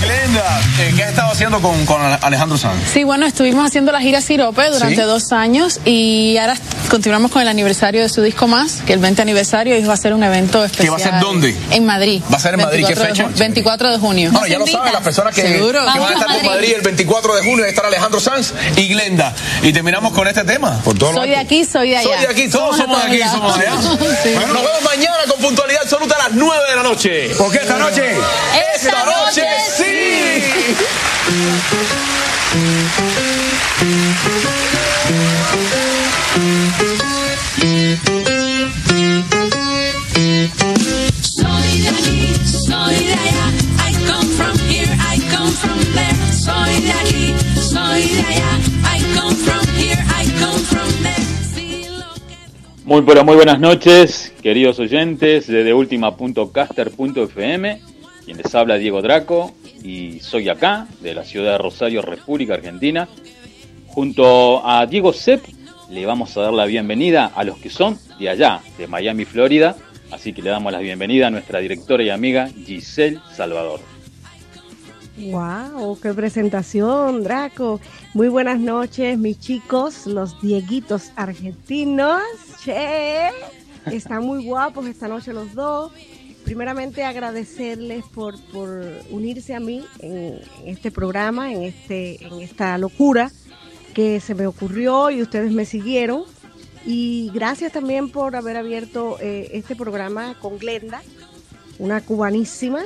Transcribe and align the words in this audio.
Glenda, 0.02 0.61
eh, 0.80 0.94
¿qué 0.95 1.03
has 1.03 1.09
estado 1.09 1.31
haciendo 1.31 1.61
con, 1.61 1.86
con 1.86 2.02
Alejandro 2.22 2.58
Sanz? 2.58 2.81
Sí, 2.91 3.03
bueno, 3.03 3.25
estuvimos 3.25 3.66
haciendo 3.66 3.91
la 3.91 4.00
gira 4.00 4.22
Sirope 4.22 4.69
durante 4.69 4.95
¿Sí? 4.95 5.02
dos 5.02 5.31
años 5.31 5.80
y 5.83 6.38
ahora 6.38 6.56
continuamos 6.95 7.29
con 7.29 7.41
el 7.41 7.49
aniversario 7.49 8.01
de 8.03 8.07
su 8.07 8.21
disco 8.21 8.47
más, 8.47 8.81
que 8.85 8.93
el 8.93 8.99
20 8.99 9.21
aniversario, 9.21 9.77
y 9.77 9.83
va 9.83 9.95
a 9.95 9.97
ser 9.97 10.13
un 10.13 10.23
evento 10.23 10.63
especial. 10.63 10.93
va 10.93 10.95
a 10.95 10.99
ser 10.99 11.19
dónde? 11.19 11.53
En 11.71 11.85
Madrid. 11.85 12.21
¿Va 12.31 12.38
a 12.38 12.39
ser 12.39 12.53
en 12.53 12.61
Madrid? 12.61 12.85
¿Qué 12.88 12.95
24 12.95 13.03
de 13.03 13.09
fecha? 13.09 13.35
ju- 13.35 13.38
24 13.38 13.91
de 13.91 13.97
junio. 13.97 14.31
Bueno, 14.31 14.47
ya 14.47 14.57
lo 14.57 14.65
saben 14.65 14.93
las 14.93 15.01
personas 15.01 15.35
que, 15.35 15.43
van 15.43 15.75
a 15.75 15.89
estar 15.91 15.97
a 15.99 16.16
por 16.16 16.27
Madrid. 16.27 16.45
Madrid 16.49 16.73
el 16.77 16.81
24 16.83 17.35
de 17.35 17.43
junio. 17.43 17.66
Ahí 17.66 17.71
estará 17.71 17.89
Alejandro 17.89 18.21
Sanz 18.21 18.53
y 18.77 18.88
Glenda. 18.88 19.35
Y 19.61 19.73
terminamos 19.73 20.13
con 20.13 20.25
este 20.25 20.45
tema. 20.45 20.79
Por 20.85 20.97
todo 20.97 21.13
Soy 21.13 21.27
de 21.27 21.35
aquí, 21.35 21.66
soy 21.66 21.89
de 21.89 21.97
allá. 21.97 22.07
Soy 22.16 22.21
de 22.21 22.27
aquí, 22.31 22.47
todos 22.47 22.77
somos 22.77 22.97
de 23.03 23.07
aquí, 23.09 23.19
somos 23.29 23.59
de 23.59 23.67
allá. 23.67 23.81
Sí. 24.23 24.29
Bueno, 24.33 24.53
nos 24.53 24.63
vemos 24.63 24.83
mañana 24.85 25.17
con 25.29 25.41
puntualidad 25.41 25.81
absoluta 25.83 26.16
a 26.16 26.29
las 26.29 26.31
9 26.31 26.63
de 26.69 26.75
la 26.77 26.83
noche. 26.83 27.31
Porque 27.38 27.57
esta 27.57 27.77
noche. 27.77 28.03
Esta 28.73 29.03
noche 29.03 29.44
sí. 29.75 29.83
Muy 52.85 53.01
pero 53.01 53.25
muy 53.25 53.35
buenas 53.35 53.59
noches, 53.59 54.31
queridos 54.44 54.78
oyentes 54.78 55.47
de 55.47 55.63
deultima.caster.fm. 55.63 57.81
Quien 58.23 58.38
les 58.38 58.53
habla 58.53 58.78
Diego 58.78 59.01
Draco 59.01 59.56
y 59.84 60.19
soy 60.19 60.50
acá, 60.50 60.85
de 61.01 61.16
la 61.16 61.24
ciudad 61.24 61.53
de 61.53 61.57
Rosario, 61.57 62.03
República 62.03 62.53
Argentina. 62.53 63.07
Junto 63.88 64.63
a 64.63 64.85
Diego 64.85 65.13
Sepp 65.13 65.44
le 65.90 66.06
vamos 66.06 66.38
a 66.38 66.41
dar 66.41 66.53
la 66.53 66.68
bienvenida 66.68 67.31
a 67.34 67.44
los 67.44 67.57
que 67.57 67.72
son 67.72 67.97
de 68.19 68.29
allá, 68.29 68.62
de 68.78 68.85
Miami, 68.85 69.25
Florida. 69.25 69.75
Así 70.12 70.31
que 70.31 70.44
le 70.44 70.51
damos 70.51 70.72
la 70.72 70.78
bienvenida 70.78 71.25
a 71.25 71.31
nuestra 71.31 71.62
directora 71.62 72.03
y 72.03 72.12
amiga 72.12 72.50
Giselle 72.50 73.18
Salvador. 73.35 73.94
¡Wow! 75.17 75.97
¡Qué 76.01 76.13
presentación, 76.13 77.23
Draco! 77.23 77.79
Muy 78.13 78.27
buenas 78.27 78.59
noches, 78.59 79.17
mis 79.17 79.39
chicos, 79.39 80.07
los 80.07 80.41
dieguitos 80.41 81.11
argentinos. 81.15 82.21
¡Che! 82.61 83.29
Están 83.85 84.25
muy 84.25 84.43
guapos 84.43 84.87
esta 84.87 85.07
noche 85.07 85.31
los 85.31 85.53
dos. 85.53 85.93
Primeramente 86.43 87.05
agradecerles 87.05 88.03
por, 88.13 88.37
por 88.51 88.83
unirse 89.09 89.55
a 89.55 89.61
mí 89.61 89.85
en 89.99 90.41
este 90.65 90.91
programa, 90.91 91.53
en, 91.53 91.63
este, 91.63 92.21
en 92.21 92.41
esta 92.41 92.77
locura 92.77 93.31
que 93.93 94.19
se 94.19 94.35
me 94.35 94.45
ocurrió 94.47 95.09
y 95.11 95.21
ustedes 95.21 95.53
me 95.53 95.63
siguieron. 95.65 96.23
Y 96.85 97.31
gracias 97.33 97.71
también 97.71 98.09
por 98.09 98.35
haber 98.35 98.57
abierto 98.57 99.17
eh, 99.21 99.49
este 99.53 99.77
programa 99.77 100.35
con 100.41 100.59
Glenda, 100.59 101.01
una 101.79 102.01
cubanísima, 102.01 102.81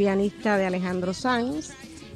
pianista 0.00 0.56
de 0.56 0.64
Alejandro 0.64 1.12
Sanz, 1.12 1.72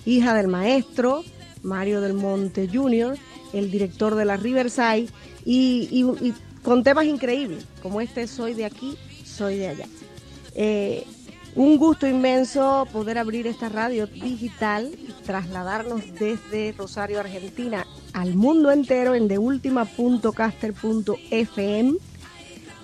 hija 0.07 0.33
del 0.33 0.49
maestro 0.49 1.23
Mario 1.63 2.01
del 2.01 2.15
Monte 2.15 2.67
Jr., 2.67 3.19
el 3.53 3.71
director 3.71 4.15
de 4.15 4.25
la 4.25 4.39
Riverside, 4.39 5.09
y, 5.45 6.33
con 6.63 6.83
temas 6.83 7.05
increíbles, 7.05 7.67
como 7.83 8.01
este 8.01 8.27
Soy 8.27 8.55
de 8.55 8.65
aquí, 8.65 8.97
soy 9.27 9.59
de 9.59 9.69
allá. 9.69 9.87
Eh, 10.55 11.05
un 11.57 11.77
gusto 11.77 12.07
inmenso 12.07 12.89
poder 12.91 13.19
abrir 13.19 13.47
esta 13.47 13.69
radio 13.69 14.07
digital 14.07 14.91
y 14.99 15.13
trasladarnos 15.23 16.01
desde 16.19 16.73
Rosario, 16.73 17.21
Argentina, 17.21 17.87
al 18.15 18.35
mundo 18.35 18.73
entero 18.73 19.15
en 19.15 19.29
deultima.caster.fm 19.29 21.95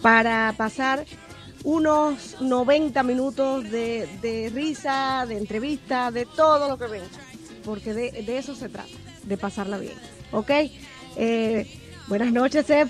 para 0.03 0.55
pasar 0.59 1.07
unos 1.65 2.41
90 2.41 3.03
minutos 3.03 3.65
de, 3.71 4.09
de 4.23 4.51
risa, 4.55 5.25
de 5.29 5.37
entrevista, 5.39 6.11
de 6.11 6.27
todo 6.27 6.69
lo 6.69 6.79
que 6.79 6.87
venga, 6.87 7.07
porque 7.65 7.95
de, 7.95 8.11
de 8.23 8.39
eso 8.39 8.55
se 8.55 8.69
trata, 8.69 8.91
de 9.25 9.37
pasarla 9.37 9.79
bien. 9.79 9.95
¿Ok? 10.33 10.51
Eh, 11.17 11.67
buenas 12.09 12.33
noches, 12.33 12.67
Seb. 12.67 12.89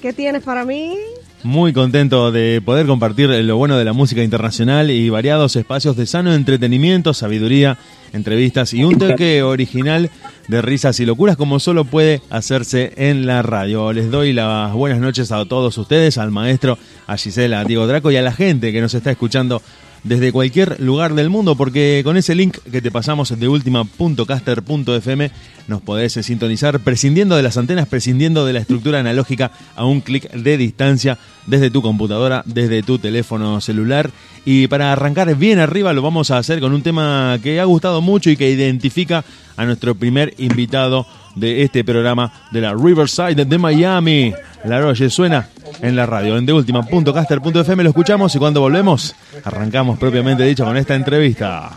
¿Qué 0.00 0.12
tienes 0.12 0.42
para 0.42 0.64
mí? 0.64 0.96
Muy 1.44 1.72
contento 1.72 2.30
de 2.30 2.62
poder 2.64 2.86
compartir 2.86 3.28
lo 3.28 3.56
bueno 3.56 3.76
de 3.76 3.84
la 3.84 3.92
música 3.92 4.22
internacional 4.22 4.92
y 4.92 5.10
variados 5.10 5.56
espacios 5.56 5.96
de 5.96 6.06
sano 6.06 6.32
entretenimiento, 6.34 7.14
sabiduría, 7.14 7.78
entrevistas 8.12 8.72
y 8.74 8.84
un 8.84 8.96
toque 8.96 9.42
original 9.42 10.08
de 10.46 10.62
risas 10.62 11.00
y 11.00 11.06
locuras 11.06 11.36
como 11.36 11.58
solo 11.58 11.84
puede 11.84 12.22
hacerse 12.30 12.92
en 12.96 13.26
la 13.26 13.42
radio. 13.42 13.92
Les 13.92 14.08
doy 14.08 14.32
las 14.32 14.72
buenas 14.72 15.00
noches 15.00 15.32
a 15.32 15.44
todos 15.44 15.76
ustedes, 15.78 16.16
al 16.16 16.30
maestro, 16.30 16.78
a 17.08 17.16
Gisela, 17.16 17.60
a 17.60 17.64
Diego 17.64 17.88
Draco 17.88 18.12
y 18.12 18.16
a 18.16 18.22
la 18.22 18.32
gente 18.32 18.70
que 18.70 18.80
nos 18.80 18.94
está 18.94 19.10
escuchando 19.10 19.62
desde 20.04 20.32
cualquier 20.32 20.80
lugar 20.80 21.14
del 21.14 21.30
mundo, 21.30 21.54
porque 21.56 22.02
con 22.04 22.16
ese 22.16 22.34
link 22.34 22.58
que 22.70 22.82
te 22.82 22.90
pasamos 22.90 23.38
de 23.38 23.48
ultima.caster.fm 23.48 25.30
nos 25.68 25.80
podés 25.82 26.12
sintonizar 26.12 26.80
prescindiendo 26.80 27.36
de 27.36 27.42
las 27.42 27.56
antenas, 27.56 27.86
prescindiendo 27.86 28.44
de 28.44 28.52
la 28.52 28.60
estructura 28.60 29.00
analógica 29.00 29.52
a 29.76 29.84
un 29.84 30.00
clic 30.00 30.30
de 30.32 30.56
distancia 30.56 31.18
desde 31.46 31.70
tu 31.70 31.82
computadora, 31.82 32.42
desde 32.46 32.82
tu 32.82 32.98
teléfono 32.98 33.60
celular. 33.60 34.10
Y 34.44 34.66
para 34.66 34.92
arrancar 34.92 35.34
bien 35.36 35.58
arriba 35.58 35.92
lo 35.92 36.02
vamos 36.02 36.30
a 36.30 36.38
hacer 36.38 36.60
con 36.60 36.72
un 36.72 36.82
tema 36.82 37.38
que 37.42 37.60
ha 37.60 37.64
gustado 37.64 38.00
mucho 38.00 38.30
y 38.30 38.36
que 38.36 38.50
identifica 38.50 39.24
a 39.56 39.64
nuestro 39.64 39.94
primer 39.94 40.34
invitado 40.38 41.06
de 41.34 41.62
este 41.62 41.84
programa 41.84 42.32
de 42.50 42.60
la 42.60 42.74
Riverside 42.74 43.44
de 43.44 43.58
Miami. 43.58 44.32
La 44.64 44.80
Roche 44.80 45.10
suena 45.10 45.48
en 45.80 45.96
la 45.96 46.06
radio, 46.06 46.36
en 46.36 46.46
deultima.caster.fm 46.46 47.82
lo 47.82 47.90
escuchamos 47.90 48.34
y 48.34 48.38
cuando 48.38 48.60
volvemos 48.60 49.14
arrancamos 49.44 49.98
propiamente 49.98 50.44
dicho 50.44 50.64
con 50.64 50.76
esta 50.76 50.94
entrevista 50.94 51.70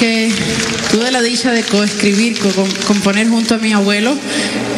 que 0.00 0.32
tuve 0.90 1.10
la 1.10 1.20
dicha 1.20 1.52
de 1.52 1.62
coescribir, 1.62 2.38
co 2.38 2.48
componer 2.86 3.28
junto 3.28 3.56
a 3.56 3.58
mi 3.58 3.74
abuelo 3.74 4.16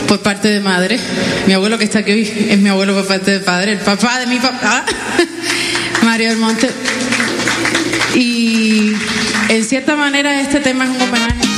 por 0.09 0.19
parte 0.19 0.49
de 0.49 0.59
madre. 0.59 0.99
Mi 1.47 1.53
abuelo 1.53 1.79
que 1.79 1.85
está 1.85 2.01
aquí 2.01 2.11
hoy 2.11 2.47
es 2.51 2.59
mi 2.59 2.69
abuelo 2.69 2.93
por 2.93 3.07
parte 3.07 3.31
de 3.31 3.39
padre, 3.39 3.73
el 3.73 3.79
papá 3.79 4.19
de 4.19 4.27
mi 4.27 4.41
papá, 4.41 4.85
Mario 6.03 6.31
del 6.31 6.39
Monte. 6.39 6.69
Y 8.17 8.95
en 9.49 9.65
cierta 9.65 9.95
manera 9.95 10.41
este 10.41 10.59
tema 10.59 10.85
es 10.85 10.91
un 10.91 11.01
homenaje. 11.01 11.52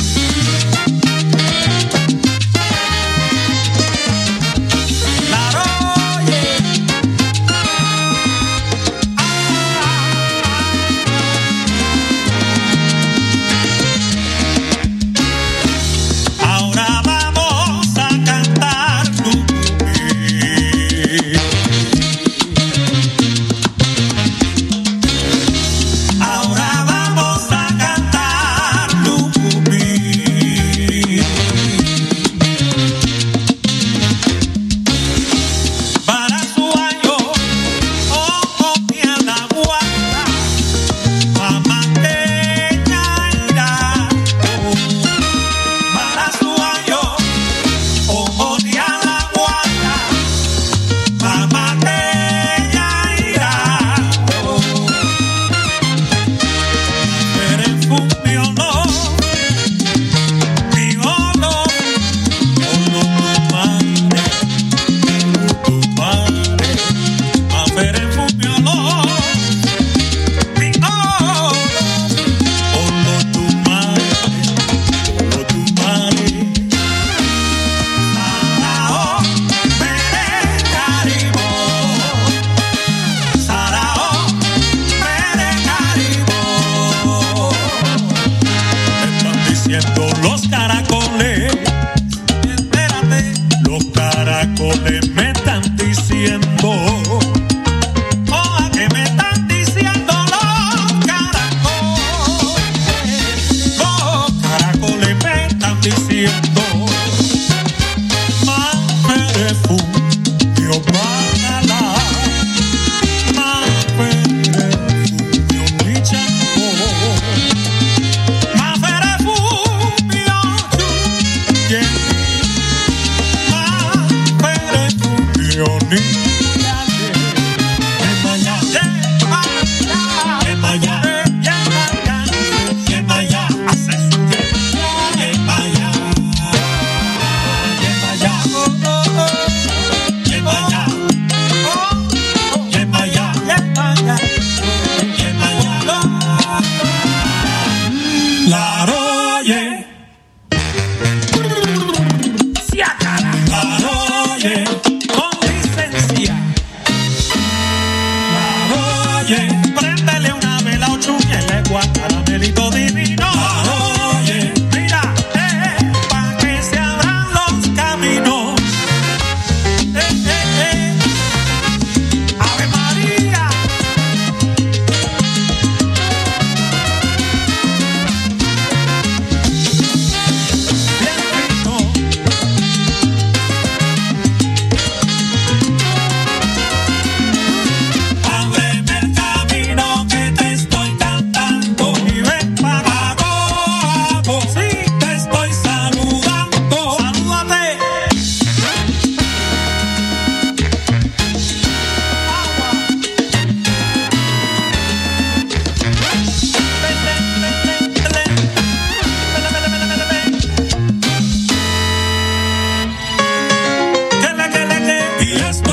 Yes, 215.35 215.64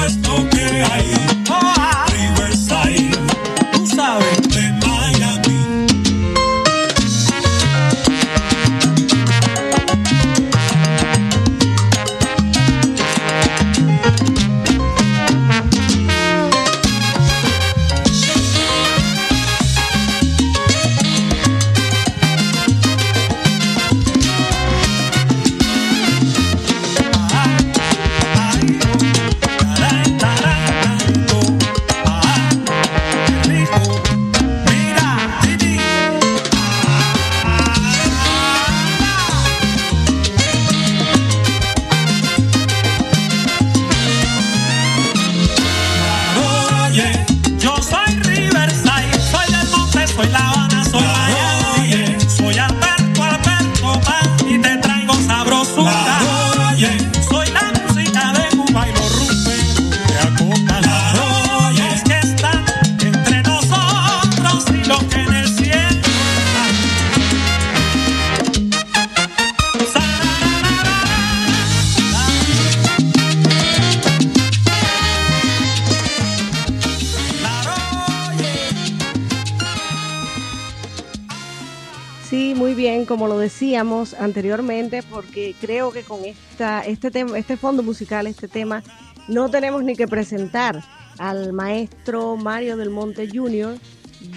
decíamos 83.73 84.13
anteriormente, 84.13 85.03
porque 85.03 85.55
creo 85.59 85.93
que 85.93 86.03
con 86.03 86.27
esta, 86.27 86.83
este, 86.83 87.11
tema, 87.11 87.39
este 87.39 87.57
fondo 87.57 87.83
musical, 87.83 88.27
este 88.27 88.47
tema, 88.47 88.83
no 89.29 89.49
tenemos 89.51 89.83
ni 89.83 89.97
que 89.97 90.07
presentar 90.07 90.85
al 91.19 91.55
maestro 91.55 92.37
Mario 92.37 92.77
del 92.77 92.91
Monte 92.91 93.27
Jr., 93.33 93.79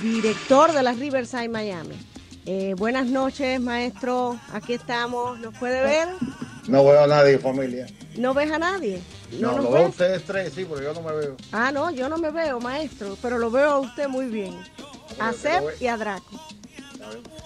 director 0.01 0.71
de 0.71 0.81
la 0.83 0.93
Riverside 0.93 1.49
Miami. 1.49 1.95
Eh, 2.45 2.75
buenas 2.77 3.07
noches, 3.07 3.59
maestro. 3.59 4.39
Aquí 4.53 4.71
estamos. 4.71 5.37
¿Nos 5.39 5.53
puede 5.57 5.81
ver? 5.81 6.07
No 6.69 6.85
veo 6.85 7.03
a 7.03 7.07
nadie, 7.07 7.37
familia. 7.37 7.87
¿No 8.17 8.33
ves 8.33 8.49
a 8.53 8.57
nadie? 8.57 9.01
No, 9.37 9.57
lo 9.57 9.69
veo 9.69 9.85
a 9.87 9.89
ustedes 9.89 10.23
tres, 10.23 10.53
sí, 10.55 10.65
pero 10.69 10.81
yo 10.81 10.93
no 10.93 11.01
me 11.01 11.13
veo. 11.13 11.35
Ah, 11.51 11.73
no, 11.73 11.91
yo 11.91 12.07
no 12.07 12.17
me 12.17 12.31
veo, 12.31 12.61
maestro, 12.61 13.17
pero 13.21 13.37
lo 13.37 13.51
veo 13.51 13.69
a 13.69 13.79
usted 13.79 14.07
muy 14.07 14.27
bien. 14.27 14.55
A 15.19 15.33
pero 15.41 15.65
ve- 15.65 15.73
y 15.81 15.87
a 15.87 15.97
Draco. 15.97 16.39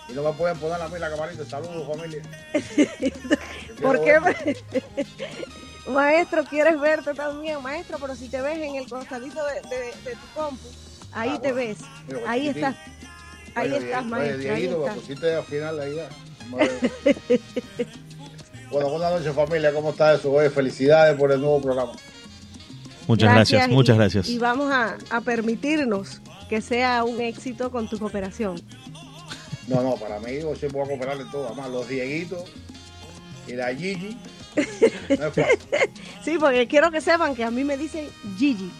Y 0.10 0.14
no 0.14 0.24
me 0.24 0.34
pueden 0.34 0.58
poner 0.58 0.82
a 0.82 0.88
mí 0.88 0.98
la 1.00 1.10
camarita. 1.10 1.46
Saludos, 1.46 1.88
familia. 1.88 2.22
¿Por 3.82 4.04
qué? 4.04 4.18
maestro, 5.92 6.44
¿quieres 6.46 6.80
verte 6.80 7.14
también, 7.14 7.62
maestro? 7.62 7.98
Pero 8.00 8.16
si 8.16 8.30
te 8.30 8.42
ves 8.42 8.58
en 8.58 8.76
el 8.76 8.88
costadito 8.90 9.40
de, 9.46 9.56
de- 9.70 9.86
de 10.10 10.12
tu 10.16 10.28
compu, 10.36 10.68
ahí 11.14 11.32
Ah, 11.36 11.42
te 11.42 11.52
bueno. 11.54 11.68
ves. 11.70 11.78
Mira, 12.08 12.20
Ahí 12.32 12.42
chiquitín. 12.42 12.64
estás. 12.66 12.76
Ahí 13.56 13.68
Oye, 13.72 13.78
estás, 13.86 14.02
oye, 14.02 14.10
maestro. 14.10 14.54
Ahí 14.54 14.96
pusiste 14.96 15.36
al 15.36 15.44
final 15.44 15.80
ahí 15.80 16.00
bueno, 18.72 18.90
buenas 18.90 19.12
noches, 19.12 19.34
familia. 19.36 19.74
¿Cómo 19.74 19.90
está 19.92 20.14
eso? 20.14 20.32
Oye, 20.32 20.50
felicidades 20.50 21.18
por 21.18 21.32
el 21.32 21.40
nuevo 21.42 21.60
programa. 21.62 21.94
Muchas 23.08 23.34
gracias, 23.34 23.68
y- 23.68 23.72
muchas 23.72 23.98
gracias. 23.98 24.30
Y 24.30 24.38
vamos 24.38 24.72
a, 24.72 24.96
a 25.10 25.22
permitirnos 25.22 26.22
que 26.48 26.62
sea 26.62 27.04
un 27.04 27.20
éxito 27.20 27.72
con 27.72 27.90
tu 27.90 27.98
cooperación. 27.98 28.62
No, 29.70 29.84
no, 29.84 29.96
para 29.98 30.20
mí 30.20 30.42
yo 30.42 30.56
siempre 30.56 30.82
voy 30.82 30.84
a 30.84 30.88
cooperarle 30.88 31.26
todo. 31.32 31.46
Además, 31.48 31.70
los 31.70 31.88
Dieguitos 31.88 32.44
y 33.48 33.54
la 33.54 33.74
Gigi. 33.74 34.18
No 34.56 35.28
es 35.28 35.34
fácil. 35.34 35.60
Sí, 36.24 36.38
porque 36.40 36.68
quiero 36.68 36.92
que 36.92 37.02
sepan 37.02 37.36
que 37.36 37.44
a 37.44 37.52
mí 37.52 37.64
me 37.64 37.78
dicen 37.78 38.08
Gigi. 38.38 38.72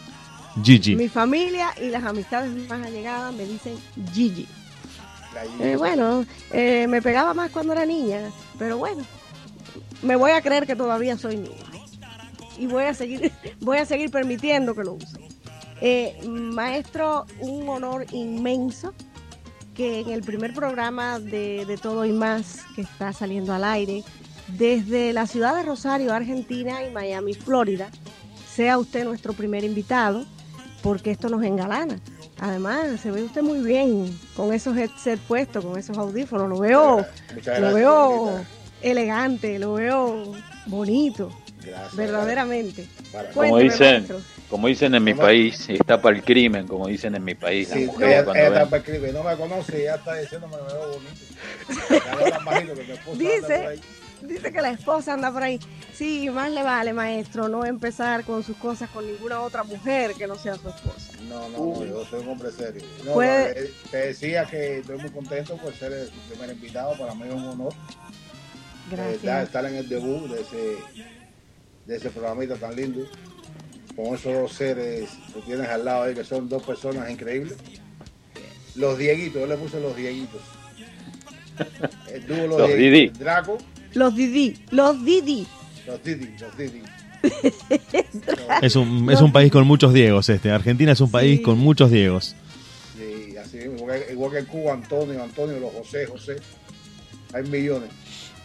Gigi. 0.62 0.96
Mi 0.96 1.08
familia 1.08 1.72
y 1.80 1.88
las 1.88 2.04
amistades 2.04 2.50
más 2.68 2.84
allegadas 2.84 3.32
me 3.34 3.46
dicen 3.46 3.76
Gigi. 4.12 4.46
La 5.32 5.42
Gigi. 5.42 5.62
Eh, 5.62 5.76
bueno, 5.76 6.26
eh, 6.52 6.86
me 6.88 7.00
pegaba 7.00 7.34
más 7.34 7.50
cuando 7.50 7.72
era 7.72 7.86
niña, 7.86 8.30
pero 8.58 8.76
bueno, 8.76 9.02
me 10.02 10.16
voy 10.16 10.32
a 10.32 10.42
creer 10.42 10.66
que 10.66 10.76
todavía 10.76 11.16
soy 11.16 11.36
niña. 11.36 11.64
Y 12.58 12.66
voy 12.66 12.84
a 12.84 12.94
seguir, 12.94 13.32
voy 13.60 13.78
a 13.78 13.86
seguir 13.86 14.10
permitiendo 14.10 14.74
que 14.74 14.84
lo 14.84 14.94
use. 14.94 15.18
Eh, 15.80 16.20
maestro, 16.26 17.26
un 17.38 17.68
honor 17.68 18.06
inmenso 18.12 18.92
que 19.80 20.00
en 20.00 20.10
el 20.10 20.20
primer 20.20 20.52
programa 20.52 21.18
de, 21.18 21.64
de 21.64 21.78
Todo 21.78 22.04
y 22.04 22.12
Más 22.12 22.58
que 22.76 22.82
está 22.82 23.14
saliendo 23.14 23.54
al 23.54 23.64
aire, 23.64 24.04
desde 24.48 25.14
la 25.14 25.26
ciudad 25.26 25.56
de 25.56 25.62
Rosario, 25.62 26.12
Argentina 26.12 26.84
y 26.84 26.90
Miami, 26.90 27.32
Florida, 27.32 27.88
sea 28.54 28.76
usted 28.76 29.04
nuestro 29.04 29.32
primer 29.32 29.64
invitado, 29.64 30.26
porque 30.82 31.10
esto 31.10 31.30
nos 31.30 31.42
engalana. 31.42 31.98
Además, 32.40 33.00
se 33.00 33.10
ve 33.10 33.22
usted 33.22 33.40
muy 33.40 33.60
bien 33.60 34.14
con 34.36 34.52
esos 34.52 34.76
headset 34.76 35.18
puestos, 35.20 35.64
con 35.64 35.78
esos 35.78 35.96
audífonos. 35.96 36.50
Lo 36.50 36.58
veo, 36.58 37.06
lo 37.58 37.72
veo 37.72 38.40
elegante, 38.82 39.58
lo 39.58 39.72
veo 39.74 40.34
bonito, 40.66 41.30
Gracias. 41.64 41.96
verdaderamente. 41.96 42.86
Como 43.12 43.32
Cuénteme, 43.32 43.62
dicen, 43.62 43.92
maestro. 43.92 44.20
Como 44.50 44.66
dicen 44.66 44.94
en 44.94 45.04
mi 45.04 45.14
país, 45.14 45.68
está 45.70 46.02
para 46.02 46.16
el 46.16 46.24
crimen, 46.24 46.66
como 46.66 46.88
dicen 46.88 47.14
en 47.14 47.24
mi 47.24 47.34
país. 47.34 47.68
Sí, 47.72 47.86
mujeres 47.86 48.14
ella, 48.16 48.24
cuando 48.24 48.40
ella 48.42 48.50
ven- 48.50 48.58
está 48.58 48.70
para 48.70 48.82
escribir, 48.82 49.14
no 49.14 49.22
me 49.22 49.36
conoce 49.36 49.80
y 49.80 49.84
ya 49.84 49.94
está 49.94 50.14
diciéndome 50.16 50.56
que 50.56 50.62
me 50.62 50.68
veo 50.72 50.88
bonito. 50.92 52.30
Que 53.16 53.16
Dice, 53.16 53.80
dice 54.22 54.52
que 54.52 54.60
la 54.60 54.70
esposa 54.70 55.14
anda 55.14 55.30
por 55.32 55.42
ahí. 55.42 55.58
Sí, 55.94 56.28
más 56.30 56.50
le 56.50 56.62
vale, 56.62 56.92
maestro, 56.92 57.48
no 57.48 57.64
empezar 57.64 58.24
con 58.24 58.42
sus 58.42 58.56
cosas 58.56 58.88
con 58.90 59.06
ninguna 59.06 59.40
otra 59.40 59.62
mujer 59.64 60.14
que 60.14 60.26
no 60.26 60.36
sea 60.36 60.56
su 60.56 60.68
esposa. 60.68 61.12
No, 61.28 61.48
no, 61.50 61.58
no, 61.58 61.84
yo 61.84 62.04
soy 62.06 62.20
un 62.22 62.28
hombre 62.30 62.50
serio. 62.50 62.82
No, 63.04 63.22
eh, 63.22 63.72
te 63.90 63.96
decía 63.98 64.44
que 64.46 64.78
estoy 64.78 64.98
muy 64.98 65.10
contento 65.10 65.56
por 65.58 65.72
ser 65.74 65.92
el 65.92 66.08
primer 66.28 66.50
invitado. 66.50 66.96
Para 66.98 67.14
mí 67.14 67.22
es 67.28 67.34
un 67.34 67.44
honor 67.46 67.72
eh, 67.72 68.90
Gracias. 68.90 69.16
estar- 69.22 69.42
estar 69.44 69.64
en 69.66 69.74
el 69.76 69.88
debut 69.88 70.28
de 70.30 70.40
ese, 70.40 70.76
de 71.84 71.96
ese 71.96 72.10
programita 72.10 72.56
tan 72.56 72.74
lindo. 72.74 73.00
Con 73.96 74.14
esos 74.14 74.32
dos 74.32 74.52
seres 74.52 75.10
que 75.34 75.40
tienes 75.42 75.68
al 75.68 75.84
lado 75.84 76.04
ahí, 76.04 76.14
que 76.14 76.24
son 76.24 76.48
dos 76.48 76.62
personas 76.62 77.10
increíbles. 77.10 77.56
Los 78.76 78.96
Dieguitos, 78.98 79.40
yo 79.42 79.46
le 79.46 79.56
puse 79.56 79.80
los 79.80 79.94
Dieguitos. 79.96 80.40
El 82.12 82.26
dúo 82.26 82.46
Los, 82.46 82.58
Los 82.60 82.68
Dieguitos. 82.68 82.78
Didi. 83.18 83.24
Draco, 83.24 83.58
Los 83.94 84.14
Didi, 84.14 84.56
los 84.70 85.04
Didi. 85.04 85.46
los 85.86 86.02
Didi, 86.04 86.30
los 86.40 86.56
Didi. 86.56 86.82
Es 88.62 88.76
un, 88.76 89.10
es 89.10 89.20
un 89.20 89.30
país 89.32 89.52
con 89.52 89.66
muchos 89.66 89.92
Diegos 89.92 90.28
este. 90.30 90.50
Argentina 90.50 90.92
es 90.92 91.00
un 91.00 91.10
país 91.10 91.38
Sí. 91.38 91.42
con 91.42 91.58
muchos 91.58 91.90
Diegos. 91.90 92.34
Sí, 92.96 93.36
así 93.36 93.58
mismo, 93.58 93.76
igual, 93.76 94.02
que- 94.06 94.12
igual 94.12 94.32
que 94.32 94.38
en 94.38 94.46
Cuba, 94.46 94.72
Antonio, 94.72 95.22
Antonio, 95.22 95.58
los 95.60 95.72
José, 95.72 96.06
José. 96.06 96.36
Hay 97.34 97.42
millones. 97.44 97.90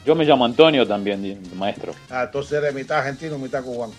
Yo 0.05 0.13
me 0.15 0.25
llamo 0.25 0.43
Antonio 0.45 0.85
también, 0.85 1.39
maestro. 1.55 1.93
Ah, 2.09 2.23
entonces 2.25 2.53
eres 2.53 2.73
mitad 2.75 2.99
argentino, 2.99 3.37
mitad 3.39 3.63
cubano. 3.63 3.93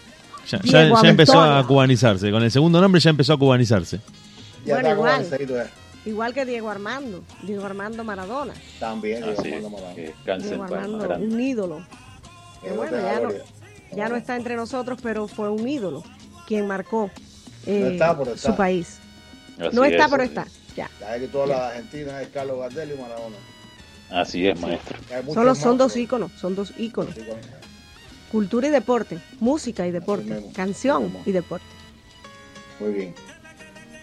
Ya, 0.48 0.60
ya- 0.62 0.80
Diego 0.82 1.02
ya 1.02 1.08
empezó 1.08 1.40
a 1.40 1.66
cubanizarse. 1.66 2.30
Con 2.30 2.42
el 2.42 2.50
segundo 2.50 2.80
nombre 2.80 3.00
ya 3.00 3.10
empezó 3.10 3.32
a 3.32 3.38
cubanizarse. 3.38 4.00
Ya 4.64 4.74
Bueno, 4.74 4.88
está 5.22 5.42
igual. 5.42 5.48
ya. 5.48 5.70
Igual 6.10 6.34
que 6.34 6.44
Diego 6.44 6.70
Armando, 6.70 7.24
Diego 7.42 7.64
Armando 7.66 8.04
Maradona. 8.04 8.54
También, 8.78 9.22
Diego 9.24 9.40
Así, 9.40 9.52
Armando 9.52 9.70
Maradona. 9.70 10.38
Diego 10.38 10.62
Armando, 10.64 11.16
un 11.16 11.40
ídolo. 11.40 11.86
Que 12.62 12.70
bueno, 12.70 12.96
ya 12.96 13.20
no, 13.20 13.28
ya 13.96 14.08
no 14.08 14.16
está 14.16 14.36
entre 14.36 14.54
nosotros, 14.56 14.98
pero 15.02 15.26
fue 15.28 15.50
un 15.50 15.66
ídolo 15.68 16.02
quien 16.46 16.66
marcó 16.66 17.10
eh, 17.66 17.80
No 17.80 17.86
está, 17.90 18.16
pero 18.16 18.34
está. 18.34 18.50
su 18.50 18.56
país. 18.56 18.98
Así 19.58 19.74
no 19.74 19.84
está, 19.84 20.04
es, 20.04 20.10
pero 20.10 20.22
está. 20.22 20.42
es. 20.42 20.52
Ya. 20.76 20.90
Ya 21.00 21.16
es 21.16 21.22
que 21.22 21.28
toda 21.28 21.46
la 21.46 21.68
Argentina 21.68 22.22
es 22.22 22.28
Carlos 22.28 22.58
Gardel 22.60 22.92
y 22.96 23.00
Maradona. 23.00 23.36
Así 24.10 24.46
es, 24.46 24.60
maestro. 24.60 24.96
Solo 25.34 25.50
más, 25.50 25.58
son 25.58 25.76
dos 25.78 25.96
íconos, 25.96 26.30
son 26.40 26.54
dos 26.54 26.72
íconos. 26.78 27.14
Cultura 28.30 28.68
y 28.68 28.70
deporte, 28.70 29.18
música 29.40 29.86
y 29.86 29.90
deporte, 29.92 30.42
canción 30.54 31.12
y 31.24 31.32
deporte. 31.32 31.64
Muy 32.80 32.92
bien. 32.92 33.14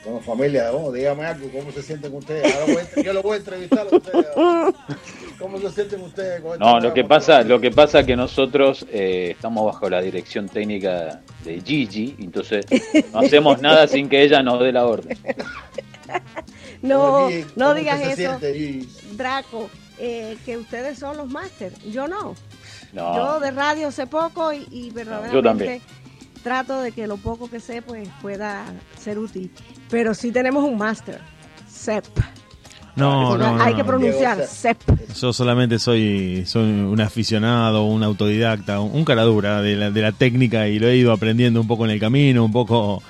Bueno, 0.06 0.20
familia, 0.20 0.70
vamos, 0.72 0.94
dígame 0.94 1.26
algo, 1.26 1.48
¿cómo 1.50 1.72
se 1.72 1.82
sienten 1.82 2.14
ustedes? 2.14 2.54
Ahora 2.54 2.66
voy 2.74 2.84
a- 2.84 3.02
yo 3.04 3.14
lo 3.14 3.22
voy 3.22 3.34
a 3.34 3.38
entrevistar 3.38 3.88
a 3.90 3.96
ustedes. 3.96 4.26
¿Cómo 5.40 5.60
se 5.60 5.70
sienten 5.72 6.02
ustedes 6.02 6.42
con 6.42 6.60
No, 6.60 6.80
lo 6.80 6.94
que 6.94 7.04
pasa, 7.06 7.42
lo 7.44 7.60
que 7.62 7.72
pasa 7.72 8.02
es 8.02 8.06
que 8.06 8.16
nosotros 8.18 8.86
eh, 8.92 9.30
estamos 9.32 9.66
bajo 9.66 9.90
la 9.90 10.02
dirección 10.02 10.50
técnica 10.50 11.22
de 11.46 11.62
Gigi, 11.62 12.16
entonces 12.20 12.66
no 13.14 13.20
hacemos 13.20 13.62
nada 13.62 13.88
sin 13.88 14.10
que 14.10 14.24
ella 14.24 14.42
nos 14.44 14.60
dé 14.60 14.72
la 14.74 14.86
orden. 14.86 15.18
No, 16.82 17.30
no 17.56 17.68
¿cómo 17.68 17.74
digas 17.74 18.02
eso, 18.02 18.40
siente? 18.40 18.86
Draco, 19.14 19.70
eh, 20.00 20.38
que 20.46 20.58
ustedes 20.58 21.00
son 21.00 21.16
los 21.18 21.30
máster. 21.30 21.72
Yo 21.90 22.08
no. 22.10 22.36
No, 22.94 23.16
Yo 23.16 23.40
de 23.40 23.52
radio 23.52 23.92
sé 23.92 24.06
poco 24.08 24.54
y, 24.54 24.68
y 24.72 24.88
yo 24.90 24.94
verdaderamente 24.94 25.42
también. 25.44 25.82
trato 26.44 26.80
de 26.82 26.92
que 26.92 27.08
lo 27.08 27.18
poco 27.18 27.50
que 27.50 27.60
sé 27.60 27.82
pues 27.82 28.08
pueda 28.22 28.66
ser 29.00 29.18
útil. 29.20 29.52
Pero 29.90 30.14
sí 30.14 30.32
tenemos 30.32 30.64
un 30.64 30.78
máster, 30.78 31.20
CEP. 31.70 32.06
No, 32.96 33.36
no, 33.38 33.56
no, 33.58 33.64
Hay 33.64 33.74
que 33.74 33.84
pronunciar 33.84 34.40
CEP. 34.46 34.78
Yo 35.20 35.34
solamente 35.34 35.80
soy, 35.80 36.44
soy 36.46 36.64
un 36.70 37.02
aficionado, 37.02 37.86
un 37.86 38.04
autodidacta, 38.04 38.80
un, 38.82 38.96
un 38.96 39.04
cara 39.06 39.24
dura 39.24 39.64
de 39.64 39.76
la, 39.76 39.90
de 39.90 40.02
la 40.02 40.12
técnica 40.12 40.68
y 40.68 40.78
lo 40.78 40.88
he 40.88 40.96
ido 40.98 41.12
aprendiendo 41.12 41.60
un 41.60 41.68
poco 41.68 41.86
en 41.86 41.92
el 41.92 42.00
camino, 42.00 42.46
un 42.46 42.52
poco 42.52 43.02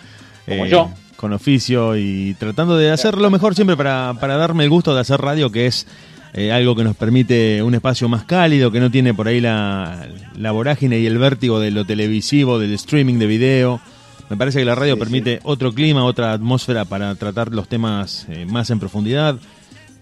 eh, 0.47 0.65
yo. 0.69 0.89
con 1.17 1.33
oficio 1.33 1.97
y 1.97 2.33
tratando 2.39 2.77
de 2.77 2.91
hacer 2.91 3.17
lo 3.17 3.29
mejor 3.29 3.55
siempre 3.55 3.75
para, 3.75 4.13
para 4.21 4.37
darme 4.37 4.63
el 4.63 4.69
gusto 4.69 4.95
de 4.95 5.01
hacer 5.01 5.19
radio, 5.19 5.51
que 5.51 5.65
es 5.67 5.85
eh, 6.33 6.51
algo 6.51 6.75
que 6.75 6.83
nos 6.83 6.95
permite 6.95 7.61
un 7.61 7.75
espacio 7.75 8.09
más 8.09 8.23
cálido, 8.23 8.71
que 8.71 8.79
no 8.79 8.89
tiene 8.89 9.13
por 9.13 9.27
ahí 9.27 9.39
la, 9.39 10.07
la 10.35 10.51
vorágine 10.51 10.99
y 10.99 11.05
el 11.05 11.17
vértigo 11.17 11.59
de 11.59 11.71
lo 11.71 11.85
televisivo, 11.85 12.59
del 12.59 12.73
streaming 12.73 13.19
de 13.19 13.27
video. 13.27 13.81
Me 14.29 14.37
parece 14.37 14.59
que 14.59 14.65
la 14.65 14.75
radio 14.75 14.95
Sí, 14.95 14.99
permite 14.99 15.39
otro 15.43 15.73
clima, 15.73 16.03
otra 16.03 16.33
atmósfera 16.33 16.85
para 16.85 17.13
tratar 17.15 17.51
los 17.51 17.67
temas 17.67 18.25
eh, 18.29 18.45
más 18.45 18.69
en 18.71 18.79
profundidad 18.79 19.37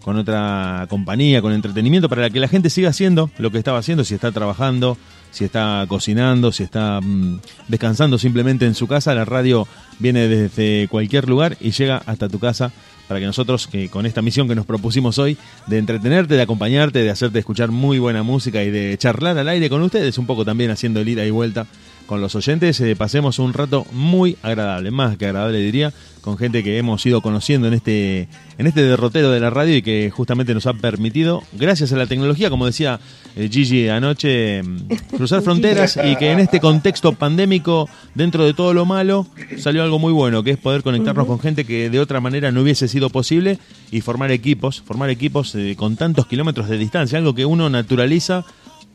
con 0.04 0.18
otra 0.18 0.86
compañía, 0.90 1.42
con 1.42 1.54
entretenimiento, 1.54 2.10
para 2.10 2.30
que 2.30 2.40
la 2.40 2.48
gente 2.48 2.70
siga 2.70 2.90
haciendo 2.90 3.30
lo 3.38 3.52
que 3.52 3.58
estaba 3.58 3.80
haciendo, 3.80 4.04
si 4.04 4.16
está 4.16 4.32
trabajando, 4.32 4.98
si 5.32 5.46
está 5.46 5.86
cocinando, 5.88 6.52
si 6.52 6.64
está 6.64 7.00
mm, 7.02 7.40
descansando 7.68 8.18
simplemente 8.18 8.66
en 8.66 8.76
su 8.76 8.88
casa, 8.88 9.16
la 9.16 9.26
radio 9.26 9.68
viene 10.00 10.28
desde 10.28 10.88
cualquier 10.90 11.30
lugar 11.30 11.58
y 11.60 11.72
llega 11.72 12.02
hasta 12.06 12.30
tu 12.30 12.40
casa 12.40 12.72
para 13.08 13.20
que 13.20 13.26
nosotros, 13.26 13.68
que 13.68 13.90
con 13.90 14.06
esta 14.06 14.22
misión 14.22 14.48
que 14.48 14.56
nos 14.56 14.66
propusimos 14.66 15.20
hoy, 15.20 15.38
de 15.68 15.78
entretenerte, 15.78 16.36
de 16.36 16.42
acompañarte, 16.42 17.00
de 17.00 17.10
hacerte 17.10 17.40
escuchar 17.40 17.70
muy 17.70 18.00
buena 18.00 18.24
música 18.24 18.64
y 18.64 18.72
de 18.72 18.98
charlar 18.98 19.38
al 19.38 19.50
aire 19.50 19.70
con 19.70 19.82
ustedes, 19.82 20.18
un 20.18 20.26
poco 20.26 20.46
también 20.46 20.72
haciendo 20.72 21.02
el 21.02 21.10
ida 21.10 21.26
y 21.26 21.30
vuelta 21.30 21.68
con 22.12 22.20
los 22.20 22.36
oyentes, 22.36 22.78
eh, 22.82 22.98
pasemos 22.98 23.40
un 23.40 23.54
rato 23.54 23.88
muy 23.94 24.36
agradable, 24.44 24.92
más 24.92 25.16
que 25.16 25.28
agradable 25.28 25.60
diría, 25.60 25.94
con 26.20 26.38
gente 26.38 26.62
que 26.62 26.78
hemos 26.78 27.06
ido 27.06 27.22
conociendo 27.22 27.70
en 27.70 27.74
este, 27.74 28.28
en 28.58 28.68
este 28.68 28.82
derrotero 28.82 29.32
de 29.32 29.40
la 29.40 29.50
radio 29.50 29.78
y 29.78 29.82
que 29.82 30.12
justamente 30.14 30.54
nos 30.54 30.68
ha 30.68 30.74
permitido, 30.74 31.42
gracias 31.54 31.94
a 31.94 31.96
la 31.96 32.08
tecnología, 32.08 32.50
como 32.50 32.66
decía 32.66 33.00
eh, 33.38 33.48
Gigi 33.50 33.88
anoche, 33.88 34.62
mm, 34.62 34.78
cruzar 35.16 35.42
fronteras 35.42 35.98
y 36.04 36.18
que 36.18 36.32
en 36.32 36.40
este 36.40 36.60
contexto 36.60 37.14
pandémico, 37.14 37.88
dentro 38.14 38.46
de 38.46 38.54
todo 38.54 38.74
lo 38.74 38.86
malo, 38.86 39.26
salió 39.58 39.82
algo 39.82 39.98
muy 39.98 40.12
bueno, 40.12 40.44
que 40.44 40.52
es 40.52 40.58
poder 40.58 40.84
conectarnos 40.84 41.26
con 41.26 41.40
gente 41.40 41.64
que 41.64 41.90
de 41.90 42.02
otra 42.02 42.20
manera 42.20 42.52
no 42.52 42.62
hubiese 42.62 42.90
sido 42.90 43.10
posible 43.10 43.58
y 43.90 44.02
formar 44.02 44.32
equipos, 44.32 44.82
formar 44.82 45.10
equipos 45.12 45.56
eh, 45.56 45.78
con 45.78 45.96
tantos 45.96 46.28
kilómetros 46.28 46.68
de 46.68 46.78
distancia, 46.78 47.18
algo 47.18 47.34
que 47.34 47.46
uno 47.46 47.70
naturaliza 47.70 48.44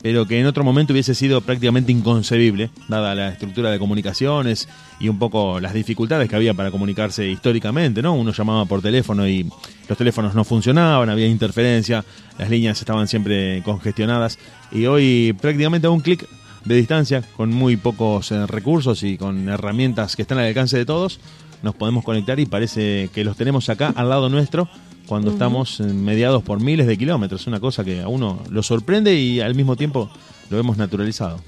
pero 0.03 0.27
que 0.27 0.39
en 0.39 0.47
otro 0.47 0.65
momento 0.65 0.93
hubiese 0.93 1.15
sido 1.15 1.41
prácticamente 1.41 1.93
inconcebible, 1.93 2.71
dada 2.89 3.15
la 3.15 3.29
estructura 3.29 3.71
de 3.71 3.79
comunicaciones 3.79 4.69
y 5.01 5.09
un 5.09 5.19
poco 5.19 5.61
las 5.61 5.75
dificultades 5.75 6.29
que 6.29 6.37
había 6.37 6.55
para 6.55 6.71
comunicarse 6.71 7.27
históricamente, 7.27 8.03
¿no? 8.03 8.15
Uno 8.15 8.33
llamaba 8.33 8.65
por 8.67 8.83
teléfono 8.83 9.27
y 9.27 9.51
los 9.89 9.99
teléfonos 9.99 10.35
no 10.35 10.45
funcionaban, 10.45 11.09
había 11.09 11.27
interferencia, 11.27 12.05
las 12.39 12.51
líneas 12.51 12.79
estaban 12.79 13.09
siempre 13.09 13.63
congestionadas 13.65 14.39
y 14.71 14.87
hoy 14.87 15.35
prácticamente 15.41 15.87
a 15.87 15.91
un 15.91 16.01
clic 16.01 16.27
de 16.65 16.75
distancia, 16.75 17.23
con 17.37 17.51
muy 17.51 17.77
pocos 17.77 18.33
eh, 18.33 18.47
recursos 18.47 19.03
y 19.05 19.17
con 19.17 19.49
herramientas 19.49 20.17
que 20.17 20.23
están 20.23 20.39
al 20.39 20.47
alcance 20.47 20.77
de 20.77 20.85
todos, 20.85 21.21
nos 21.63 21.75
podemos 21.75 22.05
conectar 22.05 22.39
y 22.41 22.47
parece 22.47 23.09
que 23.15 23.25
los 23.25 23.37
tenemos 23.37 23.69
acá 23.69 23.93
al 23.97 24.09
lado 24.09 24.29
nuestro 24.29 24.69
cuando 25.07 25.29
Ujú. 25.29 25.37
estamos 25.37 25.81
eh, 25.81 25.85
mediados 25.85 26.43
por 26.43 26.61
miles 26.61 26.87
de 26.87 26.97
kilómetros. 26.99 27.47
Una 27.47 27.61
cosa 27.61 27.85
que 27.85 28.03
a 28.03 28.09
uno 28.09 28.41
lo 28.51 28.63
sorprende 28.63 29.15
y 29.15 29.41
al 29.41 29.55
mismo 29.55 29.77
tiempo 29.77 30.11
lo 30.51 30.59
hemos 30.59 30.77
naturalizado. 30.77 31.41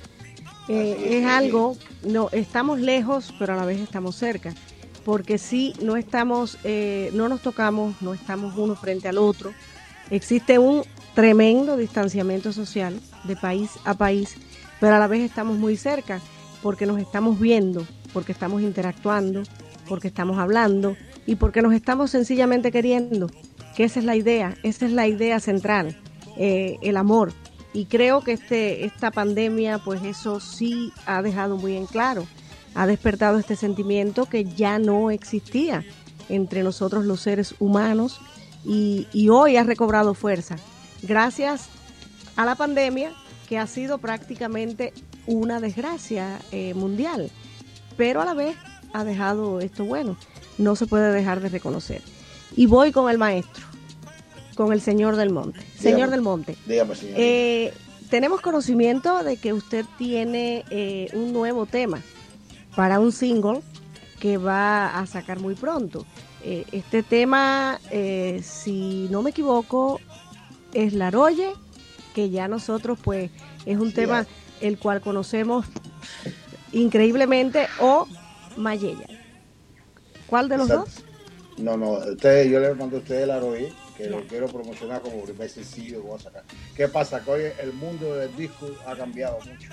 Eh, 0.69 1.19
es 1.19 1.27
algo, 1.27 1.77
no, 2.05 2.29
estamos 2.33 2.81
lejos, 2.81 3.35
pero 3.39 3.55
a 3.55 3.57
la 3.57 3.65
vez 3.65 3.81
estamos 3.81 4.17
cerca. 4.17 4.55
Porque 5.05 5.39
sí, 5.39 5.73
no 5.83 5.97
estamos, 5.97 6.59
eh, 6.65 7.11
no 7.15 7.29
nos 7.29 7.41
tocamos, 7.41 8.01
no 8.03 8.13
estamos 8.13 8.55
uno 8.57 8.77
frente 8.77 9.09
al 9.09 9.19
otro. 9.19 9.53
Existe 10.11 10.59
un 10.59 10.83
tremendo 11.15 11.77
distanciamiento 11.77 12.53
social 12.53 13.01
de 13.25 13.37
país 13.37 13.71
a 13.85 13.95
país, 13.95 14.37
pero 14.81 14.95
a 14.97 14.99
la 14.99 15.07
vez 15.07 15.23
estamos 15.23 15.59
muy 15.59 15.77
cerca 15.77 16.21
porque 16.63 16.87
nos 16.87 17.01
estamos 17.01 17.41
viendo, 17.41 17.87
porque 18.13 18.33
estamos 18.33 18.63
interactuando, 18.63 19.43
porque 19.89 20.09
estamos 20.09 20.39
hablando 20.39 20.97
y 21.27 21.37
porque 21.37 21.63
nos 21.63 21.73
estamos 21.73 22.11
sencillamente 22.11 22.71
queriendo. 22.71 23.29
Que 23.79 23.85
esa 23.85 24.01
es 24.01 24.05
la 24.05 24.17
idea, 24.17 24.57
esa 24.65 24.87
es 24.87 24.91
la 24.93 25.07
idea 25.07 25.39
central, 25.39 25.97
eh, 26.37 26.79
el 26.83 26.97
amor. 26.97 27.33
Y 27.73 27.85
creo 27.85 28.23
que 28.23 28.33
este, 28.33 28.85
esta 28.85 29.13
pandemia, 29.13 29.79
pues 29.79 30.03
eso 30.03 30.41
sí 30.41 30.93
ha 31.07 31.23
dejado 31.23 31.57
muy 31.57 31.77
en 31.77 31.87
claro, 31.87 32.27
ha 32.75 32.89
despertado 32.89 33.39
este 33.39 33.55
sentimiento 33.55 34.27
que 34.27 34.45
ya 34.47 34.81
no 34.81 35.13
existía 35.13 35.85
entre 36.29 36.65
nosotros 36.65 37.05
los 37.05 37.21
seres 37.21 37.55
humanos 37.61 38.21
y, 38.65 39.07
hoy 39.29 39.57
ha 39.57 39.63
recobrado 39.63 40.13
fuerza. 40.13 40.57
Gracias 41.05 41.69
a 42.35 42.45
la 42.45 42.57
pandemia, 42.57 43.13
que 43.49 43.59
ha 43.59 43.69
sido 43.69 43.99
prácticamente 43.99 44.93
una 45.29 45.61
desgracia 45.61 46.41
eh, 46.51 46.75
mundial, 46.75 47.31
pero 47.97 48.23
a 48.23 48.25
la 48.25 48.35
vez 48.35 48.57
ha 48.93 49.05
dejado 49.05 49.61
esto 49.61 49.85
bueno, 49.85 50.17
no 50.59 50.75
se 50.75 50.89
puede 50.89 51.13
dejar 51.13 51.41
de 51.41 51.49
reconocer. 51.49 52.03
Y 52.57 52.67
voy 52.67 52.91
con 52.91 53.09
el 53.09 53.19
maestro, 53.19 53.68
con 54.59 54.73
el 54.73 54.81
señor 54.81 55.15
del 55.15 55.31
monte. 55.31 55.61
Señor 55.79 56.11
del 56.11 56.21
monte, 56.21 56.57
Dígame, 56.67 56.97
señor. 56.97 57.15
eh, 57.17 57.73
tenemos 58.11 58.41
conocimiento 58.41 59.23
de 59.23 59.37
que 59.37 59.53
usted 59.53 59.87
tiene 59.99 60.65
eh, 60.71 61.09
un 61.13 61.33
nuevo 61.33 61.65
tema 61.65 62.03
para 62.75 62.99
un 62.99 63.13
single 63.13 63.61
que 64.19 64.37
va 64.37 64.99
a 64.99 65.07
sacar 65.07 65.39
muy 65.39 65.55
pronto. 65.55 66.05
Eh, 66.43 66.65
este 66.73 67.05
tema, 67.05 67.79
eh, 67.93 68.41
si 68.43 69.07
no 69.13 69.23
me 69.23 69.31
equivoco, 69.31 70.01
es 70.75 70.93
Laroye, 70.93 71.53
que 72.13 72.31
ya 72.31 72.49
nosotros 72.49 72.99
pues 73.01 73.31
es 73.65 73.79
un 73.79 73.91
Sí, 73.91 73.95
tema 73.95 74.27
el 74.61 74.77
cual 74.81 75.01
conocemos 75.01 75.67
increíblemente, 76.73 77.69
o 77.81 78.09
Mayella. 78.57 79.07
¿Cuál 80.27 80.49
de 80.49 80.57
los 80.59 80.69
Exacto. 80.69 80.91
dos? 80.91 81.05
No, 81.59 81.77
no, 81.77 81.91
usted, 81.93 82.51
yo 82.51 82.59
le 82.59 82.75
mando 82.75 82.97
a 82.97 83.01
usted 83.01 83.23
el 83.23 83.31
Aroí, 83.31 83.69
que 83.99 84.09
lo 84.09 84.25
quiero 84.27 84.47
promocionar 84.47 85.03
como 85.03 85.23
primer 85.25 85.51
sencillo 85.51 86.01
que 86.01 86.07
voy 86.09 86.17
a 86.19 86.23
sacar. 86.23 86.45
¿Qué 86.77 86.87
pasa? 86.89 87.21
Que 87.23 87.31
hoy 87.31 87.43
el 87.61 87.73
mundo 87.73 88.15
del 88.15 88.35
disco 88.37 88.69
ha 88.87 88.97
cambiado 88.97 89.39
mucho. 89.41 89.71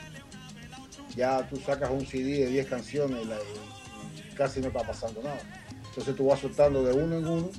Ya 1.15 1.47
tú 1.47 1.57
sacas 1.57 1.91
un 1.91 2.05
CD 2.05 2.39
de 2.45 2.47
10 2.47 2.65
canciones 2.67 3.23
y, 3.23 3.27
la- 3.27 3.37
y 3.37 4.35
casi 4.35 4.59
no 4.59 4.67
está 4.67 4.81
pasando 4.81 5.21
nada. 5.21 5.39
Entonces 5.89 6.15
tú 6.15 6.25
vas 6.25 6.39
soltando 6.39 6.83
de 6.83 6.91
uno 6.93 7.17
en 7.19 7.27
uno 7.27 7.49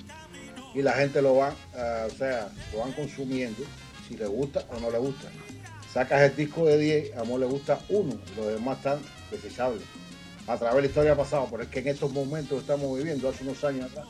y 0.75 0.83
la 0.83 0.93
gente 0.93 1.23
lo 1.23 1.37
va, 1.37 1.55
ah, 1.75 2.07
o 2.07 2.11
sea, 2.11 2.49
lo 2.73 2.81
van 2.81 2.93
consumiendo 2.93 3.63
si 4.09 4.17
le 4.17 4.27
gusta 4.27 4.65
o 4.77 4.81
no 4.81 4.91
le 4.91 4.99
gusta. 4.99 5.29
Sacas 5.91 6.21
el 6.23 6.37
disco 6.37 6.67
de 6.67 6.77
10, 6.79 7.17
a 7.17 7.21
Amor 7.21 7.41
le 7.41 7.47
gusta 7.47 7.79
uno, 7.89 8.19
los 8.37 8.47
demás 8.49 8.77
están 8.79 8.99
desechables. 9.31 9.83
A 10.47 10.57
través 10.59 10.75
de 10.77 10.81
la 10.83 10.87
historia 10.89 11.17
pasada, 11.17 11.47
pero 11.51 11.63
es 11.63 11.69
que 11.71 11.79
en 11.79 11.89
estos 11.89 12.13
momentos 12.13 12.61
estamos 12.61 12.97
viviendo, 12.99 13.29
hace 13.29 13.43
unos 13.45 13.65
años 13.65 13.91
atrás, 13.91 14.07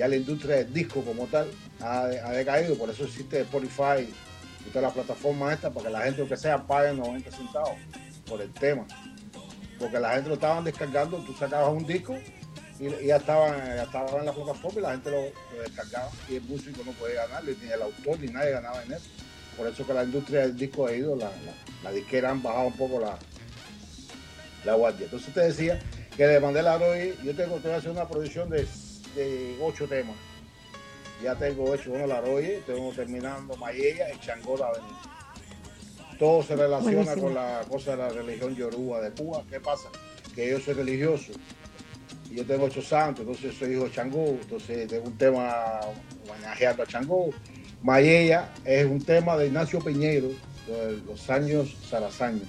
ya 0.00 0.08
la 0.08 0.16
industria 0.16 0.56
del 0.56 0.72
disco 0.72 1.02
como 1.02 1.26
tal 1.26 1.50
ha, 1.78 2.04
ha 2.04 2.32
decaído, 2.32 2.74
por 2.78 2.88
eso 2.88 3.04
existe 3.04 3.42
Spotify 3.42 4.08
y 4.66 4.68
todas 4.70 4.84
las 4.84 4.92
plataformas 4.94 5.52
estas, 5.52 5.74
para 5.74 5.86
que 5.86 5.92
la 5.92 6.00
gente, 6.00 6.20
aunque 6.22 6.38
sea, 6.38 6.66
pague 6.66 6.94
90 6.94 7.30
centavos 7.30 7.76
por 8.26 8.40
el 8.40 8.50
tema. 8.54 8.86
Porque 9.78 10.00
la 10.00 10.14
gente 10.14 10.30
lo 10.30 10.36
estaban 10.36 10.64
descargando, 10.64 11.18
tú 11.18 11.34
sacabas 11.34 11.70
un 11.70 11.86
disco 11.86 12.16
y, 12.78 13.06
ya, 13.08 13.16
estaban, 13.16 13.58
ya 13.58 13.82
estaban 13.82 14.20
en 14.20 14.24
la 14.24 14.32
plataforma 14.32 14.78
y 14.78 14.82
la 14.82 14.90
gente 14.92 15.10
lo, 15.10 15.62
descargaba 15.62 16.10
y 16.30 16.36
el 16.36 16.42
músico 16.44 16.82
no 16.86 16.92
podía 16.92 17.26
ganarlo, 17.26 17.52
ni 17.62 17.70
el 17.70 17.82
autor 17.82 18.20
ni 18.20 18.28
nadie 18.28 18.52
ganaba 18.52 18.82
en 18.82 18.92
eso. 18.92 19.04
Por 19.54 19.66
eso 19.66 19.86
que 19.86 19.92
la 19.92 20.04
industria 20.04 20.40
del 20.40 20.56
disco 20.56 20.86
ha 20.86 20.94
ido, 20.94 21.14
la, 21.14 21.30
la, 21.84 21.92
disquera 21.92 22.30
han 22.30 22.42
bajado 22.42 22.68
un 22.68 22.76
poco 22.78 23.00
la, 23.00 23.18
la 24.64 24.74
guardia. 24.76 25.04
Entonces 25.04 25.34
te 25.34 25.40
decía 25.40 25.78
que 26.16 26.26
le 26.26 26.40
mandé 26.40 26.62
la 26.62 26.78
Roy, 26.78 27.14
yo 27.22 27.36
tengo 27.36 27.60
que 27.60 27.70
hacer 27.70 27.90
una 27.90 28.08
producción 28.08 28.48
de, 28.48 28.66
de 29.14 29.56
ocho 29.60 29.86
temas. 29.86 30.16
Ya 31.22 31.34
tengo 31.34 31.74
hecho 31.74 31.92
uno 31.92 32.06
la 32.06 32.20
Roy, 32.20 32.62
tengo 32.66 32.90
terminando 32.92 33.56
Mayella 33.56 34.12
y 34.12 34.18
Changó 34.20 34.56
la 34.56 34.68
Avenida. 34.68 35.00
Todo 36.18 36.42
se 36.42 36.56
relaciona 36.56 36.96
Buenísimo. 36.96 37.22
con 37.22 37.34
la 37.34 37.62
cosa 37.68 37.92
de 37.92 37.96
la 37.98 38.08
religión 38.08 38.54
yoruba 38.54 39.00
de 39.00 39.10
Cuba. 39.10 39.44
¿Qué 39.50 39.60
pasa? 39.60 39.88
Que 40.34 40.50
yo 40.50 40.60
soy 40.60 40.74
religioso 40.74 41.32
y 42.30 42.36
yo 42.36 42.46
tengo 42.46 42.64
ocho 42.64 42.80
santos, 42.80 43.26
entonces 43.26 43.54
soy 43.58 43.72
hijo 43.72 43.84
de 43.84 43.92
Changó, 43.92 44.26
entonces 44.28 44.88
tengo 44.88 45.06
un 45.06 45.18
tema 45.18 45.80
homenajeando 46.28 46.82
a 46.82 46.86
Changó. 46.86 47.30
Mayella 47.82 48.52
es 48.64 48.86
un 48.86 49.02
tema 49.02 49.36
de 49.36 49.46
Ignacio 49.46 49.80
Piñero, 49.80 50.28
de 50.66 51.00
los 51.06 51.28
años 51.28 51.76
sarazaños 51.88 52.46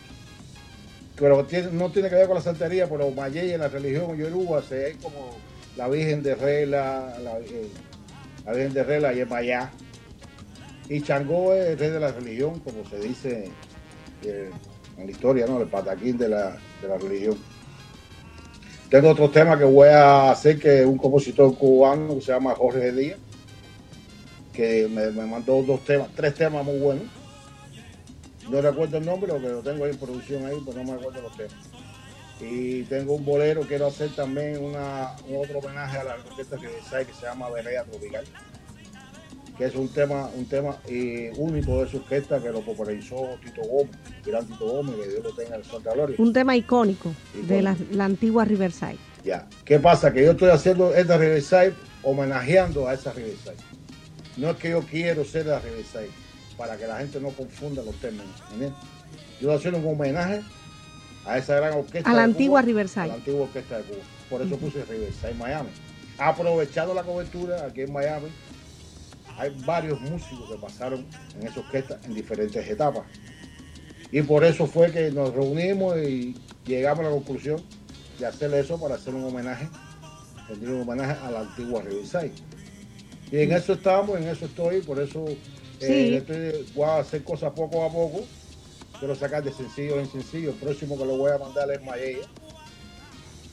pero 1.22 1.46
no 1.72 1.92
tiene 1.92 2.10
que 2.10 2.16
ver 2.16 2.26
con 2.26 2.36
la 2.36 2.42
santería, 2.42 2.90
pero 2.90 3.12
Mayella 3.12 3.54
en 3.54 3.62
la 3.62 3.68
religión 3.68 4.18
yoruba 4.18 4.64
se 4.64 4.90
es 4.90 4.98
como 4.98 5.38
la 5.78 5.88
Virgen 5.88 6.24
de 6.24 6.36
Rela, 6.36 7.18
la, 7.24 7.40
eh, 7.40 7.70
la 8.46 8.54
Virgen 8.54 8.74
de 8.74 8.84
Rela 8.84 9.14
y 9.14 9.20
es 9.20 9.30
Mayá. 9.30 9.72
Y 10.90 11.02
Changó 11.02 11.54
es 11.54 11.70
el 11.70 11.80
rey 11.80 11.90
de 11.90 12.00
la 12.00 12.12
religión, 12.12 12.60
como 12.60 12.86
se 12.90 13.00
dice 13.00 13.50
eh, 14.24 14.50
en 14.98 15.06
la 15.06 15.12
historia, 15.12 15.46
¿no? 15.48 15.62
El 15.62 15.68
pataquín 15.68 16.18
de 16.18 16.28
la, 16.28 16.58
de 16.82 16.88
la 16.88 16.98
religión. 16.98 17.38
Tengo 18.90 19.10
otro 19.12 19.30
tema 19.30 19.58
que 19.58 19.64
voy 19.64 19.88
a 19.88 20.32
hacer 20.32 20.60
que 20.60 20.86
un 20.86 20.98
compositor 20.98 21.58
cubano 21.58 22.16
que 22.16 22.22
se 22.22 22.34
llama 22.34 22.54
Jorge 22.56 22.92
Díaz, 22.92 23.18
que 24.52 24.90
me, 24.90 25.12
me 25.12 25.26
mandó 25.26 25.64
dos 25.64 25.86
temas, 25.86 26.10
tres 26.14 26.36
temas 26.36 26.66
muy 26.66 26.78
buenos. 26.78 27.06
No 28.50 28.62
recuerdo 28.62 28.98
el 28.98 29.06
nombre, 29.06 29.32
porque 29.32 29.48
lo 29.48 29.62
tengo 29.62 29.86
ahí 29.86 29.92
en 29.92 29.98
producción 29.98 30.46
ahí, 30.46 30.58
pero 30.66 30.84
no 30.84 30.92
me 30.92 30.98
recuerdo 30.98 31.22
los 31.22 31.38
temas. 31.38 31.54
Y 32.42 32.84
tengo 32.84 33.14
un 33.14 33.24
bolero, 33.24 33.62
quiero 33.62 33.88
hacer 33.88 34.10
también 34.16 34.64
una, 34.64 35.16
un 35.28 35.44
otro 35.44 35.60
homenaje 35.60 35.98
a 35.98 36.04
la 36.04 36.16
orquesta 36.16 36.58
que, 36.58 36.68
que 36.68 37.14
se 37.14 37.22
llama 37.22 37.50
Vereda 37.50 37.84
Tropical, 37.84 38.26
que 39.58 39.66
es 39.66 39.76
un 39.76 39.88
tema, 39.90 40.28
un 40.36 40.46
tema 40.46 40.78
eh, 40.88 41.32
único 41.38 41.84
de 41.84 41.90
su 41.92 41.98
orquesta 41.98 42.42
que 42.42 42.50
lo 42.50 42.62
popularizó 42.62 43.38
Tito 43.44 43.62
Gómez, 43.62 43.96
gran 44.26 44.46
Tito 44.48 44.66
Gómez, 44.66 44.96
que 44.96 45.08
Dios 45.10 45.24
lo 45.24 45.36
tenga 45.36 45.56
en 45.56 45.64
Santa 45.64 45.94
Gloria. 45.94 46.16
Un 46.18 46.34
tema 46.34 46.56
icónico 46.56 47.14
de 47.48 47.62
la, 47.62 47.78
la 47.92 48.06
antigua 48.06 48.44
Riverside. 48.44 48.98
Ya. 49.24 49.48
¿Qué 49.64 49.80
pasa? 49.80 50.12
Que 50.12 50.24
yo 50.24 50.32
estoy 50.32 50.50
haciendo 50.50 50.96
esta 50.96 51.18
Riverside 51.18 51.74
homenajeando 52.02 52.88
a 52.88 52.96
esa 52.96 53.14
Riverside. 53.14 53.58
No 54.38 54.50
es 54.50 54.58
que 54.58 54.72
yo 54.72 54.82
quiero 54.82 55.24
ser 55.26 55.46
la 55.46 55.60
Riverside, 55.60 56.10
para 56.58 56.76
que 56.76 56.88
la 56.88 56.98
gente 56.98 57.20
no 57.20 57.30
confunda 57.30 57.84
los 57.84 57.96
términos. 57.98 58.26
¿entiendes? 58.52 58.74
Yo 59.40 59.52
estoy 59.52 59.70
haciendo 59.70 59.90
un 59.90 59.96
homenaje 59.96 60.42
a 61.26 61.38
esa 61.38 61.56
gran 61.56 61.74
orquesta. 61.74 62.10
A 62.10 62.14
la 62.14 62.20
de 62.20 62.26
antigua 62.26 62.62
Cuba, 62.62 62.68
Riverside. 62.68 63.02
A 63.04 63.08
la 63.08 63.14
antigua 63.16 63.42
orquesta 63.44 63.78
de 63.78 63.84
Cuba. 63.84 64.00
Por 64.30 64.42
eso 64.42 64.58
puse 64.58 64.84
Riverside 64.86 65.34
Miami. 65.36 65.70
Aprovechando 66.18 66.94
la 66.94 67.04
cobertura 67.04 67.66
aquí 67.66 67.82
en 67.82 67.92
Miami, 67.94 68.28
hay 69.38 69.56
varios 69.66 70.00
músicos 70.02 70.50
que 70.52 70.58
pasaron 70.58 71.06
en 71.40 71.48
esa 71.48 71.60
orquesta 71.62 72.00
en 72.06 72.14
diferentes 72.14 72.68
etapas. 72.68 73.04
Y 74.12 74.22
por 74.24 74.44
eso 74.44 74.68
fue 74.68 74.92
que 74.92 75.10
nos 75.12 75.34
reunimos 75.34 75.98
y 75.98 76.36
llegamos 76.66 77.00
a 77.06 77.10
la 77.10 77.16
conclusión 77.16 77.62
de 78.20 78.26
hacer 78.26 78.54
eso 78.54 78.80
para 78.80 78.96
hacer 78.96 79.14
un 79.16 79.24
homenaje, 79.24 79.68
un 80.50 80.82
homenaje 80.82 81.18
a 81.24 81.32
la 81.32 81.40
antigua 81.42 81.82
Riverside. 81.82 82.34
Y 83.32 83.38
en 83.40 83.54
eso 83.54 83.74
estamos, 83.74 84.18
en 84.20 84.28
eso 84.28 84.46
estoy, 84.46 84.82
por 84.82 85.00
eso 85.00 85.26
eh, 85.28 85.38
Sí. 85.80 86.16
estoy- 86.16 86.66
voy 86.76 86.86
a 86.90 86.98
hacer 87.00 87.24
cosas 87.24 87.52
poco 87.54 87.84
a 87.86 87.90
poco. 87.92 88.26
Quiero 89.02 89.16
sacar 89.16 89.44
de 89.44 89.52
sencillo 89.52 90.00
en 90.00 90.08
sencillo. 90.08 90.52
El 90.52 90.56
próximo 90.58 90.96
que 90.96 91.06
lo 91.06 91.18
voy 91.18 91.32
a 91.32 91.40
mandar 91.40 91.72
es 91.72 91.84
Mayella. 91.84 92.28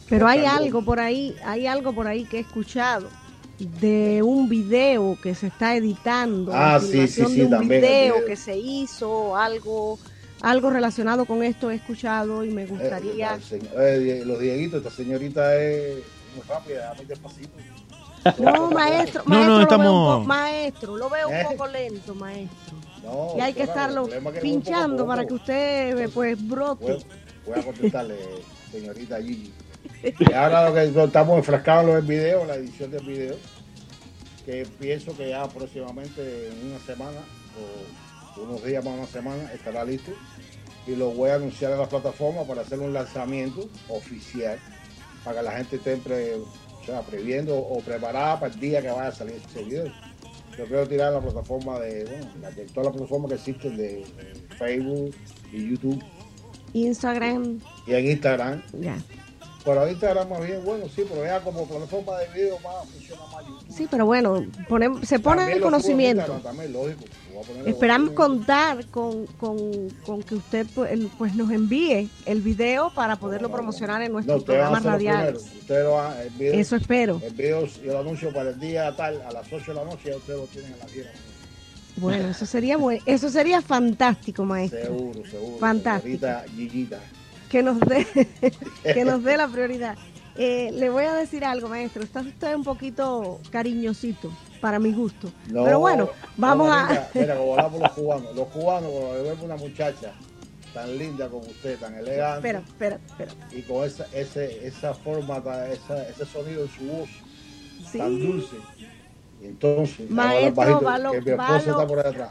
Pero 0.07 0.29
hay 0.29 0.45
algo 0.45 0.85
por 0.85 1.01
ahí, 1.01 1.35
hay 1.43 1.67
algo 1.67 1.95
por 1.95 2.07
ahí 2.07 2.27
que 2.27 2.37
he 2.37 2.41
escuchado 2.41 3.09
de 3.81 4.23
un 4.23 4.47
video 4.49 5.17
que 5.23 5.35
se 5.35 5.47
está 5.47 5.75
editando, 5.75 6.53
Ah, 6.55 6.79
sí, 6.79 6.89
filmación 6.93 7.27
sí, 7.29 7.33
de 7.33 7.39
sí, 7.39 7.41
un 7.47 7.51
también 7.51 7.81
video 7.81 8.15
video. 8.17 8.27
que 8.27 8.37
se 8.37 8.57
hizo, 8.59 9.37
algo, 9.37 9.99
algo 10.43 10.69
relacionado 10.71 11.25
con 11.25 11.43
esto 11.43 11.71
he 11.71 11.77
escuchado 11.77 12.45
y 12.45 12.51
me 12.51 12.65
Eh, 12.65 12.67
gustaría. 12.67 13.39
eh, 13.79 14.23
los 14.27 14.39
Dieguitos, 14.39 14.79
esta 14.85 14.91
señorita 14.95 15.57
es 15.59 15.95
muy 16.37 16.45
rápida, 16.47 16.93
muy 16.95 17.07
despacito. 17.07 17.49
No, 18.39 18.71
maestro, 18.71 19.23
No, 19.27 19.45
no, 19.45 19.47
maestro, 19.47 19.47
lo 19.47 19.47
veo 19.49 19.61
estamos- 19.63 20.27
maestro, 20.27 20.97
lo 20.97 21.11
veo 21.11 21.29
un 21.29 21.35
¿Eh? 21.35 21.47
poco 21.51 21.67
lento, 21.67 22.15
maestro. 22.15 22.77
No, 23.03 23.35
y 23.37 23.41
hay 23.41 23.53
que 23.55 23.65
claro, 23.65 24.05
estarlo 24.05 24.33
es 24.35 24.41
pinchando 24.43 24.97
poco. 24.99 25.09
para 25.09 25.27
que 25.27 25.35
usted 25.35 26.11
pues 26.11 26.49
brote. 26.49 26.85
Voy, 26.93 27.05
voy 27.47 27.59
a 27.61 27.63
contestarle, 27.65 28.17
señorita 28.71 29.19
Gigi. 29.23 29.53
Y 30.19 30.33
ahora 30.33 30.69
lo 30.69 30.75
que 30.75 31.05
estamos 31.05 31.39
enfrascados 31.39 31.91
en 31.91 31.97
el 31.97 32.03
video, 32.03 32.43
en 32.43 32.49
la 32.49 32.55
edición 32.57 32.91
del 32.91 33.07
video, 33.07 33.37
que 34.45 34.67
pienso 34.79 35.17
que 35.17 35.31
ya 35.31 35.47
próximamente 35.49 36.49
en 36.49 36.71
una 36.71 36.79
semana 36.81 37.19
o 38.37 38.43
unos 38.43 38.63
días 38.65 38.85
más 38.85 38.95
una 38.95 39.07
semana 39.07 39.53
estará 39.53 39.85
listo 39.85 40.13
y 40.87 40.95
lo 40.97 41.11
voy 41.11 41.31
a 41.31 41.35
anunciar 41.37 41.73
en 41.73 41.79
la 41.79 41.89
plataforma 41.89 42.43
para 42.45 42.63
hacer 42.63 42.79
un 42.79 42.93
lanzamiento 42.93 43.69
oficial 43.89 44.59
para 45.25 45.39
que 45.41 45.43
la 45.45 45.53
gente 45.53 45.77
esté 45.77 45.93
sea, 46.93 47.03
previendo 47.03 47.57
o 47.59 47.81
preparada 47.81 48.41
para 48.41 48.53
el 48.53 48.61
día 48.61 48.81
que 48.83 48.89
vaya 48.89 49.09
a 49.09 49.13
salir 49.13 49.37
ese 49.51 49.63
video. 49.65 49.87
Yo 50.57 50.65
quiero 50.67 50.89
tirar 50.89 51.13
la 51.13 51.21
plataforma 51.21 51.79
de, 51.79 52.05
bueno, 52.05 52.27
la- 52.41 52.51
todas 52.51 52.87
las 52.87 52.93
plataformas 52.93 53.29
que 53.29 53.35
existen 53.37 53.77
de, 53.77 54.05
Facebook 54.59 55.15
y 55.53 55.71
YouTube 55.71 56.03
Instagram, 56.73 57.61
y 57.87 57.95
en 57.95 58.07
Instagram. 58.11 58.63
ya. 58.81 58.97
Pero 59.65 59.89
Instagram 59.89 60.29
más 60.31 60.41
bien, 60.47 60.65
bueno, 60.65 60.87
sí, 60.89 61.05
pero 61.09 61.25
ya 61.25 61.41
como 61.41 61.67
plataforma 61.67 62.17
de 62.19 62.29
video 62.29 62.59
más 62.61 62.89
funciona 62.91 63.23
más 63.33 63.47
YouTube. 63.47 63.67
Sí, 63.73 63.87
pero 63.91 64.07
bueno, 64.07 64.37
ponem- 64.69 65.05
se 65.05 65.19
pone 65.19 65.39
También 65.39 65.59
el 65.59 65.63
conocimiento. 65.63 66.33
También, 66.43 66.73
lógico. 66.73 67.05
Esperamos 67.67 68.11
el- 68.11 68.15
contar 68.15 68.87
con, 68.87 69.27
con, 69.39 69.89
con 70.05 70.23
que 70.23 70.35
usted 70.37 70.67
pues, 70.75 70.93
el- 70.93 71.09
pues 71.19 71.35
nos 71.35 71.51
envíe 71.51 72.09
el 72.27 72.41
video 72.43 72.91
para 72.95 73.17
poderlo 73.17 73.49
No, 73.49 73.53
no, 73.53 73.57
no. 73.57 73.57
promocionar 73.63 74.03
en 74.03 74.09
No, 74.09 74.15
nuestros 74.15 74.43
a 74.43 74.45
programas 74.45 74.83
radiales. 74.85 75.45
el 75.69 76.55
Eso 76.55 76.77
espero. 76.77 77.21
El 77.25 77.33
video, 77.35 77.67
yo 77.67 77.93
lo 77.93 77.99
anuncio 78.01 78.33
para 78.33 78.51
el 78.51 78.61
día 78.61 78.95
tal, 78.97 79.21
a 79.23 79.33
las 79.33 79.53
8 79.53 79.73
de 79.73 79.75
la 79.75 79.85
noche, 79.85 80.11
ya 80.11 80.17
ustedes 80.17 80.39
lo 80.41 80.47
tienen 80.47 80.73
a 80.75 80.77
las 80.79 80.93
10 80.93 80.97
de 80.97 81.05
la 81.05 81.11
noche. 81.11 81.23
Bueno, 81.97 82.29
eso 82.29 82.47
sería 82.47 82.77
buen- 82.77 83.01
eso 83.07 83.29
sería 83.29 83.61
fantástico, 83.61 84.45
maestro. 84.45 84.83
Seguro, 84.83 85.27
seguro. 85.29 85.59
Fantástico. 85.59 86.27
Gigita. 86.55 87.01
Que 87.51 87.63
nos 87.63 87.81
dé 87.81 88.07
que 88.85 89.05
nos 89.05 89.25
dé 89.25 89.37
la 89.37 89.49
prioridad. 89.49 89.97
Eh, 90.37 90.71
le 90.75 90.91
voy 90.91 91.03
a 91.05 91.15
decir 91.15 91.45
algo, 91.45 91.69
maestro. 91.69 92.03
Está 92.05 92.21
usted 92.21 92.55
un 92.55 92.63
poquito 92.63 93.41
cariñosito 93.51 94.31
para 94.61 94.79
mi 94.79 94.93
gusto. 94.93 95.31
No, 95.51 95.65
Pero 95.65 95.79
bueno, 95.81 96.11
vamos 96.37 96.69
no, 96.69 96.75
a 96.75 96.87
Mira, 96.89 97.09
mira, 97.15 97.37
como 97.37 97.53
hablamos 97.53 97.81
los 97.81 97.93
cubanos. 97.93 98.35
Los 98.37 98.49
cubanos, 98.49 98.91
cuando 98.91 99.23
ven 99.25 99.41
una 99.43 99.57
muchacha 99.57 100.13
tan 100.75 100.99
linda 100.99 101.29
como 101.29 101.47
usted, 101.47 101.79
tan 101.79 101.95
elegante. 101.95 102.37
Espera, 102.49 102.59
espera, 102.67 102.99
espera. 103.09 103.33
y 103.53 103.63
con 103.63 103.85
esa, 103.85 104.07
ese, 104.13 104.67
esa 104.67 104.95
forma, 104.95 105.39
esa, 105.73 106.09
ese 106.09 106.27
sonido 106.27 106.63
en 106.65 106.71
su 106.71 106.85
voz 106.85 107.09
Sí. 107.91 107.99
tan 107.99 108.19
dulce. 108.21 108.57
Y 109.41 109.47
entonces, 109.47 110.11
Maestro, 110.11 110.55
bajito, 110.55 110.83
va 110.83 110.99
lo- 110.99 111.13
que 111.13 111.21
mi 111.23 111.31
va 111.33 111.47
esposa 111.57 111.71
está 111.71 111.87
por 111.87 111.99
ahí 112.01 112.11
atrás. 112.11 112.31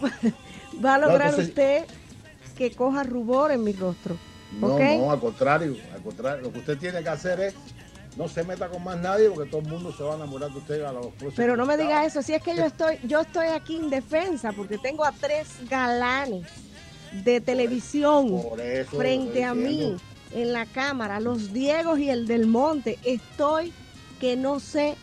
Va 0.84 0.94
a 0.94 0.98
No, 0.98 1.06
lograr 1.06 1.28
entonces- 1.30 1.48
usted 1.48 1.84
que 2.56 2.70
coja 2.72 3.02
rubor 3.02 3.50
en 3.52 3.62
mi 3.64 3.72
rostro. 3.72 4.16
No, 4.60 4.78
no, 4.78 5.10
al 5.10 5.18
contrario, 5.20 5.74
al 5.94 6.02
contrario. 6.02 6.42
Lo 6.42 6.52
que 6.52 6.58
usted 6.60 6.76
tiene 6.78 7.02
que 7.02 7.08
hacer 7.08 7.40
es 7.40 7.54
no 8.16 8.28
se 8.28 8.44
meta 8.44 8.68
con 8.68 8.84
más 8.84 8.98
nadie 8.98 9.30
porque 9.30 9.48
todo 9.50 9.60
el 9.62 9.68
mundo 9.68 9.92
se 9.96 10.02
va 10.02 10.12
a 10.12 10.16
enamorar 10.16 10.50
de 10.50 10.58
usted 10.58 10.82
a 10.82 10.92
los 10.92 11.06
próximos. 11.06 11.34
Pero 11.36 11.56
no 11.56 11.64
me 11.66 11.74
diga 11.76 11.90
invitados. 12.04 12.12
eso, 12.12 12.22
si 12.22 12.34
es 12.34 12.42
que 12.42 12.54
yo 12.56 12.64
estoy, 12.66 12.98
yo 13.04 13.20
estoy 13.20 13.48
aquí 13.48 13.76
indefensa 13.76 14.52
porque 14.52 14.78
tengo 14.78 15.04
a 15.04 15.12
tres 15.12 15.48
galanes 15.68 16.46
de 17.24 17.40
televisión 17.40 18.42
Por 18.42 18.60
eso 18.60 18.96
frente 18.96 19.44
a 19.44 19.54
mí 19.54 19.96
en 20.34 20.52
la 20.52 20.66
cámara, 20.66 21.20
los 21.20 21.52
Diegos 21.52 21.98
y 21.98 22.08
el 22.10 22.26
del 22.26 22.46
Monte. 22.46 22.98
Estoy 23.04 23.72
que 24.20 24.36
no 24.36 24.60
sé 24.60 24.94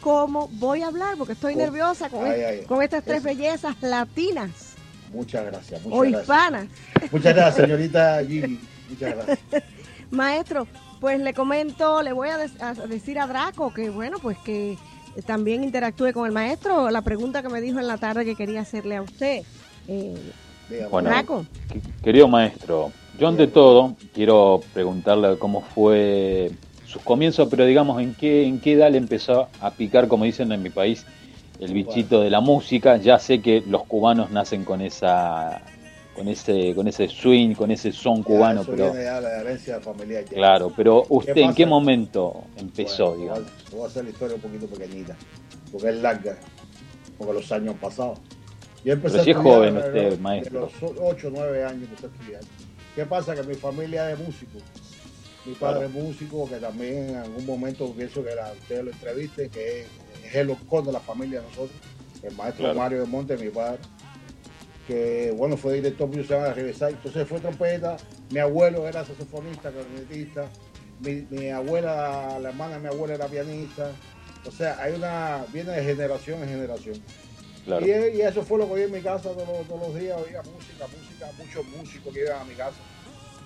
cómo 0.00 0.48
voy 0.52 0.82
a 0.82 0.88
hablar 0.88 1.16
porque 1.16 1.34
estoy 1.34 1.54
Con- 1.54 1.62
nerviosa 1.62 2.08
con, 2.10 2.24
Ay, 2.24 2.40
es- 2.40 2.46
ay, 2.46 2.62
con 2.66 2.82
estas 2.82 3.04
tres 3.04 3.18
eso. 3.18 3.26
bellezas 3.26 3.76
latinas 3.82 4.50
Muchas 5.12 5.44
gracias, 5.44 5.80
o 5.84 5.88
muchas 5.88 6.10
gracias. 6.10 6.22
hispanas. 6.22 6.66
Muchas 7.12 7.34
gracias, 7.34 7.56
señorita 7.66 8.24
Gigi. 8.26 8.60
Muchas 8.88 9.14
gracias. 9.14 9.38
Maestro, 10.10 10.66
pues 11.02 11.18
le 11.18 11.34
comento, 11.34 12.00
le 12.00 12.12
voy 12.12 12.28
a, 12.28 12.38
decir 12.86 13.18
a 13.18 13.26
Draco 13.26 13.74
que 13.74 13.90
bueno, 13.90 14.18
pues 14.22 14.38
que 14.38 14.78
también 15.26 15.64
interactúe 15.64 16.12
con 16.12 16.26
el 16.26 16.32
maestro. 16.32 16.92
La 16.92 17.02
pregunta 17.02 17.42
que 17.42 17.48
me 17.48 17.60
dijo 17.60 17.80
en 17.80 17.88
la 17.88 17.98
tarde 17.98 18.24
que 18.24 18.36
quería 18.36 18.60
hacerle 18.60 18.94
a 18.94 19.02
usted. 19.02 19.42
Eh. 19.88 20.14
Bueno, 20.92 21.10
Draco. 21.10 21.44
que- 21.68 21.80
querido 22.04 22.28
maestro, 22.28 22.92
yo 23.18 23.26
ante 23.26 23.48
todo 23.48 23.96
quiero 24.14 24.62
preguntarle 24.72 25.38
cómo 25.38 25.62
fue 25.62 26.52
sus 26.86 27.02
comienzos, 27.02 27.48
pero 27.50 27.66
digamos 27.66 28.00
en 28.00 28.14
qué, 28.14 28.46
en 28.46 28.60
qué 28.60 28.74
edad 28.74 28.92
le 28.92 28.98
empezó 28.98 29.48
a 29.60 29.72
picar, 29.72 30.06
como 30.06 30.24
dicen 30.24 30.52
en 30.52 30.62
mi 30.62 30.70
país, 30.70 31.04
el 31.58 31.72
bichito 31.72 32.20
de 32.20 32.30
la 32.30 32.40
música. 32.40 32.96
Ya 32.98 33.18
sé 33.18 33.42
que 33.42 33.60
los 33.66 33.82
cubanos 33.86 34.30
nacen 34.30 34.64
con 34.64 34.80
esa 34.80 35.62
con 36.14 36.28
ese 36.28 36.74
con 36.74 36.86
ese 36.88 37.08
swing, 37.08 37.54
con 37.54 37.70
ese 37.70 37.90
son 37.92 38.22
cubano, 38.22 38.60
eso 38.62 38.70
pero 38.70 38.92
viene 38.92 38.98
de 39.10 39.20
la 39.20 39.40
herencia 39.40 39.80
familiar. 39.80 40.24
ya. 40.24 40.30
claro, 40.36 40.72
pero 40.76 41.04
usted 41.08 41.36
en 41.38 41.54
qué 41.54 41.64
momento 41.66 42.44
empezó, 42.56 43.10
Bueno, 43.16 43.22
digamos. 43.22 43.44
Voy 43.44 43.52
a, 43.72 43.76
voy 43.76 43.84
a 43.84 43.86
hacer 43.88 44.04
la 44.04 44.10
historia 44.10 44.34
un 44.36 44.42
poquito 44.42 44.66
pequeñita, 44.66 45.16
porque 45.70 45.88
es 45.88 45.96
larga, 45.96 46.36
porque 47.18 47.32
los 47.32 47.50
años 47.52 47.74
han 47.74 47.80
pasado. 47.80 48.14
Yo 48.84 48.92
empecé 48.94 49.12
Pero 49.18 49.24
si 49.24 49.30
a 49.30 49.32
es 49.32 49.38
joven 49.38 49.74
de- 49.74 49.80
usted, 49.80 50.10
de 50.10 50.16
maestro. 50.18 50.60
los 50.60 50.72
8 51.00 51.28
o 51.28 51.30
9 51.30 51.64
años 51.64 51.82
empecé 51.88 52.06
a 52.06 52.08
estudiar. 52.10 52.40
¿Qué 52.94 53.06
pasa? 53.06 53.34
Que 53.34 53.42
mi 53.44 53.54
familia 53.54 54.10
es 54.10 54.18
músico. 54.18 54.58
Mi 55.46 55.54
padre 55.54 55.86
es 55.86 55.92
músico, 55.92 56.48
que 56.48 56.56
también 56.56 57.10
en 57.10 57.16
algún 57.16 57.46
momento 57.46 57.90
pienso 57.92 58.22
que 58.24 58.34
la, 58.34 58.52
ustedes 58.52 58.84
lo 58.84 58.90
entrevisten, 58.90 59.50
que 59.50 59.80
es, 59.82 59.86
es 60.26 60.34
el 60.34 60.50
ocor 60.50 60.84
de 60.84 60.92
la 60.92 61.00
familia 61.00 61.40
de 61.40 61.46
nosotros, 61.46 61.70
el 62.22 62.34
maestro 62.36 62.64
Claro. 62.64 62.78
Mario 62.78 63.00
de 63.00 63.06
Monte, 63.06 63.36
mi 63.36 63.48
padre, 63.50 63.78
que 64.86 65.32
bueno, 65.36 65.56
fue 65.56 65.74
director 65.74 66.08
musical 66.08 66.42
de 66.44 66.54
Riverside, 66.54 66.90
entonces 66.90 67.26
fue 67.28 67.40
trompeta, 67.40 67.96
mi 68.30 68.38
abuelo 68.40 68.86
era 68.88 69.04
saxofonista, 69.04 69.70
clarinetista, 69.70 70.46
mi, 71.00 71.26
mi 71.30 71.48
abuela, 71.50 72.38
la 72.40 72.48
hermana 72.50 72.74
de 72.74 72.80
mi 72.80 72.86
abuela 72.88 73.14
era 73.14 73.26
pianista, 73.26 73.90
o 74.46 74.50
sea, 74.50 74.76
hay 74.80 74.94
una, 74.94 75.44
viene 75.52 75.72
de 75.72 75.84
generación 75.84 76.42
en 76.42 76.48
generación. 76.48 77.02
Claro. 77.64 77.86
Y, 77.86 77.90
y 78.16 78.20
eso 78.22 78.42
fue 78.42 78.58
lo 78.58 78.66
que 78.66 78.72
oí 78.72 78.82
en 78.82 78.92
mi 78.92 79.00
casa 79.00 79.30
todos, 79.30 79.46
los- 79.46 79.66
todos 79.68 79.80
los 79.88 79.94
días, 80.00 80.16
oía 80.16 80.42
música, 80.42 80.86
música, 80.88 81.30
muchos 81.38 81.64
músicos 81.76 82.12
que 82.12 82.20
iban 82.22 82.40
a 82.40 82.44
mi 82.44 82.54
casa 82.54 82.76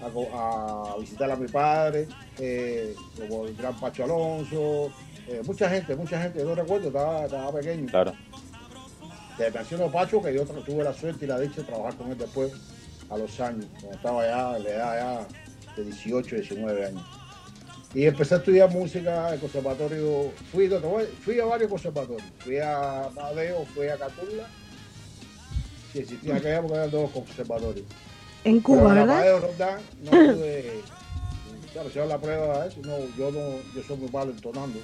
a 0.00 0.94
visitar 1.00 1.30
a 1.30 1.36
mi 1.36 1.48
padre, 1.48 2.06
eh, 2.38 2.94
como 3.18 3.46
el 3.46 3.54
gran 3.56 3.78
Pacho 3.80 4.04
Alonso, 4.04 4.92
eh, 5.26 5.40
mucha 5.44 5.68
gente, 5.70 5.94
mucha 5.96 6.20
gente, 6.20 6.38
yo 6.38 6.44
no 6.44 6.54
recuerdo, 6.54 6.88
estaba, 6.88 7.24
estaba 7.24 7.52
pequeño. 7.52 7.86
Claro. 7.90 8.12
Te 9.36 9.50
menciono 9.50 9.90
Pacho, 9.90 10.22
que 10.22 10.34
yo 10.34 10.44
tuve 10.44 10.82
la 10.82 10.94
suerte 10.94 11.24
y 11.24 11.28
la 11.28 11.38
dicha 11.38 11.60
de 11.60 11.64
trabajar 11.64 11.94
con 11.96 12.10
él 12.10 12.18
después, 12.18 12.52
a 13.10 13.18
los 13.18 13.38
años, 13.40 13.66
cuando 13.72 13.96
estaba 13.96 14.26
ya, 14.26 14.56
en 14.56 14.64
la 14.64 14.70
edad 14.70 15.26
ya 15.68 15.74
de 15.76 15.84
18, 15.84 16.36
19 16.36 16.86
años. 16.86 17.04
Y 17.94 18.04
empecé 18.04 18.34
a 18.34 18.38
estudiar 18.38 18.70
música 18.70 19.28
en 19.28 19.34
el 19.34 19.40
conservatorio. 19.40 20.30
Fui, 20.52 20.70
fui 21.22 21.40
a 21.40 21.44
varios 21.44 21.70
conservatorios. 21.70 22.22
Fui 22.38 22.58
a 22.58 23.08
Madeo, 23.14 23.64
fui 23.74 23.88
a 23.88 23.96
Catula. 23.96 24.48
Sí, 25.92 26.00
existía 26.00 26.32
en 26.32 26.36
aquella 26.36 26.58
época 26.58 26.74
eran 26.74 26.90
dos 26.90 27.10
conservatorios. 27.10 27.86
En 28.44 28.60
Pero 28.60 28.62
Cuba, 28.62 28.90
en 28.90 28.94
la 28.96 29.00
¿verdad? 29.00 29.16
Madeo 29.16 29.40
Roldán 29.40 29.80
no 30.02 30.10
pude. 30.10 30.80
Claro, 31.72 31.90
si 31.90 31.98
hago 31.98 32.08
la 32.08 32.18
prueba 32.18 32.62
de 32.62 32.68
eso, 32.68 32.80
no, 32.84 32.98
yo 33.18 33.30
no, 33.30 33.58
yo 33.74 33.82
soy 33.86 33.98
muy 33.98 34.08
malo 34.08 34.30
entonando. 34.30 34.78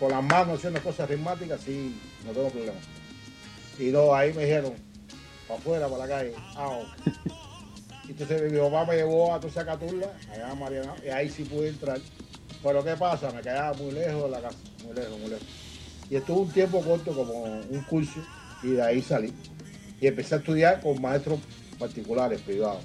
Con 0.00 0.10
las 0.10 0.22
manos 0.24 0.58
haciendo 0.58 0.82
cosas 0.82 1.08
ritmáticas, 1.08 1.60
sí, 1.60 1.94
no 2.26 2.32
tengo 2.32 2.48
problema. 2.48 2.76
Y 3.78 3.84
no, 3.84 4.14
ahí 4.14 4.32
me 4.32 4.44
dijeron, 4.44 4.74
para 5.48 5.60
afuera, 5.60 5.88
para 5.88 6.06
la 6.06 6.08
calle. 6.08 6.34
Ah, 6.56 6.68
ok. 6.78 7.24
Entonces 8.08 8.52
mi 8.52 8.58
papá 8.58 8.84
me 8.84 8.96
llevó 8.96 9.34
a 9.34 9.40
toda 9.40 9.64
Caturla, 9.64 10.12
allá 10.30 10.50
a 10.50 10.54
Mariana, 10.54 10.94
y 11.04 11.08
ahí 11.08 11.30
sí 11.30 11.44
pude 11.44 11.68
entrar. 11.68 11.98
Pero 12.62 12.84
¿qué 12.84 12.96
pasa? 12.96 13.30
Me 13.30 13.40
quedaba 13.40 13.72
muy 13.74 13.92
lejos 13.92 14.24
de 14.24 14.30
la 14.30 14.40
casa, 14.40 14.58
muy 14.84 14.94
lejos, 14.94 15.18
muy 15.18 15.30
lejos. 15.30 15.46
Y 16.10 16.16
estuve 16.16 16.40
un 16.40 16.50
tiempo 16.50 16.80
corto 16.82 17.14
como 17.14 17.42
un 17.42 17.84
curso 17.88 18.20
y 18.62 18.72
de 18.72 18.82
ahí 18.82 19.02
salí. 19.02 19.32
Y 20.00 20.06
empecé 20.06 20.34
a 20.34 20.38
estudiar 20.38 20.80
con 20.80 21.00
maestros 21.00 21.40
particulares, 21.78 22.40
privados. 22.42 22.82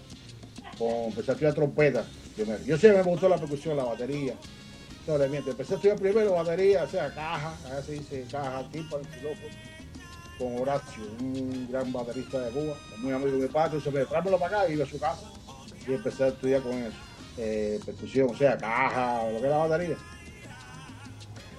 con, 0.78 0.90
empecé 1.06 1.32
a 1.32 1.34
estudiar 1.34 1.54
trompeta 1.54 2.06
primero. 2.36 2.64
Yo 2.66 2.78
siempre 2.78 3.04
me 3.04 3.10
gustó 3.10 3.28
la 3.28 3.38
percusión, 3.38 3.76
la 3.76 3.84
batería. 3.84 4.36
No 5.06 5.18
le 5.18 5.28
miento, 5.28 5.52
empecé 5.52 5.74
a 5.74 5.76
estudiar 5.76 5.98
primero 5.98 6.34
batería, 6.34 6.84
o 6.84 6.88
sea, 6.88 7.14
caja, 7.14 7.54
acá 7.66 7.82
se 7.82 7.94
dice 7.94 8.26
caja, 8.32 8.64
tímpano, 8.72 9.04
xilófono, 9.12 9.50
con 10.40 10.58
Horacio, 10.58 11.04
un 11.20 11.68
gran 11.70 11.92
baterista 11.92 12.40
de 12.40 12.52
Cuba, 12.52 12.74
muy 13.00 13.12
amigo 13.12 13.32
de 13.32 13.44
mi 13.44 13.48
padre, 13.48 13.78
entonces 13.78 13.94
me 13.94 14.06
tráemelo 14.06 14.40
para 14.40 14.62
acá 14.62 14.72
iba 14.72 14.86
a 14.86 14.88
su 14.88 14.98
casa 14.98 15.30
y 15.86 15.94
empecé 15.94 16.24
a 16.24 16.28
estudiar 16.30 16.62
con 16.62 16.74
eso, 16.74 16.98
eh, 17.38 17.80
percusión, 17.86 18.30
o 18.32 18.38
sea, 18.38 18.58
caja, 18.58 19.30
lo 19.32 19.42
que 19.42 19.48
era 19.48 19.58
batería. 19.58 19.98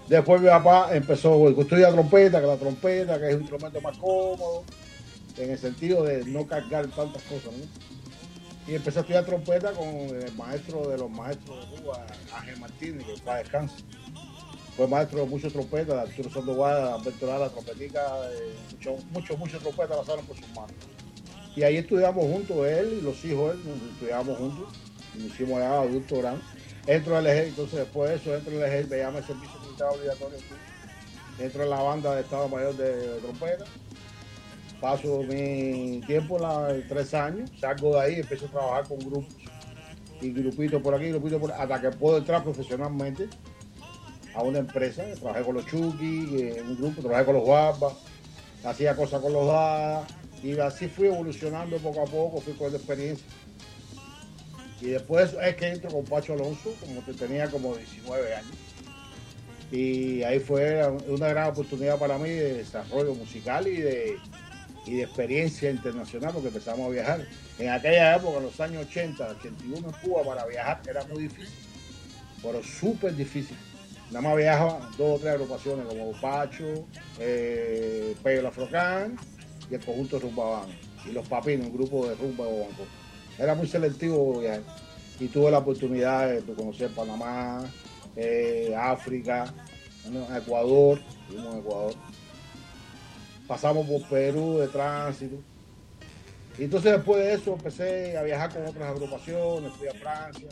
Después 0.08 0.40
mi 0.40 0.48
papá 0.48 0.88
empezó 0.92 1.46
a 1.46 1.50
estudiar 1.50 1.92
trompeta, 1.92 2.40
que 2.40 2.46
la 2.46 2.56
trompeta, 2.56 3.18
que 3.20 3.28
es 3.28 3.34
un 3.34 3.42
instrumento 3.42 3.80
más 3.80 3.96
cómodo, 3.98 4.64
en 5.36 5.50
el 5.50 5.58
sentido 5.58 6.02
de 6.02 6.24
no 6.24 6.46
cargar 6.46 6.88
tantas 6.88 7.22
cosas, 7.22 7.52
¿no? 7.52 7.64
Y 8.66 8.74
empecé 8.74 8.98
a 8.98 9.02
estudiar 9.02 9.24
trompeta 9.24 9.72
con 9.72 9.86
el 9.86 10.32
maestro 10.36 10.88
de 10.88 10.98
los 10.98 11.10
maestros 11.10 11.70
de 11.70 11.76
Cuba, 11.76 12.06
Ángel 12.36 12.58
Martínez, 12.58 13.06
que 13.06 13.22
para 13.22 13.38
descanso. 13.38 13.76
Fue 14.80 14.88
maestro 14.88 15.20
de 15.20 15.26
muchos 15.26 15.52
trompetas, 15.52 15.94
de 15.94 16.00
Arturo 16.00 16.30
Sandoval, 16.30 16.94
Alberto 16.94 17.26
Lara, 17.26 17.50
trompetica, 17.50 18.00
eh, 18.32 18.54
muchos, 18.72 19.04
muchos, 19.12 19.38
muchos 19.38 19.60
trompetas 19.60 19.98
pasaron 19.98 20.24
por 20.24 20.34
sus 20.38 20.48
manos. 20.56 20.72
Y 21.54 21.62
ahí 21.64 21.76
estudiamos 21.76 22.24
juntos, 22.24 22.66
él 22.66 22.96
y 22.98 23.02
los 23.02 23.22
hijos 23.26 23.56
él, 23.56 23.60
estudiamos 23.92 24.38
juntos, 24.38 24.68
nos 25.16 25.26
hicimos 25.26 25.58
allá 25.58 25.82
adulto 25.82 26.16
grande. 26.16 26.40
Entro 26.86 27.14
al 27.14 27.26
ejército, 27.26 27.64
entonces 27.64 27.78
después 27.80 28.08
de 28.08 28.16
eso 28.16 28.34
entro 28.34 28.56
al 28.56 28.64
ejército, 28.64 28.94
me 28.94 29.02
llama 29.02 29.18
el 29.18 29.24
servicio 29.26 29.60
militar 29.60 29.88
obligatorio. 29.90 30.38
Entro 31.38 31.62
en 31.62 31.70
la 31.70 31.82
banda 31.82 32.14
de 32.14 32.22
Estado 32.22 32.48
Mayor 32.48 32.74
de, 32.74 32.96
de 32.96 33.20
trompeta 33.20 33.64
paso 34.80 35.22
mi 35.24 36.00
tiempo, 36.06 36.38
la, 36.38 36.74
tres 36.88 37.12
años, 37.12 37.50
salgo 37.60 37.96
de 37.96 38.00
ahí, 38.00 38.14
empiezo 38.14 38.46
a 38.46 38.48
trabajar 38.48 38.88
con 38.88 38.98
grupos 38.98 39.34
y 40.22 40.32
grupitos 40.32 40.80
por 40.80 40.94
aquí, 40.94 41.10
grupitos 41.10 41.38
por 41.38 41.52
hasta 41.52 41.78
que 41.82 41.90
puedo 41.90 42.16
entrar 42.16 42.42
profesionalmente 42.42 43.28
a 44.40 44.42
una 44.42 44.58
empresa. 44.58 45.04
Trabajé 45.20 45.42
con 45.42 45.54
los 45.54 45.66
Chucky, 45.66 46.52
en 46.56 46.68
un 46.68 46.76
grupo, 46.76 47.02
trabajé 47.02 47.24
con 47.24 47.34
los 47.36 47.44
Guapas, 47.44 47.94
hacía 48.64 48.96
cosas 48.96 49.20
con 49.20 49.32
los 49.32 49.46
Dadas 49.46 50.08
y 50.42 50.58
así 50.58 50.88
fui 50.88 51.06
evolucionando 51.06 51.76
poco 51.78 52.02
a 52.02 52.06
poco, 52.06 52.40
fui 52.40 52.54
con 52.54 52.74
experiencia. 52.74 53.26
Y 54.80 54.86
después 54.86 55.36
es 55.42 55.56
que 55.56 55.68
entro 55.68 55.90
con 55.90 56.04
Pacho 56.04 56.32
Alonso, 56.32 56.74
como 56.80 57.04
que 57.04 57.12
tenía 57.12 57.48
como 57.48 57.76
19 57.76 58.34
años. 58.34 58.56
Y 59.70 60.22
ahí 60.22 60.40
fue 60.40 60.84
una 61.06 61.28
gran 61.28 61.50
oportunidad 61.50 61.98
para 61.98 62.18
mí 62.18 62.30
de 62.30 62.54
desarrollo 62.54 63.14
musical 63.14 63.68
y 63.68 63.76
de, 63.76 64.16
y 64.86 64.96
de 64.96 65.02
experiencia 65.02 65.70
internacional 65.70 66.32
porque 66.32 66.48
empezamos 66.48 66.86
a 66.86 66.90
viajar. 66.90 67.26
En 67.58 67.68
aquella 67.68 68.16
época, 68.16 68.38
en 68.38 68.44
los 68.44 68.58
años 68.60 68.86
80, 68.86 69.28
81 69.38 69.88
en 69.88 70.08
Cuba, 70.08 70.24
para 70.24 70.46
viajar 70.46 70.80
era 70.88 71.04
muy 71.04 71.24
difícil, 71.24 71.54
pero 72.42 72.62
súper 72.62 73.14
difícil. 73.14 73.56
Nada 74.10 74.20
más 74.22 74.36
viajaban 74.36 74.82
dos 74.98 75.16
o 75.16 75.18
tres 75.18 75.34
agrupaciones 75.34 75.86
como 75.86 76.12
Pacho, 76.20 76.86
eh, 77.18 78.14
Pello 78.22 78.48
Afrocán 78.48 79.16
y 79.70 79.74
el 79.74 79.84
conjunto 79.84 80.18
Rumbabán. 80.18 80.68
Y 81.06 81.12
los 81.12 81.26
Papinos, 81.28 81.66
un 81.66 81.72
grupo 81.72 82.06
de 82.06 82.14
rumba 82.14 82.44
de 82.44 82.60
Banco. 82.60 82.84
Era 83.38 83.54
muy 83.54 83.66
selectivo 83.66 84.40
viajar. 84.40 84.62
Y 85.18 85.28
tuve 85.28 85.50
la 85.50 85.58
oportunidad 85.58 86.28
de 86.28 86.54
conocer 86.54 86.90
Panamá, 86.90 87.62
eh, 88.16 88.74
África, 88.76 89.52
Ecuador, 90.36 90.98
estuvimos 91.26 91.54
en 91.54 91.60
Ecuador 91.60 91.94
pasamos 93.50 93.84
por 93.84 94.08
Perú 94.08 94.58
de 94.58 94.68
tránsito. 94.68 95.34
Y 96.56 96.64
entonces 96.64 96.92
después 96.92 97.20
de 97.20 97.34
eso 97.34 97.54
empecé 97.54 98.16
a 98.16 98.22
viajar 98.22 98.52
con 98.52 98.64
otras 98.64 98.90
agrupaciones, 98.90 99.72
fui 99.72 99.88
a 99.88 99.94
Francia, 99.94 100.46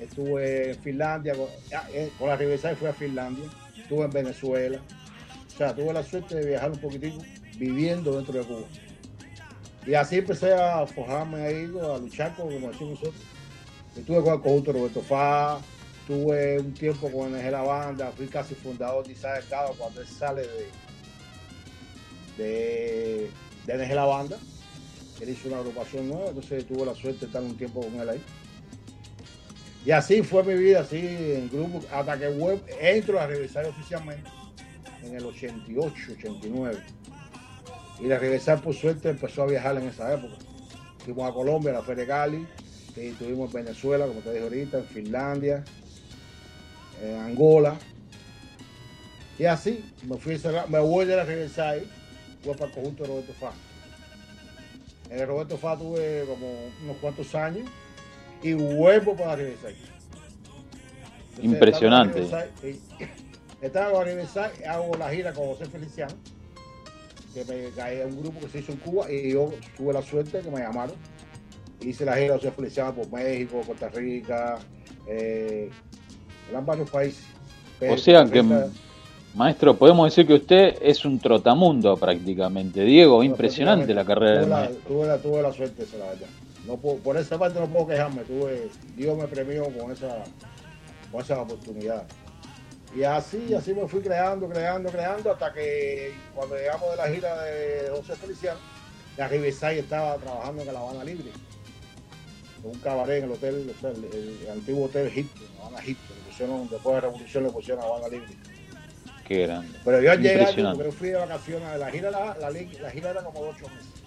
estuve 0.00 0.70
en 0.70 0.78
Finlandia, 0.78 1.34
con, 1.34 1.48
eh, 1.92 2.10
con 2.18 2.28
la 2.28 2.36
Riverside 2.36 2.76
fui 2.76 2.88
a 2.88 2.92
Finlandia, 2.92 3.44
estuve 3.76 4.04
en 4.04 4.10
Venezuela. 4.10 4.80
O 5.46 5.56
sea, 5.56 5.74
tuve 5.74 5.92
la 5.92 6.02
suerte 6.02 6.36
de 6.36 6.46
viajar 6.46 6.70
un 6.70 6.78
poquitico 6.78 7.18
viviendo 7.56 8.16
dentro 8.16 8.38
de 8.38 8.44
Cuba. 8.44 8.66
Y 9.86 9.94
así 9.94 10.18
empecé 10.18 10.52
a 10.52 10.86
forjarme 10.86 11.42
ahí, 11.42 11.64
a 11.82 11.98
luchar, 11.98 12.36
con, 12.36 12.52
como 12.52 12.68
decimos 12.68 13.00
nosotros. 13.00 13.22
Estuve 13.96 14.22
con 14.22 14.34
el 14.34 14.40
conjunto 14.40 14.72
Roberto 14.72 15.00
Fá, 15.00 15.60
tuve 16.06 16.60
un 16.60 16.72
tiempo 16.74 17.10
con 17.10 17.32
NG 17.32 17.50
La 17.50 17.62
Banda, 17.62 18.12
fui 18.16 18.26
casi 18.26 18.54
fundador 18.54 19.06
de 19.06 19.12
Isaac 19.12 19.44
cuando 19.76 20.00
él 20.00 20.06
sale 20.06 20.42
de, 20.42 20.68
de, 22.44 23.30
de 23.66 23.86
NG 23.86 23.94
La 23.94 24.04
Banda. 24.04 24.38
Él 25.20 25.30
hizo 25.30 25.48
una 25.48 25.58
agrupación 25.58 26.08
nueva, 26.08 26.28
entonces 26.28 26.66
tuve 26.66 26.86
la 26.86 26.94
suerte 26.94 27.20
de 27.20 27.26
estar 27.26 27.42
un 27.42 27.56
tiempo 27.56 27.80
con 27.80 28.00
él 28.00 28.08
ahí. 28.08 28.22
Y 29.84 29.90
así 29.90 30.22
fue 30.22 30.42
mi 30.42 30.54
vida, 30.54 30.80
así 30.80 30.98
en 30.98 31.48
grupo, 31.48 31.80
hasta 31.92 32.18
que 32.18 32.28
web, 32.28 32.62
entro 32.80 33.20
a 33.20 33.26
revisar 33.26 33.64
oficialmente 33.66 34.28
en 35.02 35.14
el 35.14 35.24
88, 35.24 35.94
89. 36.18 36.78
Y 38.00 38.06
la 38.06 38.18
regresar 38.18 38.60
por 38.60 38.74
suerte 38.74 39.10
empezó 39.10 39.42
a 39.42 39.46
viajar 39.46 39.76
en 39.76 39.88
esa 39.88 40.12
época. 40.12 40.34
Fuimos 41.04 41.30
a 41.30 41.32
Colombia, 41.32 41.70
a 41.70 41.74
la 41.74 41.82
Feria 41.82 42.06
Cali, 42.06 42.46
y 42.96 43.00
estuvimos 43.00 43.54
en 43.54 43.64
Venezuela, 43.64 44.06
como 44.06 44.20
te 44.20 44.32
dije 44.32 44.42
ahorita, 44.42 44.78
en 44.78 44.84
Finlandia, 44.84 45.64
en 47.02 47.16
Angola. 47.16 47.76
Y 49.38 49.44
así, 49.44 49.84
me 50.04 50.16
fui 50.16 50.34
a 50.34 50.38
cerrar, 50.38 50.68
me 50.68 50.80
voy 50.80 51.06
de 51.06 51.16
la 51.16 51.24
regresar 51.24 51.78
fue 52.42 52.54
para 52.54 52.66
el 52.66 52.72
conjunto 52.72 53.02
de 53.04 53.08
Roberto 53.08 53.32
Fá. 53.34 53.52
En 55.10 55.20
el 55.20 55.26
Roberto 55.26 55.56
Fá 55.56 55.76
tuve 55.76 56.24
como 56.26 56.70
unos 56.82 56.96
cuantos 56.98 57.34
años 57.34 57.68
y 58.42 58.52
vuelvo 58.54 59.14
para 59.14 59.36
regresar. 59.36 59.72
Impresionante. 61.42 62.26
Estaba 63.60 63.90
con 63.90 64.04
Riverside, 64.04 64.66
hago 64.66 64.94
la 64.96 65.10
gira 65.10 65.32
con 65.32 65.48
José 65.48 65.66
Feliciano, 65.66 66.14
que 67.34 67.44
me 67.44 67.70
caía 67.70 68.06
un 68.06 68.20
grupo 68.20 68.40
que 68.40 68.48
se 68.48 68.58
hizo 68.60 68.72
en 68.72 68.78
Cuba 68.78 69.10
y 69.10 69.32
yo 69.32 69.52
tuve 69.76 69.92
la 69.92 70.02
suerte 70.02 70.40
que 70.40 70.50
me 70.50 70.60
llamaron. 70.60 70.94
Hice 71.80 72.04
la 72.04 72.14
gira 72.14 72.34
de 72.34 72.38
José 72.38 72.52
Feliciano 72.52 72.94
por 72.94 73.10
México, 73.12 73.60
Costa 73.66 73.88
Rica, 73.88 74.58
eh, 75.08 75.70
eran 76.50 76.66
varios 76.66 76.88
países. 76.90 77.24
O 77.88 77.96
sea 77.96 78.24
que, 78.24 78.44
maestro, 79.34 79.76
podemos 79.76 80.06
decir 80.06 80.26
que 80.26 80.34
usted 80.34 80.76
es 80.80 81.04
un 81.04 81.18
trotamundo 81.18 81.96
prácticamente. 81.96 82.82
Diego, 82.82 83.22
impresionante 83.22 83.92
la 83.92 84.04
carrera 84.04 84.42
tuve 84.42 84.48
la, 84.48 84.68
tuve, 84.68 85.06
la, 85.06 85.18
tuve 85.18 85.42
la 85.42 85.52
suerte, 85.52 85.82
esa, 85.82 85.98
la 85.98 86.06
verdad. 86.06 86.26
No 86.68 86.76
puedo- 86.76 86.98
por 86.98 87.16
esa 87.16 87.38
parte 87.38 87.58
no 87.58 87.66
puedo 87.66 87.86
quejarme. 87.88 88.22
Tuve, 88.24 88.68
Dios 88.94 89.16
me 89.16 89.26
premió 89.26 89.64
con 89.76 89.90
esa, 89.90 90.22
con 91.10 91.22
esa 91.22 91.40
oportunidad. 91.40 92.04
Y 92.94 93.02
así, 93.04 93.54
así 93.54 93.72
me 93.74 93.88
fui 93.88 94.00
creando, 94.00 94.48
creando, 94.48 94.90
creando, 94.90 95.32
hasta 95.32 95.52
que 95.52 96.12
cuando 96.34 96.56
llegamos 96.56 96.90
de 96.90 96.96
la 96.96 97.08
gira 97.08 97.42
de 97.42 97.88
José 97.90 98.14
Feliciano, 98.16 98.60
la 99.16 99.28
Riverside 99.28 99.78
estaba 99.80 100.16
trabajando 100.16 100.62
en 100.62 100.72
la 100.74 100.78
Habana 100.78 101.04
Libre. 101.04 101.30
En 102.62 102.70
un 102.70 102.78
cabaret 102.80 103.18
en 103.18 103.24
el 103.24 103.32
hotel, 103.32 103.72
o 103.76 103.80
sea, 103.80 103.90
el, 103.90 104.04
el 104.04 104.50
antiguo 104.50 104.86
hotel 104.86 105.06
Egipto, 105.06 105.42
la 105.58 105.66
Habana 105.66 105.82
pusieron, 106.26 106.68
después 106.68 106.84
de 106.84 106.92
la 106.92 107.00
revolución 107.00 107.44
le 107.44 107.50
pusieron 107.50 107.82
la 107.82 107.88
Habana 107.88 108.08
Libre. 108.08 108.28
Qué 109.26 109.42
grande. 109.46 109.78
Pero 109.84 110.00
yo 110.02 110.10
al 110.12 110.18
llegar, 110.22 110.48
yo 110.84 110.92
fui 110.92 111.08
de 111.08 111.16
vacaciones, 111.16 111.78
la 111.78 111.90
gira, 111.90 112.10
la, 112.10 112.36
la, 112.38 112.50
la 112.50 112.90
gira 112.90 113.10
era 113.10 113.22
como 113.22 113.42
de 113.44 113.50
ocho 113.50 113.68
meses. 113.68 113.97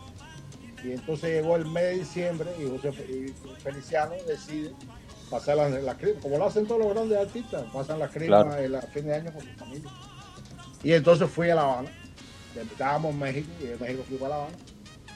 Y 0.84 0.92
entonces 0.94 1.30
llegó 1.30 1.56
el 1.56 1.66
mes 1.66 1.84
de 1.84 2.00
diciembre 2.00 2.50
y 2.60 2.68
José 2.70 2.92
Feliciano 3.64 4.14
decide 4.28 4.72
pasar 5.30 5.56
las 5.58 5.98
crimas, 5.98 6.22
como 6.22 6.38
lo 6.38 6.46
hacen 6.48 6.66
todos 6.66 6.82
los 6.82 6.94
grandes 6.94 7.18
artistas, 7.18 7.64
pasan 7.74 8.00
las 8.00 8.12
crimas 8.12 8.44
Claro. 8.46 8.60
el 8.62 8.82
fin 8.94 9.06
de 9.06 9.16
año 9.16 9.32
con 9.32 9.42
su 9.42 9.54
familia. 9.58 9.90
Y 10.84 10.92
entonces 10.94 11.30
fui 11.30 11.50
a 11.50 11.56
La 11.56 11.62
Habana, 11.64 11.92
estábamos 12.60 13.12
en 13.14 13.20
México 13.20 13.50
y 13.62 13.66
de 13.68 13.78
México 13.78 14.04
fui 14.08 14.18
para 14.18 14.30
La 14.30 14.42
Habana. 14.44 14.58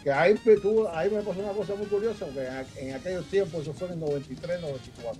Que 0.04 0.12
ahí 0.12 0.40
me, 0.46 0.56
tuvo- 0.58 0.88
ahí 0.94 1.10
me 1.10 1.22
pasó 1.24 1.40
una 1.40 1.52
cosa 1.52 1.74
muy 1.76 1.88
curiosa, 1.88 2.26
porque 2.26 2.46
en, 2.48 2.90
en 2.90 2.96
aquellos 2.96 3.26
tiempos, 3.26 3.64
eso 3.64 3.74
fue 3.74 3.88
en 3.88 3.94
el 3.96 4.00
93, 4.02 4.62
94. 4.62 5.20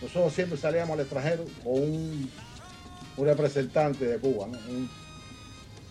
Nosotros 0.00 0.32
siempre 0.32 0.56
salíamos 0.56 0.92
al 0.94 1.00
extranjero 1.00 1.44
con 1.64 1.72
un, 1.74 2.30
un 3.16 3.26
representante 3.26 4.04
de 4.06 4.18
Cuba, 4.18 4.46
¿no? 4.46 4.58
un, 4.70 4.88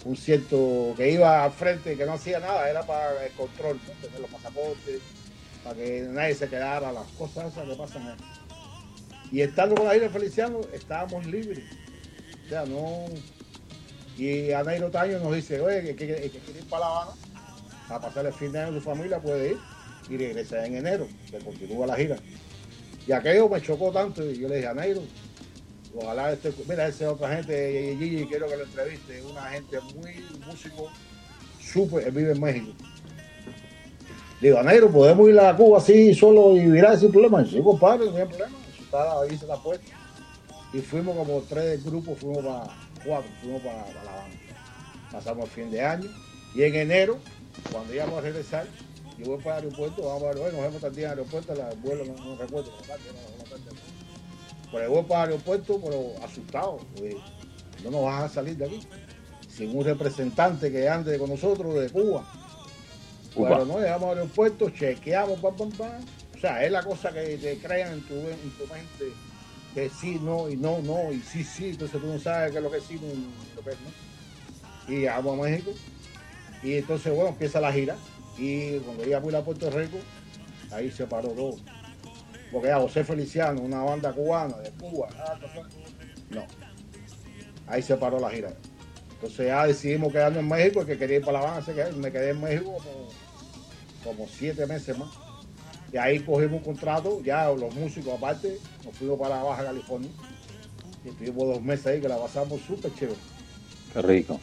un 0.06 0.16
cierto 0.16 0.94
que 0.96 1.12
iba 1.12 1.44
al 1.44 1.52
frente, 1.52 1.98
que 1.98 2.06
no 2.06 2.14
hacía 2.14 2.40
nada, 2.40 2.70
era 2.70 2.84
para 2.86 3.26
el 3.26 3.32
control, 3.34 3.80
¿no? 3.88 3.94
tener 4.08 4.22
los 4.22 4.30
pasaportes, 4.30 5.02
para 5.64 5.76
que 5.76 6.08
nadie 6.12 6.36
se 6.36 6.48
quedara, 6.48 6.92
las 6.92 7.08
cosas 7.18 7.52
esas 7.52 7.68
que 7.68 7.76
pasan 7.76 8.08
ahí. 8.08 8.16
Y 9.32 9.42
estando 9.42 9.76
con 9.76 9.88
la 9.88 9.96
isla 9.96 10.10
Feliciano, 10.10 10.62
estábamos 10.72 11.26
libres. 11.26 11.64
O 12.46 12.50
sea, 12.50 12.66
no. 12.66 13.06
Y 14.16 14.52
Anairo 14.52 14.92
Taño 14.92 15.20
nos 15.20 15.36
dice, 15.36 15.60
oye, 15.60 15.84
que, 15.84 15.96
quiere 15.96 16.26
ir 16.26 16.70
para 16.70 16.86
La 16.86 16.92
Habana 16.92 17.12
a 17.90 18.00
pasar 18.00 18.26
el 18.28 18.34
fin 18.34 18.52
de 18.52 18.60
año 18.60 18.68
con 18.72 18.80
su 18.80 18.86
familia, 18.86 19.20
puede 19.20 19.52
ir 19.52 19.58
y 20.10 20.18
regresa 20.18 20.66
en 20.66 20.76
enero, 20.76 21.08
que 21.30 21.40
continúa 21.40 21.88
la 21.88 21.96
gira. 21.96 22.16
Y 23.08 23.12
aquello 23.12 23.50
me 23.50 23.62
chocó 23.62 23.92
tanto, 23.92 24.24
y 24.24 24.38
yo 24.38 24.48
le 24.48 24.58
dije 24.58 24.68
a 24.68 24.74
Nairo, 24.74 25.02
ojalá 25.98 26.32
este, 26.34 26.54
mira, 26.68 26.88
esa 26.88 27.12
otra 27.12 27.36
gente, 27.36 27.96
Gigi, 28.00 28.26
quiero 28.28 28.48
que 28.48 28.58
lo 28.58 28.64
entreviste, 28.64 29.22
una 29.24 29.44
gente 29.50 29.80
muy 29.96 30.14
músico, 30.46 30.90
súper, 31.60 32.12
vive 32.12 32.32
en 32.34 32.42
México. 32.42 32.72
Digo, 34.42 34.62
negro, 34.64 34.92
¿podemos 34.92 35.30
ir 35.30 35.40
a 35.40 35.56
Cuba 35.56 35.78
así 35.78 36.14
solo 36.14 36.56
y 36.56 36.66
virar 36.66 36.98
sin 37.00 37.12
problema? 37.12 37.46
Sí, 37.46 37.62
compadre, 37.64 38.06
no 38.12 38.18
hay 38.18 38.26
problema. 38.26 38.58
Eso 38.74 38.84
está 38.84 39.22
ahí, 39.22 39.38
se 39.38 39.48
la 39.48 39.58
puesta. 39.58 39.86
Y 40.74 40.80
fuimos 40.80 41.16
como 41.16 41.42
tres 41.42 41.84
grupos, 41.86 42.20
fuimos 42.20 42.44
para 42.44 42.66
cuatro, 43.06 43.32
fuimos 43.42 43.62
para, 43.62 43.78
La 44.04 44.12
Habana. 44.12 44.34
Pasamos 45.12 45.46
el 45.46 45.52
fin 45.52 45.72
de 45.72 45.82
año. 45.82 46.10
Y 46.54 46.64
en 46.64 46.76
enero, 46.76 47.18
cuando 47.72 47.94
íbamos 47.94 48.18
a 48.20 48.22
regresar, 48.22 48.68
yo 49.18 49.26
voy 49.26 49.38
para 49.42 49.60
el 49.60 49.66
aeropuerto, 49.66 50.02
vamos 50.04 50.24
a 50.24 50.28
ver, 50.28 50.54
nos 50.54 50.62
vemos 50.62 50.82
día 50.82 50.90
en 50.90 50.98
el 51.14 51.20
aeropuerto, 51.20 51.56
la- 51.56 51.72
el 51.72 51.80
vuelo 51.80 52.04
no, 52.06 52.14
no 52.26 52.36
recuerdo, 52.36 52.72
la 52.82 52.88
tarde, 52.88 53.04
no, 53.14 53.46
no, 53.46 53.95
yo 54.84 54.90
voy 54.92 55.04
para 55.04 55.24
el 55.24 55.30
aeropuerto, 55.32 55.80
pero 55.84 56.14
asustado, 56.24 56.80
porque 56.94 57.18
no 57.84 57.92
nos 57.92 58.04
van 58.04 58.24
a 58.24 58.30
salir 58.30 58.58
de 58.58 58.66
aquí. 58.66 58.80
Sin 59.50 59.76
un 59.76 59.86
representante 59.86 60.72
que 60.72 60.90
ande 60.90 61.18
con 61.18 61.30
nosotros 61.30 61.74
de 61.76 61.90
Cuba. 61.90 62.26
Upa. 63.36 63.50
Pero 63.50 63.66
no, 63.66 63.80
llegamos 63.80 64.12
al 64.12 64.18
aeropuerto, 64.18 64.70
chequeamos, 64.70 65.40
pam, 65.40 65.56
pam, 65.56 65.72
pam. 65.72 66.06
O 66.36 66.40
sea, 66.40 66.64
es 66.64 66.72
la 66.72 66.84
cosa 66.84 67.14
que 67.14 67.38
te 67.38 67.58
crean 67.58 67.94
en 67.94 68.02
tu, 68.02 68.16
en 68.16 68.52
tu 68.58 68.74
mente 68.74 69.14
que 69.76 69.90
sí, 69.90 70.18
no, 70.22 70.50
y 70.50 70.56
no, 70.56 70.80
no, 70.82 71.12
y 71.12 71.20
sí, 71.20 71.44
sí. 71.44 71.70
Entonces 71.72 72.00
tú 72.00 72.08
no 72.08 72.18
sabes 72.18 72.52
qué 72.52 72.58
es 72.58 72.64
lo 72.64 72.72
que 72.72 72.78
es 72.78 72.84
sí 72.86 72.98
lo 73.56 73.62
que 73.62 73.72
es 73.72 73.78
no. 73.82 74.94
Y 74.94 75.00
llegamos 75.02 75.38
a 75.38 75.42
México. 75.42 75.72
Y 76.64 76.76
entonces, 76.76 77.14
bueno, 77.14 77.30
empieza 77.32 77.60
la 77.60 77.74
gira. 77.74 77.98
Y 78.38 78.78
cuando 78.80 79.04
llegamos 79.04 79.34
a 79.34 79.44
Puerto 79.44 79.70
Rico, 79.70 79.98
ahí 80.72 80.90
se 80.90 81.06
paró 81.06 81.30
todo. 81.30 81.58
Porque 82.52 82.68
ya 82.68 82.80
José 82.80 83.04
Feliciano, 83.04 83.62
una 83.62 83.82
banda 83.84 84.14
cubana 84.14 84.58
de 84.58 84.70
Cuba, 84.72 85.10
no. 86.30 86.46
Ahí 87.68 87.82
se 87.82 87.98
paró 87.98 88.20
la 88.20 88.30
gira. 88.30 88.54
Entonces 89.14 89.48
ya 89.48 89.66
decidimos 89.66 90.12
quedarnos 90.12 90.40
en 90.40 90.50
México, 90.50 90.82
el 90.82 90.88
que 90.88 90.98
quería 90.98 91.18
ir 91.18 91.26
para 91.26 91.40
La 91.40 91.48
Habana, 91.48 91.66
quedó. 91.66 91.98
me 91.98 92.12
quedé 92.12 92.30
en 92.32 92.42
México 92.42 92.78
como, 92.78 93.10
como 94.04 94.28
siete 94.28 94.66
meses 94.66 94.98
más. 94.98 95.10
Y 95.92 95.98
ahí 95.98 96.20
cogimos 96.20 96.58
un 96.58 96.64
contrato, 96.64 97.22
ya 97.24 97.50
los 97.50 97.74
músicos 97.74 98.14
aparte, 98.18 98.60
nos 98.84 98.96
fuimos 98.96 99.20
para 99.20 99.42
Baja 99.42 99.64
California. 99.64 100.12
Y 101.04 101.10
estuvimos 101.10 101.48
dos 101.48 101.62
meses 101.62 101.88
ahí 101.88 102.02
que 102.02 102.10
la 102.10 102.18
pasamos 102.18 102.62
súper 102.62 102.94
chévere. 102.94 103.20
Qué 103.94 104.02
rico. 104.02 104.40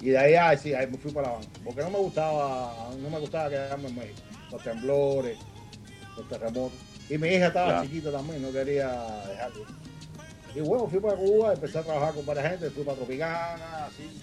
Y 0.00 0.10
de 0.10 0.18
ahí, 0.18 0.34
ah, 0.34 0.56
sí, 0.56 0.72
ahí 0.72 0.86
me 0.86 0.96
fui 0.96 1.12
para 1.12 1.28
La 1.28 1.34
Habana. 1.34 1.50
Porque 1.64 1.82
no 1.82 1.90
me 1.90 1.98
gustaba, 1.98 2.90
no 2.98 3.10
me 3.10 3.18
gustaba 3.20 3.50
quedarme 3.50 3.88
en 3.88 3.94
México. 3.94 4.20
Los 4.50 4.62
temblores, 4.62 5.38
los 6.16 6.28
terremotos. 6.28 6.85
Y 7.08 7.18
mi 7.18 7.28
hija 7.28 7.46
estaba 7.48 7.70
Claro. 7.70 7.86
chiquita 7.86 8.10
también, 8.12 8.42
no 8.42 8.50
quería 8.50 8.88
dejarlo. 9.28 9.64
Y 10.54 10.60
bueno, 10.60 10.86
fui 10.88 10.98
para 11.00 11.16
Cuba, 11.16 11.52
empecé 11.52 11.78
a 11.78 11.82
trabajar 11.82 12.14
con 12.14 12.26
varias 12.26 12.50
gente, 12.50 12.70
fui 12.70 12.82
para 12.82 12.96
Tropicana, 12.96 13.86
así. 13.86 14.22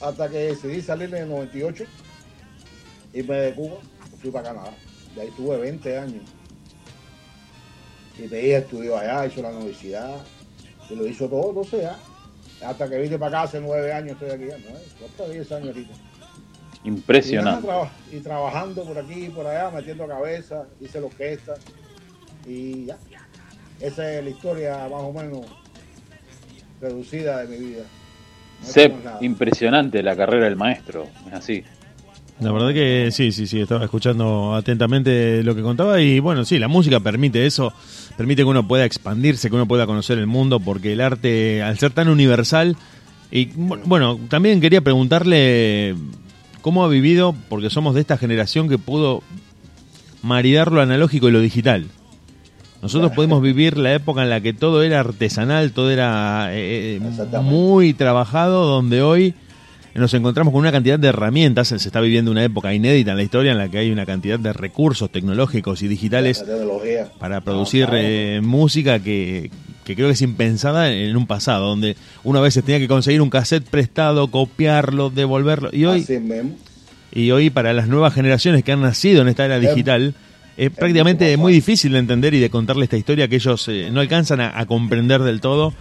Hasta 0.00 0.28
que 0.28 0.38
decidí 0.38 0.82
salir 0.82 1.08
en 1.14 1.22
el 1.22 1.28
98, 1.28 1.84
irme 3.12 3.36
de 3.36 3.54
Cuba, 3.54 3.76
fui 4.20 4.30
para 4.30 4.48
Canadá. 4.48 4.72
De 5.14 5.22
ahí 5.22 5.30
tuve 5.36 5.56
20 5.58 5.98
años. 5.98 6.22
Y 8.18 8.22
mi 8.22 8.38
hija 8.38 8.58
estudió 8.58 8.98
allá, 8.98 9.26
hizo 9.26 9.40
la 9.40 9.50
universidad, 9.50 10.16
y 10.90 10.94
lo 10.96 11.06
hizo 11.06 11.28
todo, 11.28 11.52
no 11.52 11.64
sé, 11.64 11.82
ya. 11.82 11.96
Hasta 12.64 12.88
que 12.88 12.98
vine 12.98 13.18
para 13.18 13.38
acá 13.38 13.48
hace 13.48 13.60
nueve 13.60 13.92
años, 13.92 14.12
estoy 14.12 14.30
aquí 14.30 14.46
ya, 14.46 14.58
¿no? 14.58 14.76
Hasta 15.06 15.28
10 15.28 15.52
años 15.52 15.68
ahorita. 15.68 15.94
Y, 16.84 16.88
Impresionante. 16.88 17.66
nada, 17.66 17.90
y 18.12 18.20
trabajando 18.20 18.82
por 18.84 18.98
aquí 18.98 19.24
y 19.24 19.28
por 19.30 19.46
allá, 19.46 19.70
metiendo 19.70 20.06
cabeza, 20.06 20.66
hice 20.80 21.00
la 21.00 21.06
orquesta 21.06 21.54
y 22.46 22.84
ya. 22.86 22.98
Esa 23.80 24.12
es 24.12 24.22
la 24.24 24.30
historia 24.30 24.78
más 24.90 25.00
o 25.00 25.12
menos 25.12 25.40
reducida 26.80 27.44
de 27.44 27.48
mi 27.58 27.66
vida. 27.66 27.84
No 28.60 28.66
Sep, 28.66 28.94
impresionante 29.20 30.02
la 30.02 30.14
carrera 30.16 30.44
del 30.44 30.56
maestro. 30.56 31.06
Es 31.26 31.32
así. 31.32 31.64
La 32.40 32.50
verdad 32.52 32.72
que 32.74 33.10
sí, 33.12 33.30
sí, 33.32 33.46
sí, 33.46 33.60
estaba 33.60 33.84
escuchando 33.84 34.54
atentamente 34.54 35.42
lo 35.44 35.54
que 35.54 35.62
contaba 35.62 36.00
y 36.00 36.18
bueno, 36.18 36.44
sí, 36.44 36.58
la 36.58 36.66
música 36.68 36.98
permite 37.00 37.46
eso, 37.46 37.72
permite 38.16 38.42
que 38.42 38.46
uno 38.48 38.66
pueda 38.66 38.84
expandirse, 38.84 39.48
que 39.48 39.54
uno 39.54 39.68
pueda 39.68 39.86
conocer 39.86 40.18
el 40.18 40.26
mundo, 40.26 40.58
porque 40.60 40.92
el 40.92 41.00
arte, 41.00 41.62
al 41.62 41.78
ser 41.78 41.92
tan 41.92 42.08
universal, 42.08 42.76
y 43.30 43.46
bu- 43.52 43.80
bueno, 43.84 44.18
también 44.28 44.60
quería 44.60 44.80
preguntarle 44.80 45.94
cómo 46.64 46.82
ha 46.82 46.88
vivido, 46.88 47.34
porque 47.50 47.68
somos 47.68 47.94
de 47.94 48.00
esta 48.00 48.16
generación 48.16 48.70
que 48.70 48.78
pudo 48.78 49.22
maridar 50.22 50.72
lo 50.72 50.80
analógico 50.80 51.28
y 51.28 51.32
lo 51.32 51.40
digital. 51.40 51.88
Nosotros 52.80 53.12
pudimos 53.12 53.42
vivir 53.42 53.76
la 53.76 53.92
época 53.92 54.22
en 54.22 54.30
la 54.30 54.40
que 54.40 54.54
todo 54.54 54.82
era 54.82 55.00
artesanal, 55.00 55.72
todo 55.72 55.90
era 55.90 56.54
eh, 56.54 56.96
eh, 56.96 57.38
muy 57.42 57.92
trabajado, 57.92 58.64
donde 58.64 59.02
hoy 59.02 59.34
nos 59.94 60.14
encontramos 60.14 60.52
con 60.52 60.60
una 60.60 60.72
cantidad 60.72 60.98
de 60.98 61.08
herramientas, 61.08 61.68
se 61.68 61.76
está 61.76 62.00
viviendo 62.00 62.30
una 62.30 62.42
época 62.42 62.72
inédita 62.72 63.10
en 63.10 63.18
la 63.18 63.22
historia 63.24 63.52
en 63.52 63.58
la 63.58 63.68
que 63.68 63.76
hay 63.76 63.90
una 63.90 64.06
cantidad 64.06 64.38
de 64.38 64.54
recursos 64.54 65.10
tecnológicos 65.10 65.82
y 65.82 65.88
digitales 65.88 66.42
para 67.18 67.42
producir 67.42 67.90
eh, 67.92 68.40
música 68.42 69.00
que, 69.00 69.50
que 69.84 69.94
creo 69.94 70.08
que 70.08 70.14
es 70.14 70.22
impensada 70.22 70.92
en 70.92 71.16
un 71.16 71.26
pasado, 71.26 71.68
donde 71.68 71.96
uno 72.22 72.38
a 72.38 72.42
veces 72.42 72.64
tenía 72.64 72.78
que 72.78 72.88
conseguir 72.88 73.22
un 73.22 73.30
cassette 73.30 73.64
prestado, 73.64 74.28
copiarlo, 74.28 75.10
devolverlo, 75.10 75.70
y 75.72 75.84
hoy, 75.84 76.04
y 77.12 77.30
hoy 77.30 77.50
para 77.50 77.72
las 77.72 77.88
nuevas 77.88 78.14
generaciones 78.14 78.64
que 78.64 78.72
han 78.72 78.80
nacido 78.80 79.22
en 79.22 79.28
esta 79.28 79.44
era 79.44 79.58
digital, 79.58 80.14
es 80.56 80.70
prácticamente 80.70 81.36
muy 81.36 81.52
difícil 81.52 81.92
de 81.92 81.98
entender 81.98 82.34
y 82.34 82.40
de 82.40 82.50
contarle 82.50 82.84
esta 82.84 82.96
historia 82.96 83.28
que 83.28 83.36
ellos 83.36 83.66
eh, 83.68 83.90
no 83.92 84.00
alcanzan 84.00 84.40
a, 84.40 84.58
a 84.58 84.66
comprender 84.66 85.22
del 85.22 85.40
todo 85.40 85.74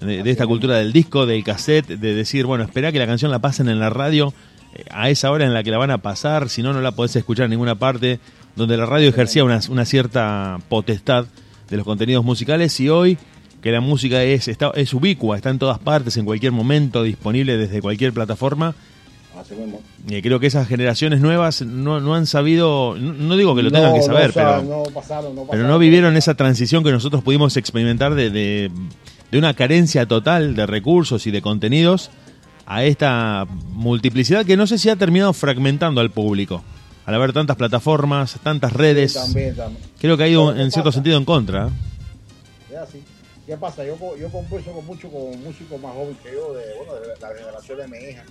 de, 0.00 0.22
de 0.22 0.30
esta 0.30 0.46
cultura 0.46 0.78
del 0.78 0.92
disco, 0.92 1.26
del 1.26 1.44
cassette, 1.44 1.86
de 1.86 2.14
decir, 2.14 2.46
bueno, 2.46 2.64
espera 2.64 2.92
que 2.92 2.98
la 2.98 3.06
canción 3.06 3.30
la 3.30 3.38
pasen 3.38 3.68
en 3.68 3.78
la 3.78 3.90
radio 3.90 4.32
eh, 4.74 4.84
a 4.90 5.10
esa 5.10 5.30
hora 5.30 5.44
en 5.44 5.54
la 5.54 5.62
que 5.62 5.70
la 5.70 5.78
van 5.78 5.90
a 5.90 5.98
pasar, 5.98 6.48
si 6.48 6.62
no, 6.62 6.72
no 6.72 6.80
la 6.80 6.92
podés 6.92 7.16
escuchar 7.16 7.44
en 7.44 7.50
ninguna 7.50 7.76
parte, 7.76 8.18
donde 8.56 8.76
la 8.76 8.86
radio 8.86 9.08
ejercía 9.08 9.44
una, 9.44 9.60
una 9.68 9.84
cierta 9.84 10.58
potestad 10.68 11.26
de 11.68 11.76
los 11.76 11.84
contenidos 11.84 12.24
musicales 12.24 12.78
y 12.80 12.88
hoy 12.88 13.18
que 13.64 13.72
la 13.72 13.80
música 13.80 14.22
es, 14.22 14.46
está, 14.46 14.70
es 14.74 14.92
ubicua, 14.94 15.36
está 15.36 15.48
en 15.50 15.58
todas 15.58 15.78
partes, 15.80 16.16
en 16.18 16.24
cualquier 16.26 16.52
momento, 16.52 17.02
disponible 17.02 17.56
desde 17.56 17.80
cualquier 17.80 18.12
plataforma, 18.12 18.74
eh, 20.10 20.20
creo 20.22 20.38
que 20.38 20.46
esas 20.46 20.68
generaciones 20.68 21.20
nuevas 21.20 21.62
no, 21.62 21.98
no 21.98 22.14
han 22.14 22.26
sabido, 22.26 22.94
no, 22.98 23.14
no 23.14 23.36
digo 23.36 23.56
que 23.56 23.62
lo 23.62 23.70
tengan 23.70 23.90
No, 23.90 23.96
que 23.96 24.02
saber, 24.02 24.32
pero, 24.34 24.62
no 24.62 24.82
pasaron, 24.94 25.30
no 25.34 25.40
pero 25.42 25.46
pasaron. 25.46 25.68
no 25.68 25.78
vivieron 25.78 26.16
esa 26.16 26.34
transición 26.34 26.84
que 26.84 26.92
nosotros 26.92 27.22
pudimos 27.24 27.56
experimentar 27.56 28.14
de, 28.14 28.30
de, 28.30 28.70
de 29.32 29.38
una 29.38 29.54
carencia 29.54 30.06
total 30.06 30.54
de 30.54 30.66
recursos 30.66 31.26
y 31.26 31.30
de 31.30 31.40
contenidos 31.42 32.10
a 32.66 32.84
esta 32.84 33.46
multiplicidad 33.72 34.44
que 34.46 34.56
no 34.56 34.66
sé 34.66 34.78
si 34.78 34.88
ha 34.90 34.96
terminado 34.96 35.32
fragmentando 35.32 36.00
al 36.00 36.10
público. 36.10 36.62
Al 37.06 37.14
haber 37.14 37.32
tantas 37.32 37.56
plataformas, 37.56 38.38
tantas 38.42 38.72
redes, 38.74 39.12
Sí, 39.12 39.18
también, 39.18 39.56
también. 39.56 39.82
creo 40.00 40.16
que 40.16 40.22
ha 40.24 40.28
ido 40.28 40.42
¿Sabes 40.46 40.56
qué 40.58 40.62
en 40.64 40.70
cierto 40.70 40.92
sentido 40.92 41.18
en 41.18 41.24
contra. 41.24 41.68
¿eh? 42.70 42.76
Así. 42.82 42.98
¿Qué 43.46 43.56
pasa? 43.58 43.84
Yo, 43.84 43.96
yo 44.16 44.30
con 44.30 44.48
mucho 44.86 45.10
con 45.10 45.42
músicos 45.44 45.80
más 45.80 45.92
jóvenes 45.92 46.16
que 46.22 46.32
yo, 46.32 46.54
de, 46.54 46.74
bueno, 46.76 46.94
de 46.94 47.08
la 47.20 47.28
generación 47.28 47.78
de 47.78 47.88
mi 47.88 47.98
hija, 47.98 48.24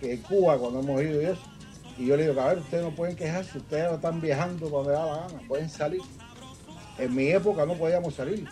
que 0.00 0.14
en 0.14 0.22
Cuba 0.22 0.58
cuando 0.58 0.80
hemos 0.80 1.00
ido 1.02 1.22
y 1.22 1.26
eso. 1.26 1.42
Y 1.96 2.06
yo 2.06 2.16
le 2.16 2.28
digo, 2.28 2.40
a 2.40 2.48
ver, 2.48 2.58
ustedes 2.58 2.84
no 2.84 2.94
pueden 2.94 3.14
quejarse, 3.14 3.58
ustedes 3.58 3.92
están 3.92 4.20
viajando 4.20 4.68
donde 4.68 4.92
da 4.92 5.06
la 5.06 5.16
gana, 5.16 5.40
pueden 5.46 5.68
salir. 5.68 6.00
En 6.98 7.14
mi 7.14 7.28
época 7.28 7.64
no 7.66 7.74
podíamos 7.74 8.14
salir, 8.14 8.48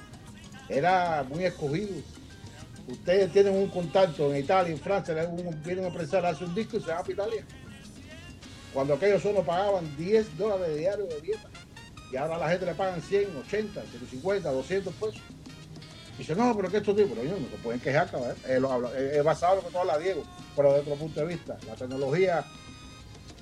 era 0.68 1.24
muy 1.28 1.44
escogido. 1.44 1.94
Ustedes 2.88 3.32
tienen 3.32 3.54
un 3.54 3.68
contacto 3.68 4.32
en 4.32 4.44
Italia, 4.44 4.72
en 4.72 4.78
Francia, 4.78 5.12
vienen 5.64 5.84
a 5.84 5.88
empresario, 5.88 6.28
hace 6.28 6.44
un 6.44 6.54
disco 6.54 6.76
y 6.76 6.80
se 6.80 6.86
van 6.86 7.00
para 7.00 7.12
Italia. 7.12 7.44
Cuando 8.72 8.94
aquellos 8.94 9.22
solo 9.22 9.42
pagaban 9.42 9.96
10 9.96 10.38
dólares 10.38 10.68
de 10.68 10.78
diario 10.78 11.06
de 11.06 11.20
dieta. 11.20 11.48
Y 12.12 12.16
ahora 12.16 12.36
a 12.36 12.38
la 12.38 12.48
gente 12.50 12.66
le 12.66 12.74
pagan 12.74 13.02
100, 13.02 13.36
80, 13.38 13.82
150, 13.82 14.52
200 14.52 14.94
pesos. 14.94 15.22
Dice, 16.18 16.34
no, 16.34 16.56
pero 16.56 16.70
que 16.70 16.78
estos 16.78 16.96
tipos, 16.96 17.16
no 17.16 17.22
se 17.22 17.56
pueden 17.62 17.80
quejar, 17.80 18.10
cabrón. 18.10 18.34
Lo 18.60 18.72
habla- 18.72 18.90
es- 18.98 19.16
es 19.16 19.24
basado 19.24 19.52
en 19.54 19.58
lo 19.58 19.66
que 19.66 19.72
tú 19.72 19.78
hablas, 19.78 19.98
Diego, 20.02 20.22
pero 20.54 20.68
desde 20.72 20.82
otro 20.82 20.94
punto 20.96 21.20
de 21.20 21.26
vista. 21.26 21.58
La 21.66 21.74
tecnología 21.74 22.44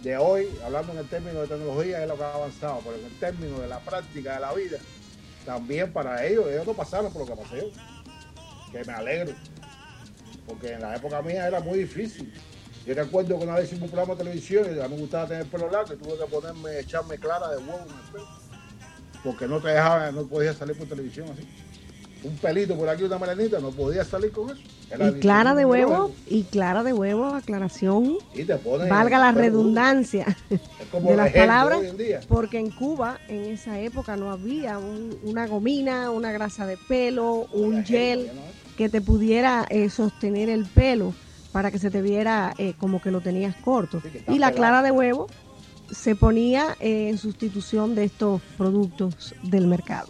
de 0.03 0.17
hoy, 0.17 0.49
hablando 0.65 0.93
en 0.93 0.99
el 0.99 1.09
término 1.09 1.41
de 1.41 1.47
tecnología, 1.47 2.03
es 2.03 2.09
lo 2.09 2.17
que 2.17 2.25
ha 2.25 2.35
avanzado, 2.35 2.81
pero 2.85 2.97
en 2.97 3.05
el 3.05 3.19
término 3.21 3.61
de 3.61 3.69
la 3.69 3.79
práctica 3.79 4.35
de 4.35 4.41
la 4.41 4.53
vida, 4.53 4.79
también 5.47 5.93
para 5.93 6.27
ellos, 6.27 6.47
ellos 6.49 6.67
no 6.67 6.75
pasaron 6.75 7.13
por 7.13 7.23
lo 7.23 7.35
que 7.35 7.43
pasé 7.43 7.57
yo. 7.59 7.69
Que 8.73 8.85
me 8.85 8.93
alegro. 8.93 9.33
Porque 10.47 10.73
en 10.73 10.81
la 10.83 10.97
época 10.97 11.23
mía 11.23 11.47
era 11.47 11.61
muy 11.61 11.79
difícil. 11.79 12.33
Yo 12.85 12.95
recuerdo 12.95 13.39
que 13.39 13.45
una 13.45 13.55
vez 13.55 13.67
hicimos 13.67 13.85
un 13.85 13.91
programa 13.91 14.15
de 14.15 14.25
televisión 14.25 14.67
y 14.77 14.81
a 14.81 14.89
mí 14.89 14.95
me 14.97 15.01
gustaba 15.03 15.29
tener 15.29 15.47
pelo 15.47 15.71
largo 15.71 15.95
y 15.95 15.97
tuve 15.97 16.19
que 16.19 16.25
ponerme, 16.27 16.81
echarme 16.81 17.19
clara 17.19 17.49
de 17.51 17.59
huevo 17.59 17.79
en 17.89 17.95
el 17.95 18.11
pelo. 18.13 18.29
Porque 19.23 19.47
no 19.47 19.61
te 19.61 19.69
dejaba, 19.69 20.11
no 20.11 20.27
podía 20.27 20.53
salir 20.53 20.77
por 20.77 20.87
televisión 20.89 21.31
así. 21.33 21.49
Un 22.25 22.37
pelito 22.39 22.75
por 22.75 22.89
aquí, 22.89 23.03
una 23.05 23.19
melanita, 23.19 23.59
no 23.61 23.71
podía 23.71 24.03
salir 24.05 24.33
con 24.33 24.51
eso. 24.51 24.61
Era 24.91 25.09
Y 25.09 25.13
clara 25.21 25.55
de 25.55 25.65
huevo, 25.67 26.11
y 26.27 26.45
clara 26.45 26.83
de 26.83 26.93
huevo, 26.95 27.27
aclaración. 27.35 28.17
Y 28.35 28.45
te 28.45 28.57
ponen 28.57 28.89
Valga 28.89 29.19
la 29.19 29.33
redundancia 29.33 30.25
de 30.51 31.17
la 31.17 31.25
las 31.25 31.33
palabras, 31.33 31.81
hoy 31.81 31.87
en 31.89 31.97
día. 31.99 32.21
porque 32.29 32.59
en 32.59 32.71
Cuba 32.71 33.19
en 33.29 33.45
esa 33.53 33.79
época 33.79 34.17
no 34.17 34.31
había 34.31 34.79
un- 34.79 35.19
una 35.23 35.47
gomina, 35.47 36.11
una 36.11 36.33
grasa 36.33 36.65
de 36.67 36.79
pelo, 36.79 37.47
un 37.53 37.85
gel 37.85 38.31
que 38.79 38.89
te 38.89 39.01
pudiera 39.03 39.67
eh, 39.69 39.91
sostener 39.91 40.49
el 40.49 40.65
pelo 40.65 41.13
para 41.53 41.71
que 41.71 41.79
se 41.79 41.91
te 41.91 42.01
viera 42.03 42.55
eh, 42.59 42.73
como 42.79 43.01
que 43.03 43.11
lo 43.11 43.21
tenías 43.21 43.55
corto. 43.57 44.03
y 44.29 44.39
la 44.39 44.51
clara 44.53 44.83
de 44.83 44.91
huevo 44.91 45.29
se 45.91 46.17
ponía 46.17 46.75
eh, 46.81 47.09
en 47.11 47.19
sustitución 47.19 47.95
de 47.95 48.05
estos 48.05 48.41
productos 48.57 49.35
del 49.43 49.67
mercado. 49.67 50.09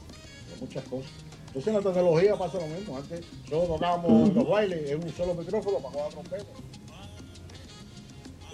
muchas 0.60 0.84
cosas. 0.84 1.10
Entonces 1.54 1.68
en 1.68 1.84
la 1.84 1.92
tecnología 1.92 2.36
pasa 2.36 2.58
lo 2.58 2.66
mismo. 2.66 2.96
Antes 2.96 3.20
nosotros 3.44 3.68
tocábamos 3.68 4.28
en 4.28 4.34
los 4.34 4.48
bailes 4.48 4.90
en 4.90 5.04
un 5.04 5.12
solo 5.12 5.34
micrófono 5.34 5.78
para 5.78 5.90
jugar 5.90 6.10
trompeta. 6.10 6.44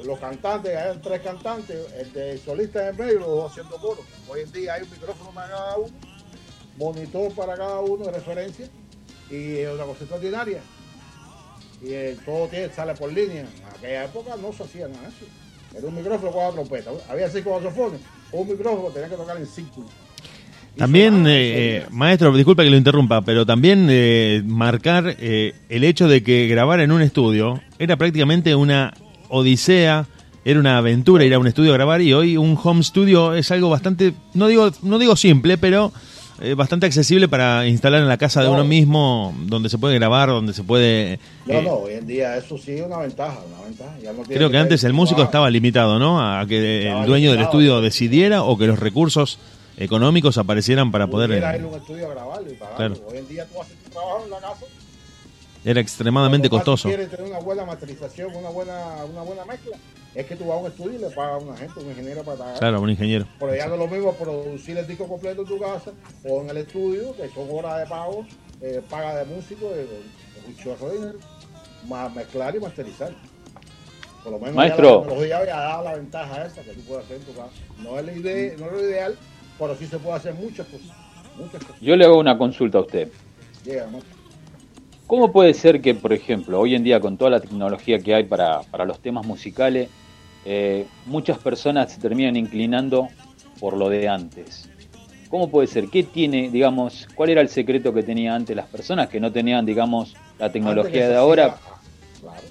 Los 0.05 0.19
cantantes, 0.19 0.77
hay 0.77 0.99
tres 0.99 1.23
cantantes, 1.23 1.93
el 1.95 2.13
de 2.13 2.39
solista 2.39 2.83
en 2.83 2.89
el 2.89 2.95
medio 2.97 3.13
y 3.13 3.19
los 3.21 3.29
dos 3.29 3.51
haciendo 3.53 3.79
coro. 3.79 4.03
Hoy 4.29 4.41
en 4.43 4.53
día 4.53 4.75
hay 4.75 4.83
un 4.83 4.91
micrófono 4.91 5.31
para 5.31 5.49
cada 5.49 5.79
uno, 5.79 5.93
monitor 6.77 7.35
para 7.35 7.57
cada 7.57 7.81
uno 7.81 8.05
de 8.05 8.13
referencia 8.13 8.69
y 9.31 9.57
es 9.57 9.73
una 9.73 9.85
cosa 9.85 10.01
extraordinaria. 10.01 10.61
Y 11.81 11.93
eh, 11.95 12.19
todo 12.27 12.49
tiene, 12.49 12.71
sale 12.71 12.95
por 12.95 13.11
línea. 13.11 13.41
En 13.41 13.65
aquella 13.65 14.05
época 14.05 14.37
no 14.37 14.53
se 14.53 14.65
hacía 14.65 14.89
nada 14.89 15.09
de 15.09 15.09
eso. 15.09 15.25
Era 15.75 15.87
un 15.87 15.95
micrófono 15.95 16.33
con 16.33 16.43
cuatro 16.43 16.63
trompetas. 16.65 17.09
Había 17.09 17.31
cinco 17.31 17.59
saxofones, 17.63 18.03
un 18.33 18.47
micrófono 18.47 18.91
tenía 18.91 19.09
que 19.09 19.17
tocar 19.17 19.39
en 19.39 19.47
círculo. 19.47 19.89
También, 20.77 21.27
eh, 21.27 21.79
eh, 21.79 21.87
maestro, 21.91 22.35
disculpe 22.35 22.65
que 22.65 22.71
lo 22.71 22.77
interrumpa, 22.77 23.23
pero 23.23 23.45
también 23.45 23.89
eh, 23.91 24.43
marcar 24.47 25.17
eh, 25.19 25.55
el 25.69 25.85
hecho 25.85 26.09
de 26.09 26.23
que 26.23 26.47
grabar 26.47 26.81
en 26.81 26.93
un 26.93 27.03
estudio 27.03 27.61
era 27.79 27.97
prácticamente 27.97 28.55
una 28.55 28.95
odisea, 29.29 30.07
era 30.45 30.59
una 30.59 30.79
aventura 30.79 31.25
ir 31.25 31.35
a 31.35 31.39
un 31.39 31.47
estudio 31.47 31.73
a 31.73 31.75
grabar 31.75 32.01
y 32.01 32.15
hoy 32.15 32.37
un 32.37 32.59
home 32.63 32.83
studio 32.83 33.35
es 33.35 33.51
algo 33.51 33.69
bastante, 33.69 34.15
no 34.33 34.47
digo, 34.49 34.71
no 34.83 34.99
digo 34.99 35.17
simple, 35.17 35.59
pero 35.59 35.93
eh, 36.41 36.55
bastante 36.55 36.87
accesible 36.87 37.29
para 37.29 37.67
instalar 37.67 38.01
en 38.01 38.09
la 38.09 38.17
casa 38.17 38.41
de 38.41 38.47
No. 38.49 38.55
uno 38.55 38.65
mismo, 38.65 39.35
donde 39.45 39.69
se 39.69 39.77
puede 39.77 39.97
grabar, 39.97 40.31
donde 40.31 40.55
se 40.55 40.65
puede... 40.65 41.19
No, 41.45 41.55
eh, 41.55 41.63
no, 41.63 41.73
hoy 41.73 41.93
en 41.93 42.07
día 42.07 42.39
eso 42.39 42.57
sí 42.57 42.73
es 42.73 42.87
una 42.87 42.97
ventaja, 42.99 43.39
una 43.47 43.67
ventaja. 43.67 43.95
Ya 44.03 44.13
no 44.13 44.23
tiene 44.23 44.37
Creo 44.37 44.51
que 44.51 44.57
antes 44.57 44.83
el 44.85 44.95
músico 44.95 45.23
estaba 45.23 45.51
limitado, 45.51 45.99
¿no? 45.99 46.19
A 46.19 46.47
que 46.47 46.91
el 46.91 47.05
dueño 47.05 47.33
del 47.33 47.43
estudio 47.43 47.83
decidiera 47.83 48.43
o 48.45 48.57
que 48.57 48.67
los 48.67 48.79
recursos 48.79 49.39
económicos 49.81 50.39
aparecieran 50.39 50.93
para 50.93 51.07
poder... 51.09 51.31
Pudiera 51.31 51.57
eh, 51.57 51.77
estudio 51.77 52.07
a 52.07 52.11
grabarlo 52.11 52.51
y 52.51 52.55
pagarlo. 52.55 52.97
Claro. 52.97 53.09
Hoy 53.09 53.19
en 53.19 53.29
día 53.29 53.47
tú 53.47 53.61
haces 53.61 53.77
tu 53.79 53.91
trabajo 53.91 54.25
en 54.25 54.31
la 54.31 54.41
casa. 54.41 54.67
Era 55.65 55.81
extremadamente 55.81 56.49
costoso. 56.49 56.89
quieres 56.89 57.11
tener 57.11 57.27
una 57.27 57.41
buena 57.41 57.65
masterización, 57.65 58.35
una 58.35 58.49
buena, 58.49 59.05
una 59.11 59.23
buena 59.23 59.45
mezcla, 59.45 59.77
es 60.15 60.27
que 60.27 60.35
tú 60.37 60.47
vas 60.47 60.57
a 60.57 60.61
un 60.61 60.67
estudio 60.69 60.99
y 60.99 60.99
le 60.99 61.11
pagas 61.11 61.43
a 61.43 61.47
una 61.47 61.57
gente, 61.57 61.81
un 61.81 61.91
ingeniero 61.91 62.23
para 62.23 62.39
pagar. 62.39 62.59
Claro, 62.59 62.81
un 62.81 62.91
ingeniero. 62.91 63.27
Pero 63.39 63.55
ya 63.55 63.67
no 63.67 63.75
es 63.75 63.81
lo 63.81 63.87
mismo 63.87 64.15
producir 64.15 64.79
el 64.79 64.87
disco 64.87 65.07
completo 65.07 65.43
en 65.43 65.49
tu 65.49 65.59
casa 65.59 65.93
o 66.25 66.41
en 66.41 66.51
el 66.51 66.57
estudio, 66.59 67.15
que 67.15 67.29
son 67.29 67.47
horas 67.51 67.79
de 67.79 67.87
pago, 67.87 68.27
eh, 68.63 68.83
paga 68.89 69.17
de 69.17 69.25
músico, 69.27 69.71
eh, 69.75 69.87
un 70.47 70.57
chorro 70.57 70.89
de 70.89 70.95
dinero, 70.95 71.19
más 71.87 72.15
mezclar 72.15 72.57
y 72.57 72.61
masterizar. 72.61 73.13
Por 74.23 74.33
lo 74.33 74.39
menos 74.39 74.55
Maestro. 74.55 74.85
ya 74.85 74.95
la 74.95 75.01
tecnología 75.01 75.47
ya 75.47 75.57
da 75.57 75.83
la 75.83 75.95
ventaja 75.95 76.47
esa 76.47 76.63
que 76.63 76.73
tú 76.73 76.81
puedes 76.83 77.05
hacer 77.05 77.17
en 77.19 77.23
tu 77.25 77.35
casa. 77.35 77.51
No 77.83 77.99
es, 77.99 78.05
la 78.05 78.13
idea, 78.13 78.55
no 78.59 78.67
es 78.67 78.73
lo 78.73 78.81
ideal, 78.81 79.17
pero 79.61 79.77
sí 79.77 79.87
se 79.87 79.99
puede 79.99 80.17
hacer 80.17 80.33
muchas 80.35 80.67
cosas. 80.67 80.89
Muchas 81.37 81.63
cosas. 81.63 81.81
Yo 81.83 81.95
le 81.95 82.07
hago 82.07 82.19
una 82.19 82.39
consulta 82.39 82.79
a 82.79 82.81
usted. 82.81 83.13
¿Cómo 85.07 85.31
puede 85.31 85.53
ser 85.53 85.83
que, 85.83 85.95
por 85.95 86.15
ejemplo, 86.15 86.59
hoy 86.59 86.75
en 86.75 86.83
día 86.83 86.99
con 86.99 87.19
toda 87.19 87.31
la 87.33 87.41
tecnología 87.41 88.03
que 88.03 88.15
hay 88.15 88.25
para, 88.25 88.63
para 88.63 88.87
los 88.87 89.01
temas 89.01 89.27
musicales, 89.27 89.91
eh, 90.47 90.87
muchas 91.05 91.39
personas 91.39 91.93
se 91.93 92.01
terminan 92.01 92.37
inclinando 92.37 93.11
por 93.59 93.77
lo 93.77 93.91
de 93.91 94.09
antes? 94.09 94.67
¿Cómo 95.29 95.51
puede 95.51 95.67
ser? 95.67 95.91
¿Qué 95.91 96.05
tiene, 96.05 96.49
digamos, 96.51 97.07
cuál 97.15 97.31
era 97.31 97.43
el 97.43 97.51
secreto 97.51 97.93
que 97.93 98.03
tenía 98.03 98.35
antes 98.35 98.57
las 98.57 98.67
personas 98.67 99.09
que 99.09 99.21
no 99.21 99.31
tenían, 99.31 99.67
digamos, 99.67 100.15
la 100.39 100.51
tecnología 100.51 101.07
de 101.07 101.17
ahora? 101.17 101.47
hacía- 101.47 101.61
claro. 102.21 102.43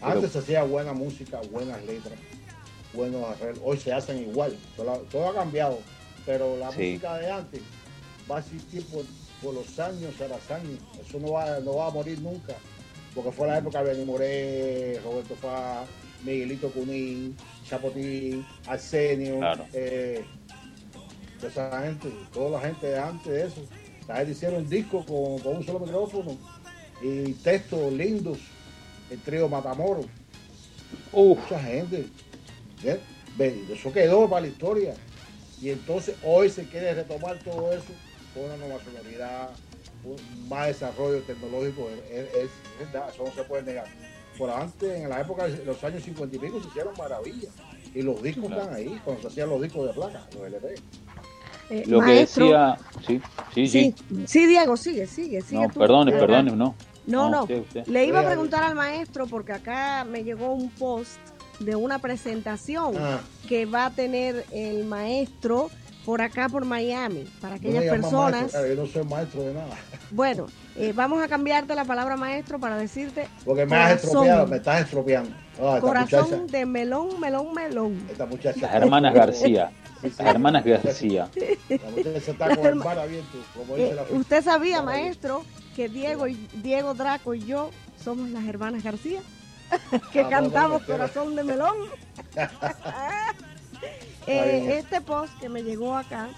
Antes 0.00 0.30
se 0.30 0.38
hacía 0.38 0.62
buena 0.62 0.92
música, 0.92 1.40
buenas 1.52 1.84
letras, 1.84 2.14
buenos 2.94 3.24
arreglos. 3.24 3.60
Hoy 3.64 3.76
se 3.76 3.92
hacen 3.92 4.18
igual. 4.18 4.56
Todo, 4.76 4.98
todo 5.10 5.30
ha 5.30 5.34
cambiado. 5.34 5.78
Pero 6.28 6.58
la 6.58 6.70
Sí. 6.70 6.90
música 6.90 7.16
de 7.16 7.30
antes 7.30 7.62
va 8.30 8.36
a 8.36 8.40
existir 8.40 8.84
por, 8.88 9.02
por 9.42 9.54
los 9.54 9.78
años 9.80 10.12
a 10.20 10.28
los 10.28 10.50
años. 10.50 10.78
Eso 11.00 11.18
no 11.18 11.32
va, 11.32 11.58
no 11.60 11.76
va 11.76 11.86
a 11.86 11.90
morir 11.90 12.20
nunca. 12.20 12.52
Porque 13.14 13.32
fue 13.32 13.46
la 13.48 13.56
época 13.58 13.82
de 13.82 13.92
Benny 13.94 14.04
Moré, 14.04 15.00
Roberto 15.02 15.34
Fá, 15.36 15.84
Miguelito 16.24 16.70
Cunín, 16.70 17.34
Chapotín, 17.66 18.44
Arsenio. 18.66 19.38
Claro. 19.38 19.64
eh, 19.72 20.22
esa 21.42 21.82
gente, 21.82 22.12
toda 22.34 22.60
la 22.60 22.60
gente 22.60 22.88
de 22.88 22.98
antes 22.98 23.32
de 23.32 23.46
eso. 23.46 23.62
La 24.06 24.16
gente 24.16 24.32
hicieron 24.32 24.68
discos 24.68 25.06
con, 25.06 25.38
con 25.38 25.56
un 25.56 25.64
solo 25.64 25.80
micrófono 25.80 26.36
y 27.02 27.32
textos 27.32 27.90
lindos. 27.90 28.36
El 29.10 29.18
trío 29.20 29.48
Matamoros. 29.48 30.04
Mucha 31.10 31.58
gente. 31.58 32.04
Eso 33.72 33.92
quedó 33.92 34.28
para 34.28 34.42
la 34.42 34.48
historia. 34.48 34.94
Y 35.60 35.70
entonces 35.70 36.16
hoy 36.22 36.50
se 36.50 36.64
quiere 36.66 36.94
retomar 36.94 37.36
todo 37.38 37.72
eso 37.72 37.92
con 38.34 38.44
una 38.44 38.56
nueva 38.56 38.78
sonoridad, 38.84 39.50
un 40.04 40.48
más 40.48 40.68
desarrollo 40.68 41.22
tecnológico. 41.22 41.88
Es, 42.10 42.28
es- 42.34 42.50
es 42.80 42.92
verdad, 42.92 43.08
eso 43.12 43.24
no 43.24 43.32
se 43.32 43.42
puede 43.44 43.62
negar. 43.64 43.86
Por 44.36 44.50
antes, 44.50 45.00
en 45.00 45.08
la 45.08 45.20
época 45.20 45.48
de 45.48 45.64
los 45.64 45.82
años 45.82 46.02
50 46.04 46.36
y 46.36 46.38
pico, 46.38 46.60
se 46.60 46.68
hicieron 46.68 46.94
maravillas. 46.96 47.52
Y 47.94 48.02
los 48.02 48.22
discos 48.22 48.46
Claro. 48.46 48.62
están 48.62 48.76
ahí, 48.76 49.00
cuando 49.04 49.22
se 49.22 49.28
hacían 49.28 49.48
los 49.48 49.60
discos 49.62 49.86
de 49.88 49.92
placa, 49.94 50.26
los 50.34 50.44
LP. 50.46 50.74
Eh, 51.70 51.84
Lo 51.86 52.00
que 52.00 52.12
decía... 52.12 52.78
Sí, 53.04 53.20
sí, 53.54 53.66
sí. 53.68 53.94
sí, 54.08 54.26
sí, 54.26 54.46
Diego, 54.46 54.76
sigue, 54.76 55.06
sigue, 55.06 55.42
sigue. 55.42 55.60
No, 55.62 55.68
perdone, 55.70 56.12
perdone, 56.12 56.52
no. 56.52 56.74
No, 57.06 57.30
no. 57.30 57.42
usted, 57.42 57.60
usted. 57.60 57.86
Le 57.86 58.04
iba 58.04 58.20
a 58.20 58.26
preguntar 58.26 58.62
al 58.62 58.74
maestro 58.74 59.26
porque 59.26 59.52
acá 59.52 60.04
me 60.04 60.22
llegó 60.24 60.52
un 60.52 60.70
post 60.70 61.18
de 61.58 61.76
una 61.76 61.98
presentación 61.98 62.94
Ah. 62.98 63.20
que 63.48 63.66
va 63.66 63.86
a 63.86 63.90
tener 63.90 64.44
el 64.52 64.84
maestro 64.84 65.70
por 66.04 66.22
acá 66.22 66.48
por 66.48 66.64
Miami 66.64 67.24
para 67.40 67.56
aquellas 67.56 67.84
personas. 67.84 68.32
maestro, 68.40 68.60
claro, 68.60 68.74
yo 68.74 68.82
no 68.82 68.86
soy 68.88 69.04
maestro 69.04 69.42
de 69.42 69.54
nada. 69.54 69.76
Bueno, 70.10 70.46
eh, 70.74 70.92
vamos 70.96 71.22
a 71.22 71.28
cambiarte 71.28 71.74
la 71.74 71.84
palabra 71.84 72.16
maestro 72.16 72.58
para 72.58 72.76
decirte 72.78 73.28
Porque 73.44 73.66
me 73.66 73.76
has 73.76 73.88
corazón, 74.00 74.06
estropeado, 74.08 74.46
me 74.46 74.56
estás 74.56 74.80
estropeando. 74.84 75.30
Ah, 75.60 75.78
corazón 75.82 76.20
muchacha, 76.30 76.58
de 76.58 76.64
melón, 76.66 77.20
melón, 77.20 77.52
melón. 77.52 78.06
esta 78.10 78.24
muchacha. 78.24 78.60
Las 78.60 78.74
hermanas 78.74 79.12
García. 79.14 79.70
Las 80.02 80.20
hermanas 80.20 80.64
García. 80.64 81.28
La 81.68 81.90
muchacha 81.90 82.30
está 82.30 82.56
con 82.56 82.66
el 82.66 82.74
mar 82.76 82.98
abierto, 82.98 83.36
como 83.54 83.74
dice 83.76 83.90
Eh, 83.90 83.94
la 83.96 84.02
usted 84.18 84.42
sabía, 84.42 84.80
maestro, 84.80 85.44
que 85.76 85.88
Diego 85.90 86.26
y 86.26 86.36
Diego 86.62 86.94
Draco 86.94 87.34
y 87.34 87.44
yo 87.44 87.70
somos 88.02 88.30
las 88.30 88.46
hermanas 88.46 88.82
García, 88.82 89.20
que 90.12 90.20
Ah, 90.20 90.28
cantamos 90.28 90.82
Corazón 90.82 91.36
de 91.36 91.44
Melón. 91.44 91.76
Eh, 94.26 94.76
este 94.78 95.00
post 95.00 95.32
que 95.40 95.48
me 95.48 95.62
llegó 95.62 95.96
acá 95.96 96.28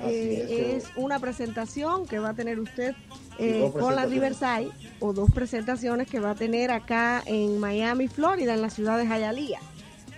eh, 0.00 0.76
es, 0.78 0.84
es 0.84 0.90
una 0.94 1.18
presentación 1.18 2.06
que 2.06 2.20
va 2.20 2.28
a 2.28 2.34
tener 2.34 2.60
usted 2.60 2.94
Y 3.36 3.44
eh, 3.44 3.70
con 3.72 3.96
la. 3.96 4.06
Riverside 4.06 4.70
o 5.00 5.12
dos 5.12 5.28
presentaciones 5.32 6.06
que 6.08 6.20
va 6.20 6.30
a 6.30 6.34
tener 6.36 6.70
acá 6.70 7.20
en 7.26 7.58
Miami, 7.58 8.06
Florida, 8.06 8.54
en 8.54 8.62
la 8.62 8.70
ciudad 8.70 8.96
de 8.96 9.06
Hialeah. 9.06 9.60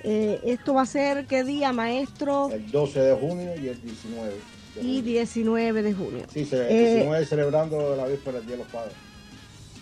Esto 0.03 0.75
va 0.75 0.83
a 0.83 0.87
ser 0.87 1.25
qué 1.25 1.45
día, 1.45 1.73
maestro, 1.73 2.51
El 2.53 2.71
12 2.71 3.01
de 3.01 3.15
junio 3.17 3.53
y 3.59 3.69
el 3.69 3.81
19. 3.81 4.29
de 4.29 4.81
y 4.83 4.83
junio. 4.83 5.03
19 5.03 5.83
de 5.83 5.93
junio. 5.95 6.27
Sí, 6.31 6.47
el 6.53 6.61
Eh, 6.69 6.95
19 6.97 7.25
celebrando 7.25 7.97
la 7.97 8.07
víspera 8.07 8.37
del 8.39 8.47
Día 8.47 8.57
de 8.57 8.62
los 8.65 8.71
Padres. 8.73 8.93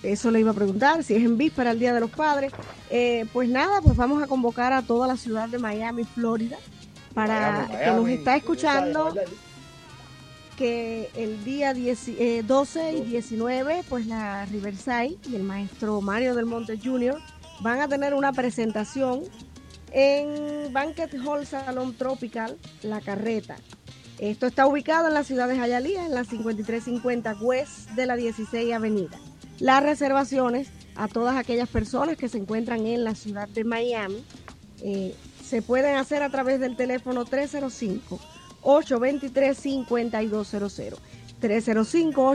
Eso 0.02 0.30
le 0.30 0.40
iba 0.40 0.50
a 0.50 0.54
preguntar, 0.54 1.04
si 1.04 1.14
es 1.14 1.22
en 1.22 1.38
víspera 1.38 1.70
el 1.70 1.78
Día 1.78 1.94
de 1.94 2.00
los 2.00 2.10
Padres. 2.10 2.52
Eh, 2.90 3.26
pues 3.32 3.48
nada, 3.48 3.80
pues 3.80 3.96
vamos 3.96 4.22
a 4.22 4.26
convocar 4.26 4.72
a 4.72 4.82
toda 4.82 5.06
la 5.06 5.16
ciudad 5.16 5.48
de 5.48 5.58
Miami, 5.58 6.04
Florida, 6.04 6.56
para 7.14 7.68
Miami, 7.68 7.84
que 7.84 7.90
nos 7.92 8.08
está 8.08 8.36
escuchando, 8.36 9.14
que 10.56 11.08
el 11.14 11.44
día 11.44 11.72
10 11.72 12.08
eh, 12.08 12.42
12 12.44 12.92
y 12.94 13.00
19, 13.02 13.84
pues 13.88 14.06
la 14.06 14.44
Riverside 14.46 15.16
y 15.30 15.36
el 15.36 15.44
maestro 15.44 16.00
Mario 16.00 16.34
del 16.34 16.46
Monte 16.46 16.78
Jr. 16.82 17.16
van 17.60 17.80
a 17.80 17.88
tener 17.88 18.12
una 18.12 18.32
presentación 18.32 19.22
en 19.92 20.72
Banquet 20.72 21.14
Hall 21.24 21.46
Salón 21.46 21.94
Tropical, 21.94 22.58
La 22.82 23.00
Carreta. 23.00 23.56
Esto 24.18 24.46
está 24.46 24.66
ubicado 24.66 25.08
en 25.08 25.14
la 25.14 25.24
ciudad 25.24 25.48
de 25.48 25.56
Hialeah, 25.56 26.06
en 26.06 26.14
la 26.14 26.24
5350 26.24 27.34
West 27.40 27.90
de 27.90 28.06
la 28.06 28.16
16 28.16 28.72
Avenida. 28.72 29.18
Las 29.62 29.80
reservaciones 29.80 30.66
a 30.96 31.06
todas 31.06 31.36
aquellas 31.36 31.68
personas 31.68 32.16
que 32.16 32.28
se 32.28 32.36
encuentran 32.36 32.84
en 32.84 33.04
la 33.04 33.14
ciudad 33.14 33.46
de 33.46 33.62
Miami. 33.62 34.24
Eh, 34.82 35.14
se 35.40 35.62
pueden 35.62 35.94
hacer 35.94 36.20
a 36.24 36.30
través 36.30 36.58
del 36.58 36.74
teléfono 36.74 37.24
305 37.24 38.18
823 38.62 39.56
5200 39.56 41.00
305 41.40 42.28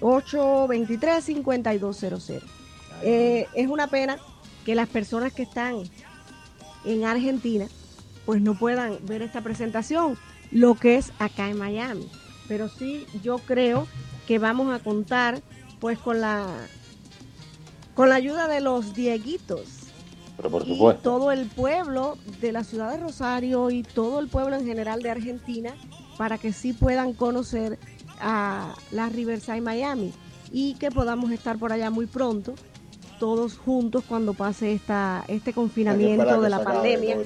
823 0.00 1.22
5200 1.22 2.30
Eh, 3.02 3.46
es 3.52 3.68
una 3.68 3.86
pena 3.86 4.16
que 4.64 4.74
las 4.74 4.88
personas 4.88 5.34
que 5.34 5.42
están 5.42 5.82
en 6.86 7.04
Argentina 7.04 7.66
pues 8.24 8.40
no 8.40 8.58
puedan 8.58 8.96
ver 9.04 9.20
esta 9.20 9.42
presentación, 9.42 10.16
lo 10.50 10.76
que 10.76 10.96
es 10.96 11.12
acá 11.18 11.50
en 11.50 11.58
Miami. 11.58 12.08
Pero 12.48 12.70
sí, 12.70 13.04
yo 13.22 13.36
creo 13.36 13.86
que 14.26 14.38
vamos 14.38 14.74
a 14.74 14.78
contar 14.82 15.42
pues 15.80 15.98
con 15.98 16.20
la 16.20 16.46
con 17.94 18.08
la 18.08 18.14
ayuda 18.14 18.48
de 18.48 18.60
los 18.60 18.94
Dieguitos. 18.94 19.68
Pero 20.36 20.50
por 20.50 20.66
y 20.66 20.78
todo 21.02 21.32
el 21.32 21.46
pueblo 21.46 22.16
de 22.40 22.52
la 22.52 22.64
ciudad 22.64 22.92
de 22.92 22.98
Rosario 22.98 23.70
y 23.70 23.82
todo 23.82 24.20
el 24.20 24.28
pueblo 24.28 24.56
en 24.56 24.64
general 24.64 25.02
de 25.02 25.10
Argentina 25.10 25.74
para 26.16 26.38
que 26.38 26.52
sí 26.52 26.72
puedan 26.72 27.12
conocer 27.12 27.78
a 28.20 28.74
la 28.90 29.08
Riverside 29.08 29.60
Miami 29.60 30.12
y 30.52 30.74
que 30.74 30.90
podamos 30.90 31.30
estar 31.30 31.58
por 31.58 31.72
allá 31.72 31.90
muy 31.90 32.06
pronto 32.06 32.54
todos 33.18 33.58
juntos 33.58 34.04
cuando 34.08 34.32
pase 34.32 34.72
esta 34.72 35.24
este 35.28 35.52
confinamiento 35.52 36.40
de 36.40 36.48
la 36.48 36.64
pandemia. 36.64 37.18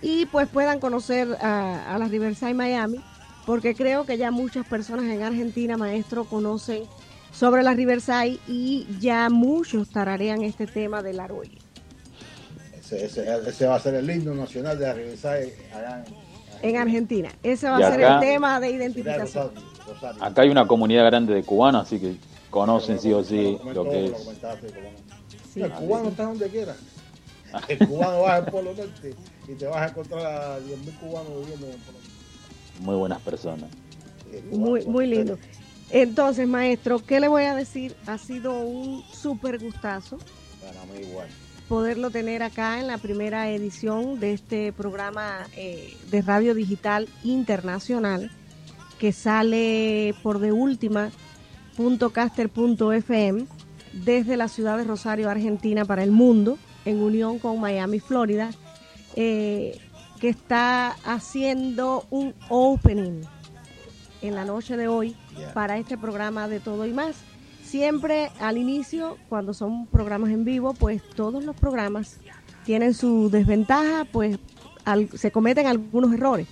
y 0.00 0.26
pues 0.26 0.48
puedan 0.48 0.78
conocer 0.78 1.36
a, 1.40 1.94
a 1.94 1.98
la 1.98 2.06
Riverside 2.06 2.54
Miami, 2.54 3.00
porque 3.44 3.74
creo 3.74 4.06
que 4.06 4.18
ya 4.18 4.30
muchas 4.30 4.64
personas 4.66 5.06
en 5.06 5.22
Argentina, 5.22 5.76
maestro, 5.76 6.24
conocen 6.24 6.84
sobre 7.32 7.62
la 7.62 7.74
Riverside 7.74 8.38
y 8.46 8.86
ya 9.00 9.28
muchos 9.30 9.88
tararean 9.90 10.42
este 10.42 10.66
tema 10.66 11.02
del 11.02 11.20
Aroye. 11.20 11.58
Ese, 12.78 13.04
ese- 13.06 13.26
ese 13.48 13.66
va 13.66 13.76
a 13.76 13.80
ser 13.80 13.94
el 13.94 14.10
himno 14.10 14.34
nacional 14.34 14.78
de 14.78 14.86
la 14.86 14.92
Riverside 14.94 15.54
allá 15.74 16.04
en, 16.62 16.68
En 16.70 16.76
Argentina, 16.76 17.30
ese 17.42 17.68
va 17.68 17.78
a 17.78 17.90
ser 17.90 18.04
acá- 18.04 18.14
el 18.14 18.20
tema 18.20 18.60
de 18.60 18.70
identificación. 18.70 19.50
Rosario, 19.54 19.62
Rosario. 19.88 20.24
Acá 20.24 20.42
hay 20.42 20.50
una 20.50 20.66
comunidad 20.66 21.06
grande 21.06 21.34
de 21.34 21.42
cubanos, 21.42 21.82
así 21.86 21.98
que 21.98 22.16
conocen 22.50 22.98
sí 23.00 23.12
o 23.12 23.24
sí 23.24 23.58
Lo 23.64 23.72
lo 23.72 23.84
que 23.90 24.04
es. 24.06 24.12
Sí. 25.52 25.60
el 25.62 25.72
cubano 25.72 26.08
está 26.10 26.24
donde 26.24 26.48
quiera. 26.48 26.74
El 27.68 27.86
cubano 27.86 28.20
va 28.22 28.36
al 28.36 28.46
Polo 28.46 28.72
Norte 28.74 29.14
y 29.46 29.52
te 29.52 29.66
vas 29.66 29.76
a 29.82 29.88
encontrar 29.88 30.24
a 30.24 30.58
10.000 30.60 30.98
cubanos 30.98 31.28
viviendo 31.40 31.66
en 31.66 31.72
el 31.72 31.78
Polo 31.80 31.98
Norte. 31.98 32.80
Muy 32.80 32.96
buenas 32.96 33.20
personas. 33.20 33.70
Muy, 34.50 34.86
muy 34.86 35.06
lindo. 35.06 35.38
Entonces, 35.92 36.48
maestro, 36.48 37.04
¿qué 37.04 37.20
le 37.20 37.28
voy 37.28 37.44
a 37.44 37.54
decir? 37.54 37.94
Ha 38.06 38.16
sido 38.16 38.58
un 38.60 39.04
súper 39.12 39.58
gustazo 39.58 40.16
Para 40.60 40.84
mí 40.86 41.06
igual. 41.06 41.28
poderlo 41.68 42.10
tener 42.10 42.42
acá 42.42 42.80
en 42.80 42.86
la 42.86 42.96
primera 42.96 43.50
edición 43.50 44.18
de 44.18 44.32
este 44.32 44.72
programa 44.72 45.46
eh, 45.54 45.94
de 46.10 46.22
radio 46.22 46.54
digital 46.54 47.10
internacional 47.24 48.30
que 48.98 49.12
sale 49.12 50.14
por 50.22 50.38
de 50.38 50.52
última 50.52 51.10
.caster.fm 52.12 53.46
desde 53.92 54.36
la 54.38 54.48
ciudad 54.48 54.78
de 54.78 54.84
Rosario, 54.84 55.28
Argentina 55.28 55.84
para 55.84 56.02
el 56.02 56.10
mundo, 56.10 56.56
en 56.86 57.02
unión 57.02 57.38
con 57.38 57.60
Miami, 57.60 58.00
Florida, 58.00 58.50
eh, 59.14 59.78
que 60.20 60.30
está 60.30 60.96
haciendo 61.04 62.06
un 62.10 62.34
opening 62.48 63.22
en 64.22 64.34
la 64.34 64.44
noche 64.44 64.76
de 64.76 64.88
hoy 64.88 65.16
Para 65.54 65.78
este 65.78 65.96
programa 65.98 66.48
de 66.48 66.60
todo 66.60 66.86
y 66.86 66.92
más. 66.92 67.16
Siempre 67.62 68.30
al 68.40 68.58
inicio, 68.58 69.16
cuando 69.28 69.54
son 69.54 69.86
programas 69.86 70.30
en 70.30 70.44
vivo, 70.44 70.74
pues 70.74 71.02
todos 71.14 71.42
los 71.44 71.56
programas 71.56 72.18
tienen 72.64 72.92
su 72.94 73.30
desventaja, 73.30 74.04
pues 74.12 74.38
al- 74.84 75.08
se 75.16 75.30
cometen 75.30 75.66
algunos 75.66 76.12
errores. 76.12 76.46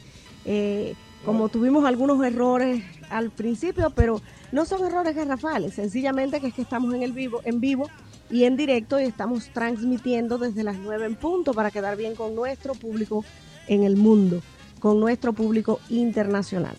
Eh, 0.44 0.94
como 1.24 1.48
tuvimos 1.50 1.84
algunos 1.84 2.24
errores 2.24 2.82
al 3.10 3.30
principio, 3.30 3.90
pero 3.90 4.22
no 4.52 4.64
son 4.64 4.86
errores 4.86 5.14
garrafales, 5.14 5.74
sencillamente 5.74 6.40
que 6.40 6.46
es 6.46 6.54
que 6.54 6.62
estamos 6.62 6.94
en 6.94 7.02
el 7.02 7.12
vivo, 7.12 7.42
en 7.44 7.60
vivo 7.60 7.90
y 8.30 8.44
en 8.44 8.56
directo 8.56 8.98
y 8.98 9.04
estamos 9.04 9.50
transmitiendo 9.52 10.38
desde 10.38 10.62
las 10.62 10.78
9 10.78 11.04
en 11.04 11.16
punto 11.16 11.52
para 11.52 11.70
quedar 11.70 11.96
bien 11.96 12.14
con 12.14 12.34
nuestro 12.34 12.74
público 12.74 13.24
en 13.66 13.82
el 13.84 13.96
mundo, 13.96 14.40
con 14.78 14.98
nuestro 14.98 15.34
público 15.34 15.80
internacional. 15.90 16.76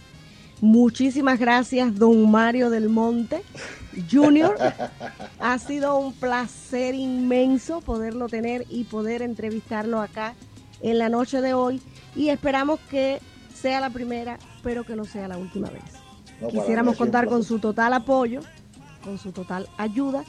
Muchísimas 0.62 1.39
gracias, 1.39 1.95
don 1.95 2.30
Mario 2.30 2.70
del 2.70 2.88
Monte 2.88 3.43
Junior. 4.09 4.55
Ha 5.39 5.57
sido 5.57 5.97
un 5.97 6.14
placer 6.14 6.93
inmenso 6.93 7.82
poderlo 7.82 8.30
tener 8.30 8.66
y 8.70 8.84
poder 8.84 9.24
entrevistarlo 9.24 9.99
acá 9.99 10.36
en 10.82 10.99
la 10.99 11.09
noche 11.09 11.41
de 11.41 11.55
hoy. 11.55 11.82
Y 12.16 12.30
esperamos 12.30 12.80
que 12.91 13.20
sea 13.53 13.82
la 13.82 13.89
primera, 13.89 14.38
pero 14.62 14.84
que 14.84 14.95
no 14.95 15.03
sea 15.03 15.28
la 15.28 15.39
última 15.39 15.68
vez. 15.70 15.84
No, 16.39 16.49
Quisiéramos 16.49 16.95
contar 16.95 17.28
con 17.28 17.43
su 17.43 17.57
total 17.57 17.93
apoyo, 17.93 18.41
con 19.03 19.18
su 19.18 19.32
total 19.32 19.68
ayuda, 19.78 20.24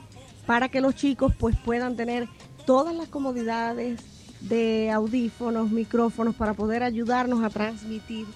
para 0.47 0.71
que 0.71 0.81
los 0.81 0.95
chicos 0.95 1.35
pues 1.39 1.57
puedan 1.59 1.95
tener 1.95 2.27
todas 2.65 2.95
las 2.95 3.09
comodidades 3.09 4.01
de 4.41 4.91
audífonos, 4.91 5.71
micrófonos, 5.71 6.35
para 6.35 6.55
poder 6.55 6.83
ayudarnos 6.83 7.45
a 7.45 7.51
transmitir, 7.51 8.27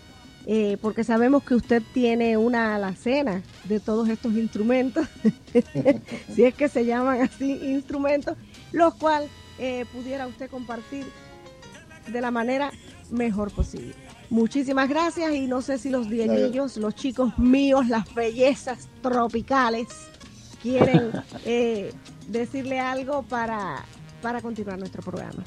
eh, 0.46 0.76
porque 0.80 1.02
sabemos 1.02 1.42
que 1.42 1.56
usted 1.56 1.82
tiene 1.92 2.36
una 2.36 2.76
alacena 2.76 3.42
de 3.64 3.80
todos 3.80 4.08
estos 4.08 4.32
instrumentos, 4.34 5.06
si 6.34 6.44
es 6.44 6.54
que 6.54 6.68
se 6.68 6.86
llaman 6.86 7.22
así 7.22 7.52
instrumentos, 7.64 8.36
los 8.70 8.94
cuales 8.94 9.28
eh, 9.58 9.84
pudiera 9.92 10.26
usted 10.28 10.48
compartir 10.48 11.04
de 12.06 12.20
la 12.20 12.30
manera 12.30 12.70
mejor 13.10 13.50
posible. 13.50 13.94
Muchísimas 14.30 14.88
gracias 14.88 15.34
y 15.34 15.46
no 15.46 15.62
sé 15.62 15.78
si 15.78 15.90
los 15.90 16.08
dieguillos, 16.08 16.76
los 16.76 16.94
chicos 16.94 17.36
míos, 17.38 17.88
las 17.88 18.12
bellezas 18.14 18.88
tropicales, 19.02 19.88
quieren 20.62 21.10
eh, 21.44 21.92
decirle 22.28 22.78
algo 22.78 23.22
para, 23.22 23.84
para 24.22 24.40
continuar 24.40 24.78
nuestro 24.78 25.02
programa. 25.02 25.42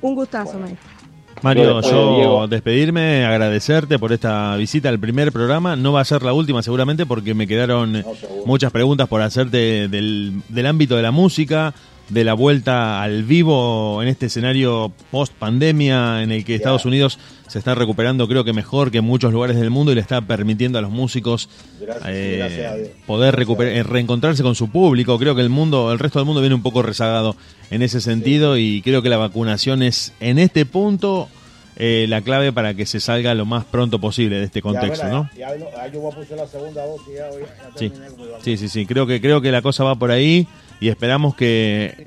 Un 0.00 0.14
gustazo, 0.14 0.58
maestro. 0.58 0.95
Mario, 1.42 1.80
de 1.80 1.88
yo 1.90 2.16
Diego- 2.16 2.48
despedirme, 2.48 3.24
agradecerte 3.24 3.98
por 3.98 4.12
esta 4.12 4.56
visita 4.56 4.88
al 4.88 4.98
primer 4.98 5.32
programa. 5.32 5.76
No 5.76 5.92
va 5.92 6.00
a 6.00 6.04
ser 6.04 6.22
la 6.22 6.32
última 6.32 6.62
seguramente 6.62 7.06
porque 7.06 7.34
me 7.34 7.46
quedaron 7.46 7.92
No, 7.92 8.02
muchas 8.46 8.72
preguntas 8.72 9.06
por 9.08 9.22
hacerte 9.22 9.88
del, 9.88 10.40
del 10.48 10.66
ámbito 10.66 10.96
de 10.96 11.02
la 11.02 11.10
música, 11.12 11.74
de 12.08 12.22
la 12.24 12.34
vuelta 12.34 13.02
al 13.02 13.24
vivo 13.24 14.00
en 14.02 14.08
este 14.08 14.26
escenario 14.26 14.92
post 15.10 15.32
pandemia 15.34 16.22
en 16.22 16.30
el 16.32 16.44
que. 16.44 16.54
Estados 16.54 16.84
Unidos 16.84 17.18
se 17.48 17.58
está 17.58 17.74
recuperando 17.76 18.26
creo 18.28 18.42
que 18.44 18.52
mejor 18.52 18.90
que 18.90 18.98
en 18.98 19.04
muchos 19.04 19.32
lugares 19.32 19.56
del 19.56 19.70
mundo 19.70 19.92
y 19.92 19.94
le 19.94 20.00
está 20.00 20.20
permitiendo 20.20 20.78
a 20.78 20.82
los 20.82 20.90
músicos 20.90 21.48
Gracias, 21.80 22.06
eh, 22.08 22.36
gracias 22.38 22.72
a 22.72 22.76
Dios. 22.76 22.88
poder 23.06 23.36
recuperar, 23.36 23.72
eh, 23.72 23.82
reencontrarse 23.84 24.42
con 24.42 24.54
su 24.54 24.68
público. 24.70 25.18
Creo 25.18 25.34
que 25.34 25.42
el 25.42 25.48
mundo, 25.48 25.92
el 25.92 25.98
resto 25.98 26.18
del 26.18 26.26
mundo 26.26 26.40
viene 26.40 26.54
un 26.56 26.62
poco 26.62 26.82
rezagado 26.82 27.36
en 27.70 27.82
ese 27.82 28.00
sentido 28.00 28.56
y 28.56 28.82
creo 28.82 29.00
que 29.02 29.08
la 29.08 29.16
vacunación 29.16 29.82
es 29.82 30.12
en 30.20 30.38
este 30.38 30.64
punto 30.66 31.28
eh, 31.76 32.06
la 32.08 32.22
clave 32.22 32.52
para 32.52 32.72
que 32.74 32.86
se 32.86 33.00
salga 33.00 33.34
lo 33.34 33.44
más 33.44 33.64
pronto 33.64 34.00
posible 34.00 34.38
de 34.38 34.44
este 34.44 34.62
contexto, 34.62 35.06
ya, 35.06 35.10
¿no? 35.12 35.30
mira, 35.34 35.50
Ya, 35.50 35.56
ya, 35.58 35.70
ya 35.86 35.92
yo 35.92 36.00
voy 36.00 36.10
a 36.12 36.14
poner 36.14 36.30
la 36.32 36.46
segunda 36.46 36.86
dosis 36.86 37.06
ya, 37.16 37.28
hoy, 37.30 37.42
ya 37.42 37.78
Sí. 37.78 37.90
terminé 37.90 38.06
con 38.08 38.16
mi 38.16 38.22
vacuna. 38.28 38.44
Sí, 38.44 38.56
sí, 38.56 38.68
sí. 38.68 38.86
Creo 38.86 39.06
que 39.06 39.20
creo 39.20 39.40
que 39.42 39.52
la 39.52 39.60
cosa 39.62 39.84
va 39.84 39.94
por 39.94 40.10
ahí 40.10 40.48
y 40.80 40.88
esperamos 40.88 41.34
que 41.34 42.06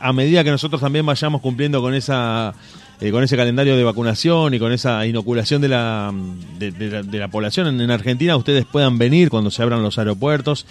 a 0.00 0.12
medida 0.12 0.44
que 0.44 0.50
nosotros 0.50 0.80
también 0.80 1.06
vayamos 1.06 1.40
cumpliendo 1.40 1.80
con 1.80 1.94
esa 1.94 2.54
eh, 3.00 3.10
con 3.10 3.22
ese 3.22 3.36
calendario 3.36 3.76
de 3.76 3.84
vacunación 3.84 4.54
y 4.54 4.58
con 4.58 4.72
esa 4.72 5.06
inoculación 5.06 5.60
de 5.60 5.68
la 5.68 6.12
de, 6.58 6.72
la, 6.90 7.02
de 7.02 7.18
la 7.18 7.28
población 7.28 7.80
en 7.80 7.90
Argentina, 7.90 8.36
ustedes 8.36 8.64
puedan 8.64 8.98
venir 8.98 9.28
cuando 9.28 9.50
se 9.50 9.62
abran 9.62 9.82
los 9.82 9.98
aeropuertos 9.98 10.66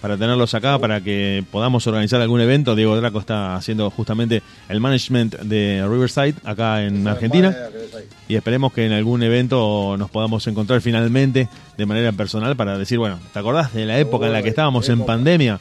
para 0.00 0.16
tenerlos 0.16 0.54
acá, 0.54 0.78
para 0.78 1.00
que 1.00 1.44
podamos 1.50 1.86
organizar 1.86 2.20
algún 2.20 2.40
evento. 2.40 2.74
Diego 2.74 2.96
Draco 2.96 3.18
está 3.18 3.56
haciendo 3.56 3.90
justamente 3.90 4.42
el 4.68 4.80
management 4.80 5.36
de 5.40 5.86
Riverside 5.88 6.34
acá 6.44 6.82
en 6.82 7.06
Argentina 7.06 7.56
y 8.28 8.36
esperemos 8.36 8.72
que 8.72 8.86
en 8.86 8.92
algún 8.92 9.22
evento 9.22 9.96
nos 9.98 10.10
podamos 10.10 10.46
encontrar 10.46 10.80
finalmente 10.80 11.48
de 11.76 11.86
manera 11.86 12.12
personal 12.12 12.56
para 12.56 12.78
decir, 12.78 12.98
bueno, 12.98 13.18
¿te 13.32 13.38
acordás 13.38 13.72
de 13.72 13.86
la 13.86 13.98
época 13.98 14.26
en 14.26 14.32
la 14.32 14.42
que 14.42 14.50
estábamos 14.50 14.88
en 14.88 15.04
pandemia? 15.04 15.60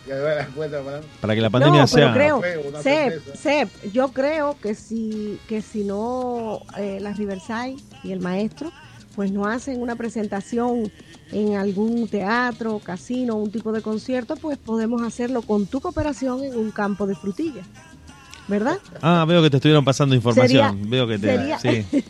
Para 1.21 1.35
que 1.35 1.41
la 1.41 1.49
pandemia 1.49 1.81
no, 1.81 1.87
pero 1.87 2.05
sea... 2.07 2.13
creo, 2.13 2.41
cerveza. 2.81 3.35
Sep, 3.35 3.69
yo 3.91 4.09
creo 4.09 4.57
que 4.61 4.75
si, 4.75 5.39
que 5.47 5.61
si 5.61 5.83
no 5.83 6.61
eh, 6.77 6.99
la 7.01 7.13
Riverside 7.13 7.77
y 8.03 8.11
el 8.11 8.19
maestro, 8.19 8.71
pues 9.15 9.31
no 9.31 9.45
hacen 9.45 9.81
una 9.81 9.95
presentación 9.95 10.91
en 11.31 11.55
algún 11.55 12.07
teatro, 12.07 12.79
casino, 12.83 13.35
un 13.35 13.51
tipo 13.51 13.71
de 13.71 13.81
concierto, 13.81 14.35
pues 14.35 14.57
podemos 14.57 15.01
hacerlo 15.01 15.41
con 15.41 15.67
tu 15.67 15.81
cooperación 15.81 16.43
en 16.43 16.57
un 16.57 16.71
campo 16.71 17.05
de 17.07 17.15
frutillas. 17.15 17.65
¿Verdad? 18.47 18.79
Ah, 19.03 19.25
veo 19.27 19.43
que 19.43 19.51
te 19.51 19.57
estuvieron 19.57 19.85
pasando 19.85 20.15
información. 20.15 20.47
Sería- 20.47 20.89
veo 20.89 21.07
que 21.07 21.19
te... 21.19 21.37
sería- 21.37 21.59
sí. 21.59 21.85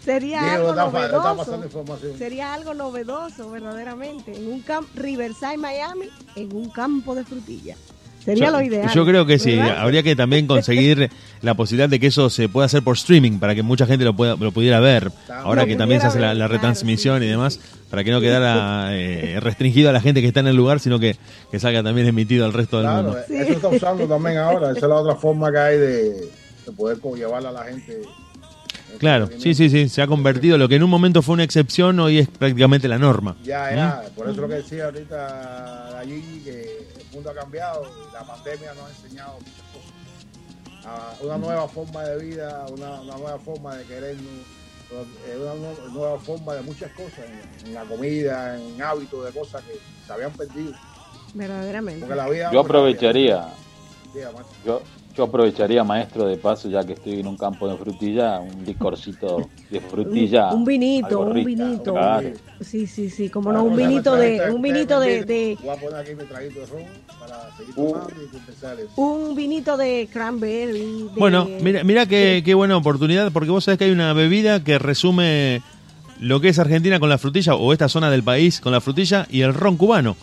Sería 0.00 0.40
Diego, 0.42 0.70
algo 0.70 0.70
está, 0.70 0.90
fa- 0.90 1.04
está 1.06 1.16
novedoso. 1.18 2.18
Sería 2.18 2.54
algo 2.54 2.74
novedoso, 2.74 3.50
verdaderamente. 3.50 4.36
En 4.36 4.48
un 4.48 4.62
campo, 4.62 4.90
Riverside, 4.96 5.56
Miami, 5.56 6.06
en 6.34 6.56
un 6.56 6.70
campo 6.70 7.14
de 7.14 7.24
frutillas. 7.24 7.78
Sería 8.24 8.46
yo, 8.46 8.52
lo 8.52 8.62
ideal. 8.62 8.90
yo 8.94 9.04
creo 9.04 9.26
que 9.26 9.38
sí, 9.38 9.56
¿verdad? 9.56 9.78
habría 9.80 10.02
que 10.02 10.16
también 10.16 10.46
conseguir 10.46 11.10
la 11.42 11.54
posibilidad 11.54 11.88
de 11.90 12.00
que 12.00 12.06
eso 12.06 12.30
se 12.30 12.48
pueda 12.48 12.64
hacer 12.66 12.82
por 12.82 12.96
streaming 12.96 13.38
para 13.38 13.54
que 13.54 13.62
mucha 13.62 13.86
gente 13.86 14.04
lo 14.04 14.14
pueda 14.16 14.36
lo 14.36 14.50
pudiera 14.50 14.80
ver. 14.80 15.10
Ahora 15.28 15.62
Lo 15.62 15.68
que 15.68 15.76
también 15.76 16.00
se 16.00 16.06
hace 16.06 16.20
la, 16.20 16.28
ver, 16.28 16.36
la 16.36 16.44
claro, 16.46 16.52
retransmisión 16.54 17.20
sí, 17.20 17.26
y 17.26 17.28
demás, 17.28 17.60
para 17.90 18.02
que 18.02 18.10
no 18.10 18.20
quedara 18.22 18.88
eh, 18.96 19.38
restringido 19.40 19.90
a 19.90 19.92
la 19.92 20.00
gente 20.00 20.22
que 20.22 20.28
está 20.28 20.40
en 20.40 20.46
el 20.46 20.56
lugar, 20.56 20.80
sino 20.80 20.98
que, 20.98 21.16
que 21.50 21.60
salga 21.60 21.82
también 21.82 22.06
emitido 22.06 22.46
al 22.46 22.52
resto 22.54 22.78
del 22.78 22.86
Claro, 22.86 23.02
mundo. 23.08 23.18
eso 23.28 23.52
está 23.52 23.68
usando 23.68 24.06
también 24.08 24.38
ahora. 24.38 24.70
Esa 24.70 24.78
es 24.80 24.88
la 24.88 24.94
otra 24.96 25.16
forma 25.16 25.52
que 25.52 25.58
hay 25.58 25.78
de, 25.78 26.10
de 26.14 26.72
poder 26.74 26.98
co- 27.00 27.14
llevar 27.16 27.44
a 27.46 27.52
la 27.52 27.64
gente. 27.64 28.00
Claro, 28.98 29.28
sí, 29.38 29.54
sí, 29.54 29.68
sí, 29.68 29.88
se 29.88 30.02
ha 30.02 30.06
convertido 30.06 30.56
lo 30.56 30.68
que 30.68 30.76
en 30.76 30.82
un 30.84 30.90
momento 30.90 31.20
fue 31.20 31.34
una 31.34 31.42
excepción, 31.42 31.98
hoy 31.98 32.20
es 32.20 32.28
prácticamente 32.28 32.86
la 32.86 32.96
norma. 32.96 33.34
Ya, 33.44 33.74
ya. 33.74 34.02
Por 34.16 34.30
eso 34.30 34.40
lo 34.40 34.48
que 34.48 34.54
decía 34.54 34.84
ahorita 34.84 35.98
allí, 35.98 36.22
que 36.44 36.93
mundo 37.14 37.30
ha 37.30 37.34
cambiado 37.34 37.82
y 38.08 38.12
la 38.12 38.22
pandemia 38.24 38.74
nos 38.74 38.84
ha 38.84 38.88
enseñado 38.90 39.32
muchas 39.38 39.64
cosas. 39.72 40.84
a 40.86 41.14
una 41.24 41.38
nueva 41.38 41.66
forma 41.68 42.02
de 42.04 42.18
vida, 42.24 42.66
una, 42.68 43.00
una 43.00 43.16
nueva 43.16 43.38
forma 43.38 43.74
de 43.76 43.84
querernos, 43.84 44.26
eh, 45.26 45.38
una 45.40 45.54
nu- 45.54 45.92
nueva 45.92 46.18
forma 46.18 46.54
de 46.54 46.60
muchas 46.62 46.90
cosas, 46.92 47.20
en, 47.62 47.68
en 47.68 47.74
la 47.74 47.84
comida, 47.84 48.56
en 48.60 48.82
hábitos 48.82 49.24
de 49.24 49.32
cosas 49.32 49.62
que 49.64 49.80
se 50.06 50.12
habían 50.12 50.32
perdido. 50.32 50.74
Verdaderamente. 51.32 52.00
Porque 52.00 52.14
la 52.16 52.28
vida 52.28 52.52
Yo 52.52 52.60
aprovecharía, 52.60 53.48
yo, 54.64 54.82
yo 55.16 55.24
aprovecharía, 55.24 55.84
maestro, 55.84 56.26
de 56.26 56.36
paso, 56.36 56.68
ya 56.68 56.84
que 56.84 56.94
estoy 56.94 57.20
en 57.20 57.26
un 57.28 57.36
campo 57.36 57.68
de 57.68 57.76
frutilla, 57.76 58.40
un 58.40 58.64
licorcito 58.64 59.48
de 59.70 59.80
frutilla. 59.90 60.48
Un, 60.52 60.58
un 60.60 60.64
vinito, 60.64 61.20
un 61.20 61.34
rica, 61.34 61.46
vinito. 61.46 61.92
claro. 61.92 62.28
Sí, 62.60 62.86
sí, 62.86 63.10
sí, 63.10 63.28
como 63.28 63.52
no, 63.52 63.62
un 63.64 63.76
vinito 63.76 64.16
de, 64.16 64.50
un 64.50 64.62
vinito 64.62 64.98
de, 65.00 65.56
Voy 65.62 65.68
a 65.70 65.76
poner 65.80 65.96
aquí 66.00 66.10
mi 66.14 66.24
traguito 66.24 66.60
de 66.60 66.66
ron 66.66 66.82
para 67.20 67.56
seguir 67.56 67.74
Uh. 67.76 67.92
tomando 67.92 68.12
y 68.22 68.82
eso. 68.82 68.88
un 68.96 69.34
vinito 69.36 69.76
de 69.76 70.08
cranberry. 70.12 70.78
de- 71.02 71.08
Bueno, 71.16 71.48
mira, 71.60 71.84
mira 71.84 72.06
qué, 72.06 72.42
qué 72.44 72.54
buena 72.54 72.76
oportunidad, 72.76 73.30
porque 73.32 73.50
vos 73.50 73.64
sabés 73.64 73.78
que 73.78 73.84
hay 73.84 73.90
una 73.90 74.12
bebida 74.14 74.62
que 74.64 74.78
resume 74.78 75.62
lo 76.20 76.40
que 76.40 76.48
es 76.48 76.58
Argentina 76.58 76.98
con 77.00 77.08
la 77.08 77.18
frutilla, 77.18 77.54
o 77.54 77.72
esta 77.72 77.88
zona 77.88 78.10
del 78.10 78.22
país 78.22 78.60
con 78.60 78.72
la 78.72 78.80
frutilla, 78.80 79.26
y 79.30 79.42
el 79.42 79.52
ron 79.54 79.76
cubano. 79.76 80.16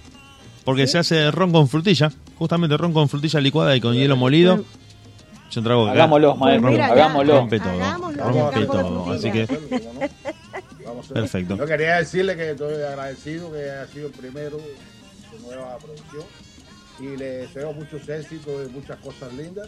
Porque 0.63 0.85
se 0.87 0.97
hace 0.99 1.31
ron 1.31 1.51
con 1.51 1.67
frutilla, 1.67 2.11
justamente 2.37 2.77
ron 2.77 2.93
con 2.93 3.09
frutilla 3.09 3.39
licuada 3.41 3.75
y 3.75 3.81
con 3.81 3.93
hielo 3.95 4.15
molido. 4.15 4.63
Hagámoslo, 5.89 6.35
maestro, 6.35 6.69
rompe- 6.69 6.71
mira, 6.71 6.87
ya, 6.87 6.93
hagámoslo. 6.93 7.33
rompe 7.39 7.59
todo, 7.59 7.71
hagámoslo, 7.71 8.23
rompe 8.23 8.65
todo, 8.65 9.11
así 9.11 9.31
que 9.31 9.47
perfecto. 11.13 11.55
Yo 11.57 11.65
quería 11.65 11.95
decirle 11.97 12.35
que 12.35 12.51
estoy 12.51 12.75
agradecido 12.83 13.51
que 13.51 13.57
haya 13.63 13.87
sido 13.87 14.07
el 14.07 14.13
primero 14.13 14.57
de 14.57 14.75
su 15.29 15.45
nueva 15.45 15.77
producción 15.77 16.23
y 16.99 17.17
le 17.17 17.25
deseo 17.37 17.73
muchos 17.73 18.07
éxitos 18.07 18.67
y 18.67 18.71
muchas 18.71 18.97
cosas 18.99 19.33
lindas 19.33 19.67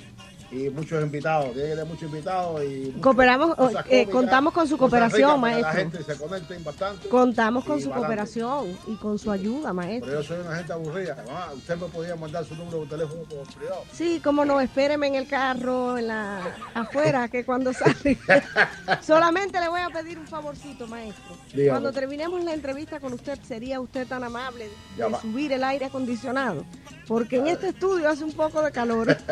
y 0.51 0.69
muchos 0.69 1.03
invitados. 1.03 1.53
Tiene 1.53 1.61
que 1.61 1.69
tener 1.69 1.85
muchos 1.85 2.03
invitados 2.03 2.63
y 2.63 2.91
Cooperamos, 3.01 3.55
cosas 3.55 3.85
eh, 3.89 4.07
contamos 4.07 4.53
con 4.53 4.67
su 4.67 4.77
cooperación, 4.77 5.21
ricas 5.21 5.39
maestro. 5.39 5.67
La 5.67 5.73
gente 5.73 6.03
se 6.03 6.15
conecten 6.17 6.63
bastante. 6.63 7.09
Contamos 7.09 7.65
con 7.65 7.81
su 7.81 7.89
cooperación 7.89 8.77
y 8.87 8.95
con 8.95 9.17
su 9.17 9.31
ayuda, 9.31 9.73
maestro. 9.73 10.09
Pero 10.09 10.21
yo 10.21 10.27
soy 10.27 10.45
una 10.45 10.55
gente 10.55 10.73
aburrida. 10.73 11.23
Usted 11.55 11.77
me 11.77 11.87
podía 11.87 12.15
mandar 12.15 12.45
su 12.45 12.55
número 12.55 12.81
de 12.81 12.87
teléfono 12.87 13.23
por 13.23 13.47
privado. 13.53 13.83
Sí, 13.91 14.21
cómo 14.23 14.45
no, 14.45 14.59
espéreme 14.61 15.07
en 15.07 15.15
el 15.15 15.27
carro, 15.27 15.97
en 15.97 16.07
la 16.07 16.41
afuera, 16.73 17.27
que 17.27 17.43
cuando 17.45 17.73
salga. 17.73 17.93
Solamente 19.01 19.59
le 19.59 19.67
voy 19.69 19.81
a 19.81 19.89
pedir 19.89 20.19
un 20.19 20.27
favorcito, 20.27 20.87
maestro. 20.87 21.35
Dígame. 21.53 21.69
Cuando 21.69 21.91
terminemos 21.91 22.43
la 22.43 22.53
entrevista 22.53 22.99
con 22.99 23.13
usted, 23.13 23.39
¿sería 23.43 23.79
usted 23.79 24.07
tan 24.07 24.23
amable 24.23 24.69
Ya 24.97 25.05
de 25.05 25.11
va. 25.13 25.21
subir 25.21 25.51
el 25.51 25.63
aire 25.63 25.85
acondicionado? 25.85 26.65
Porque 27.07 27.37
en 27.37 27.47
este 27.47 27.69
estudio 27.69 28.09
hace 28.09 28.23
un 28.23 28.31
poco 28.33 28.61
de 28.61 28.71
calor. 28.71 29.17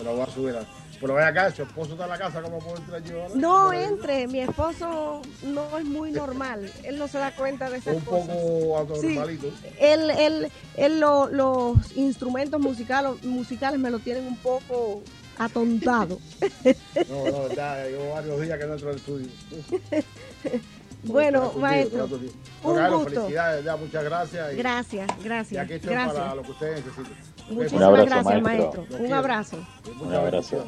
Me 0.00 0.04
lo 0.04 0.12
voy 0.16 0.22
a 0.22 0.26
subir. 0.26 0.56
a- 0.56 0.64
Pero 1.00 1.14
ven 1.14 1.24
acá, 1.24 1.50
su 1.50 1.62
esposo 1.62 1.92
está 1.92 2.04
en 2.04 2.10
la 2.10 2.18
casa, 2.18 2.42
¿cómo 2.42 2.58
puedo 2.58 2.76
entrar 2.76 3.02
yo 3.02 3.22
ahora? 3.22 3.34
No 3.34 3.72
entre, 3.72 4.26
mi 4.26 4.40
esposo 4.40 5.22
no 5.44 5.78
es 5.78 5.84
muy 5.86 6.10
normal, 6.10 6.70
él 6.84 6.98
no 6.98 7.08
se 7.08 7.16
da 7.16 7.34
cuenta 7.34 7.70
de 7.70 7.78
esas 7.78 7.94
Un 7.96 8.00
cosas. 8.02 8.26
poco 8.36 8.96
Sí, 9.00 9.06
anormalito. 9.06 9.46
él, 9.78 10.10
él, 10.10 10.52
él 10.76 11.00
lo- 11.00 11.28
los 11.30 11.96
instrumentos 11.96 12.60
musicales, 12.60 13.22
musicales 13.24 13.80
me 13.80 13.90
lo 13.90 13.98
tienen 13.98 14.26
un 14.26 14.36
poco 14.36 15.02
atontado. 15.38 16.18
No, 17.08 17.24
no, 17.30 17.48
ya 17.54 17.84
llevo 17.86 18.10
varios 18.12 18.40
días 18.42 18.58
que 18.58 18.66
no 18.66 18.72
entro 18.74 18.90
al 18.90 18.96
estudio. 18.96 19.26
bueno, 21.04 21.52
maestro, 21.58 22.08
un 22.62 22.74
Carlos, 22.76 23.04
gusto. 23.04 23.20
Felicidades, 23.22 23.64
ya, 23.64 23.76
muchas 23.76 24.04
gracias. 24.04 24.52
y- 24.52 24.56
Gracias, 24.56 25.08
Y 25.20 25.24
gracias, 25.24 25.64
aquí 25.64 25.72
estoy 25.74 25.90
gracias. 25.90 26.16
para 26.16 26.34
lo 26.34 26.42
que 26.42 26.50
ustedes 26.50 26.84
necesiten. 26.84 27.16
Muchísimas 27.50 27.72
Un 27.72 27.82
abrazo, 27.82 28.06
gracias, 28.06 28.42
maestro. 28.42 28.86
Un 28.98 29.12
abrazo. 29.12 29.56
Un 30.00 30.14
abrazo. 30.14 30.66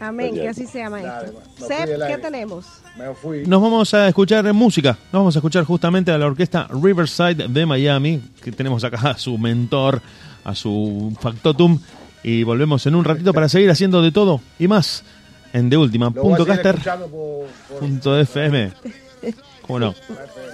Amén, 0.00 0.34
que 0.34 0.48
así 0.48 0.66
sea, 0.66 0.88
maestro. 0.90 1.40
Del 1.68 2.02
¿qué 2.06 2.18
tenemos? 2.18 2.66
Me 2.96 3.12
fui. 3.14 3.44
Nos 3.46 3.60
vamos 3.60 3.92
a 3.94 4.08
escuchar 4.08 4.52
música. 4.52 4.90
Nos 5.12 5.20
vamos 5.20 5.36
a 5.36 5.38
escuchar 5.40 5.64
justamente 5.64 6.10
a 6.12 6.18
la 6.18 6.26
orquesta 6.26 6.68
Riverside 6.70 7.48
de 7.48 7.66
Miami, 7.66 8.22
que 8.42 8.52
tenemos 8.52 8.84
acá 8.84 9.10
a 9.10 9.18
su 9.18 9.36
mentor, 9.38 10.00
a 10.44 10.54
su 10.54 11.16
factotum. 11.20 11.80
Y 12.22 12.42
volvemos 12.42 12.84
en 12.86 12.94
un 12.94 13.04
ratito 13.04 13.32
para 13.32 13.48
seguir 13.48 13.70
haciendo 13.70 14.02
de 14.02 14.12
todo 14.12 14.40
y 14.58 14.68
más 14.68 15.04
en 15.52 15.70
Lo 15.70 15.78
voy 15.78 15.88
a 15.88 15.90
seguir 15.90 16.00
deultima.caster.fm. 16.62 18.72
¿Cómo 19.68 19.78
no? 19.80 19.94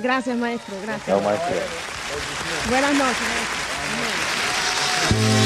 Gracias, 0.00 0.36
maestro, 0.36 0.74
gracias. 0.82 1.06
Chao, 1.06 1.20
maestro. 1.20 1.54
Buenas 2.68 2.94
noches, 2.94 3.22
maestro. 5.08 5.43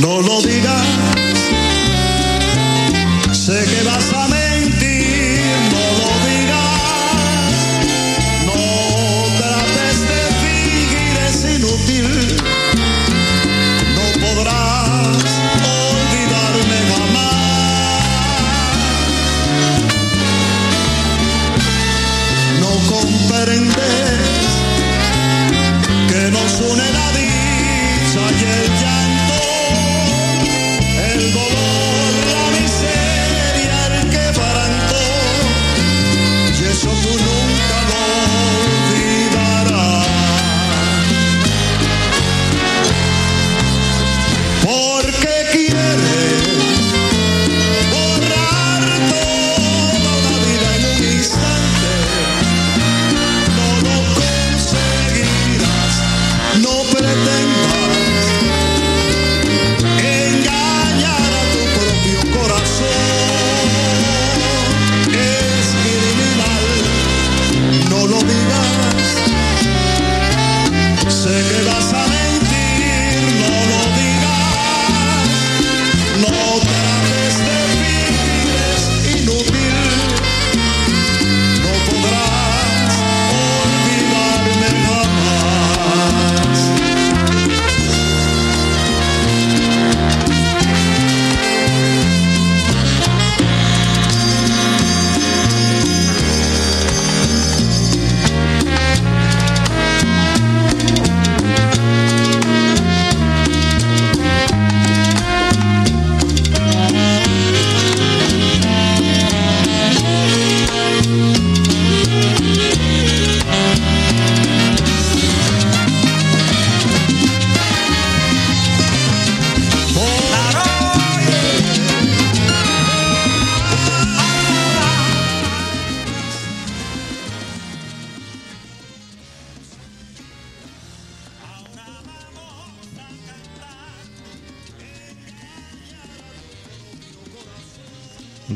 No 0.00 0.22
lo 0.22 0.40
digas, 0.40 1.09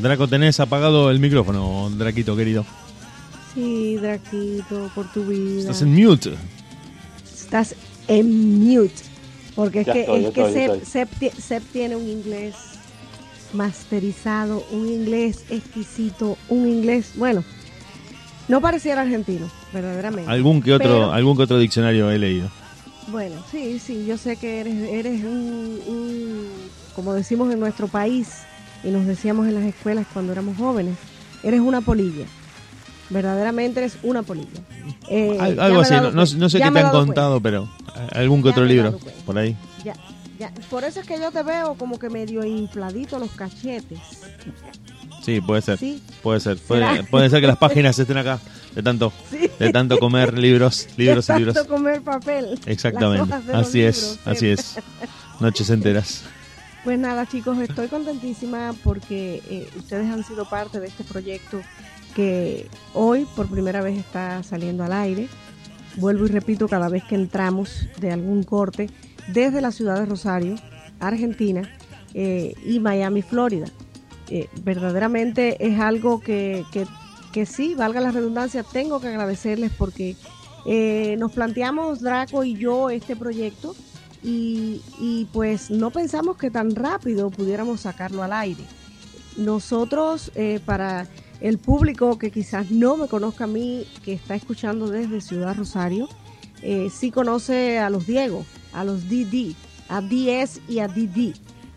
Draco, 0.05 0.27
tenés 0.27 0.59
apagado 0.59 1.09
el 1.09 1.19
micrófono, 1.19 1.89
Draquito 1.97 2.35
querido. 2.35 2.63
Sí, 3.55 3.97
Draquito, 3.97 4.91
por 4.93 5.11
tu 5.11 5.23
vida. 5.25 5.61
Estás 5.61 5.81
en 5.81 5.95
mute. 5.95 6.35
Estás 7.23 7.75
en 8.07 8.59
mute. 8.59 8.93
Porque 9.55 9.79
es 9.81 9.87
Ya 9.87 9.93
que, 9.93 10.01
estoy, 10.01 10.25
es 10.25 10.31
que 10.33 10.41
estoy, 10.45 10.61
estoy. 11.23 11.41
Sep 11.41 11.63
tiene 11.71 11.95
un 11.95 12.07
inglés 12.07 12.53
masterizado, 13.53 14.63
un 14.71 14.87
inglés 14.87 15.43
exquisito, 15.49 16.37
un 16.49 16.67
inglés, 16.67 17.13
bueno, 17.15 17.43
no 18.47 18.61
pareciera 18.61 19.01
argentino, 19.01 19.49
verdaderamente. 19.73 20.29
Algún 20.29 20.61
que 20.61 20.73
otro, 20.73 20.87
Pero- 20.87 21.11
algún 21.13 21.35
que 21.37 21.43
otro 21.43 21.57
diccionario 21.57 22.11
he 22.11 22.19
leído. 22.19 22.49
Bueno, 23.07 23.35
sí, 23.51 23.79
sí, 23.79 24.05
yo 24.05 24.17
sé 24.17 24.35
que 24.37 24.59
eres, 24.59 24.75
eres 24.91 25.23
un, 25.23 25.79
un- 25.87 26.47
como 26.95 27.13
decimos 27.13 27.51
en 27.53 27.59
nuestro 27.59 27.87
país 27.87 28.29
y 28.85 28.91
nos 28.91 29.05
decíamos 29.05 29.47
en 29.47 29.55
las 29.55 29.63
escuelas 29.65 30.05
cuando 30.13 30.31
éramos 30.31 30.57
jóvenes, 30.57 30.95
eres 31.43 31.59
una 31.61 31.81
polilla. 31.81 32.25
Verdaderamente 33.09 33.79
eres 33.81 33.97
una 34.03 34.23
polilla. 34.23 34.61
Eh, 35.09 35.37
Al- 35.39 35.59
algo 35.59 35.81
así, 35.81 35.93
no, 36.13 36.25
sé 36.49 36.59
ya 36.59 36.67
qué 36.67 36.71
te 36.73 36.79
han 36.79 36.91
contado, 36.91 37.39
pero 37.39 37.69
eh, 37.95 38.07
algún 38.19 38.41
que 38.41 38.47
Ya 38.49 38.51
otro 38.51 38.65
libro 38.65 38.99
por 39.25 39.37
ahí. 39.37 39.55
Ya, 39.83 39.93
ya. 40.39 40.51
Por 40.69 40.83
eso 40.83 41.01
es 41.01 41.07
que 41.07 41.19
yo 41.19 41.31
te 41.31 41.43
veo 41.43 41.75
como 41.75 41.99
que 41.99 42.09
medio 42.09 42.43
infladito 42.43 43.19
los 43.19 43.29
cachetes. 43.31 43.99
Sí, 45.23 45.39
puede 45.41 45.61
ser. 45.61 45.77
Sí. 45.79 46.01
Puede 46.23 46.39
ser. 46.39 46.57
Puede, 46.57 47.03
puede 47.05 47.29
ser 47.29 47.41
que 47.41 47.47
las 47.47 47.57
páginas 47.57 47.97
estén 47.97 48.17
acá 48.17 48.39
de 48.75 48.83
tanto, 48.83 49.11
Sí. 49.31 49.49
de 49.59 49.71
tanto 49.71 49.97
comer 49.99 50.37
libros, 50.37 50.87
libros 50.97 51.29
y 51.29 51.33
De 51.33 51.37
libros. 51.39 51.55
tanto 51.55 51.73
comer 51.73 52.01
papel. 52.01 52.59
Exactamente. 52.65 53.33
Así 53.53 53.81
es, 53.83 54.01
libros, 54.01 54.19
así 54.27 54.47
es. 54.47 54.75
Noches 55.39 55.69
enteras. 55.69 56.23
Pues 56.85 56.99
nada, 56.99 57.25
chicos, 57.25 57.57
estoy 57.57 57.87
contentísima 57.87 58.71
porque 58.83 59.41
eh, 59.49 59.67
ustedes 59.75 60.07
han 60.07 60.23
sido 60.23 60.47
parte 60.47 60.79
de 60.79 60.85
este 60.85 61.03
proyecto 61.03 61.59
que 62.15 62.69
hoy 62.93 63.25
por 63.35 63.47
primera 63.47 63.81
vez 63.81 63.97
está 63.97 64.43
saliendo 64.43 64.83
al 64.83 64.93
aire. 64.93 65.27
Vuelvo 65.95 66.27
y 66.27 66.29
repito 66.29 66.67
cada 66.67 66.87
vez 66.87 67.03
que 67.03 67.15
entramos 67.15 67.87
de 67.99 68.11
algún 68.11 68.43
corte 68.43 68.91
desde 69.33 69.61
la 69.61 69.71
ciudad 69.71 69.99
de 69.99 70.05
Rosario, 70.05 70.57
Argentina 70.99 71.67
eh, 72.13 72.53
y 72.63 72.79
Miami, 72.79 73.23
Florida. 73.23 73.65
Eh, 74.29 74.47
verdaderamente 74.61 75.57
es 75.65 75.79
algo 75.79 76.19
que, 76.19 76.65
que, 76.71 76.85
que 77.33 77.47
sí, 77.47 77.73
valga 77.73 77.99
la 77.99 78.11
redundancia, 78.11 78.61
tengo 78.61 79.01
que 79.01 79.07
agradecerles 79.07 79.71
porque 79.75 80.15
eh, 80.67 81.15
nos 81.17 81.31
planteamos 81.31 82.01
Draco 82.01 82.43
y 82.43 82.55
yo 82.55 82.91
este 82.91 83.15
proyecto 83.15 83.75
y, 84.27 85.27
pues 85.31 85.69
no 85.69 85.91
pensamos 85.91 86.37
que 86.37 86.49
tan 86.49 86.75
rápido 86.75 87.29
pudiéramos 87.29 87.81
sacarlo 87.81 88.23
al 88.23 88.33
aire. 88.33 88.63
Nosotros, 89.37 90.31
eh, 90.35 90.59
para 90.65 91.07
el 91.41 91.59
público 91.59 92.17
que 92.17 92.31
quizás 92.31 92.71
no 92.71 92.97
me 92.97 93.07
conozca 93.07 93.43
a 93.43 93.47
mí, 93.47 93.85
que 94.03 94.13
está 94.13 94.35
escuchando 94.35 94.87
desde 94.87 95.21
Ciudad 95.21 95.55
Rosario, 95.55 96.09
eh, 96.63 96.89
sí 96.89 97.11
conoce 97.11 97.77
a 97.77 97.89
los 97.89 98.07
Diego, 98.07 98.45
a 98.73 98.83
los 98.83 99.07
DD, 99.09 99.55
a 99.89 100.01
DS 100.01 100.61
y 100.67 100.79
a 100.79 100.87
DD, 100.87 101.33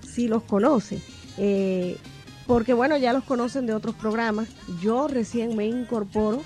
sí 0.09 0.29
los 0.29 0.43
conoce. 0.45 1.03
Eh, 1.37 1.99
porque 2.47 2.73
bueno, 2.73 2.97
ya 2.97 3.13
los 3.13 3.25
conocen 3.25 3.67
de 3.67 3.75
otros 3.75 3.95
programas. 3.95 4.49
Yo 4.81 5.07
recién 5.07 5.55
me 5.55 5.67
incorporo 5.67 6.41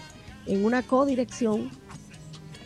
en 0.47 0.65
una 0.65 0.83
codirección, 0.83 1.71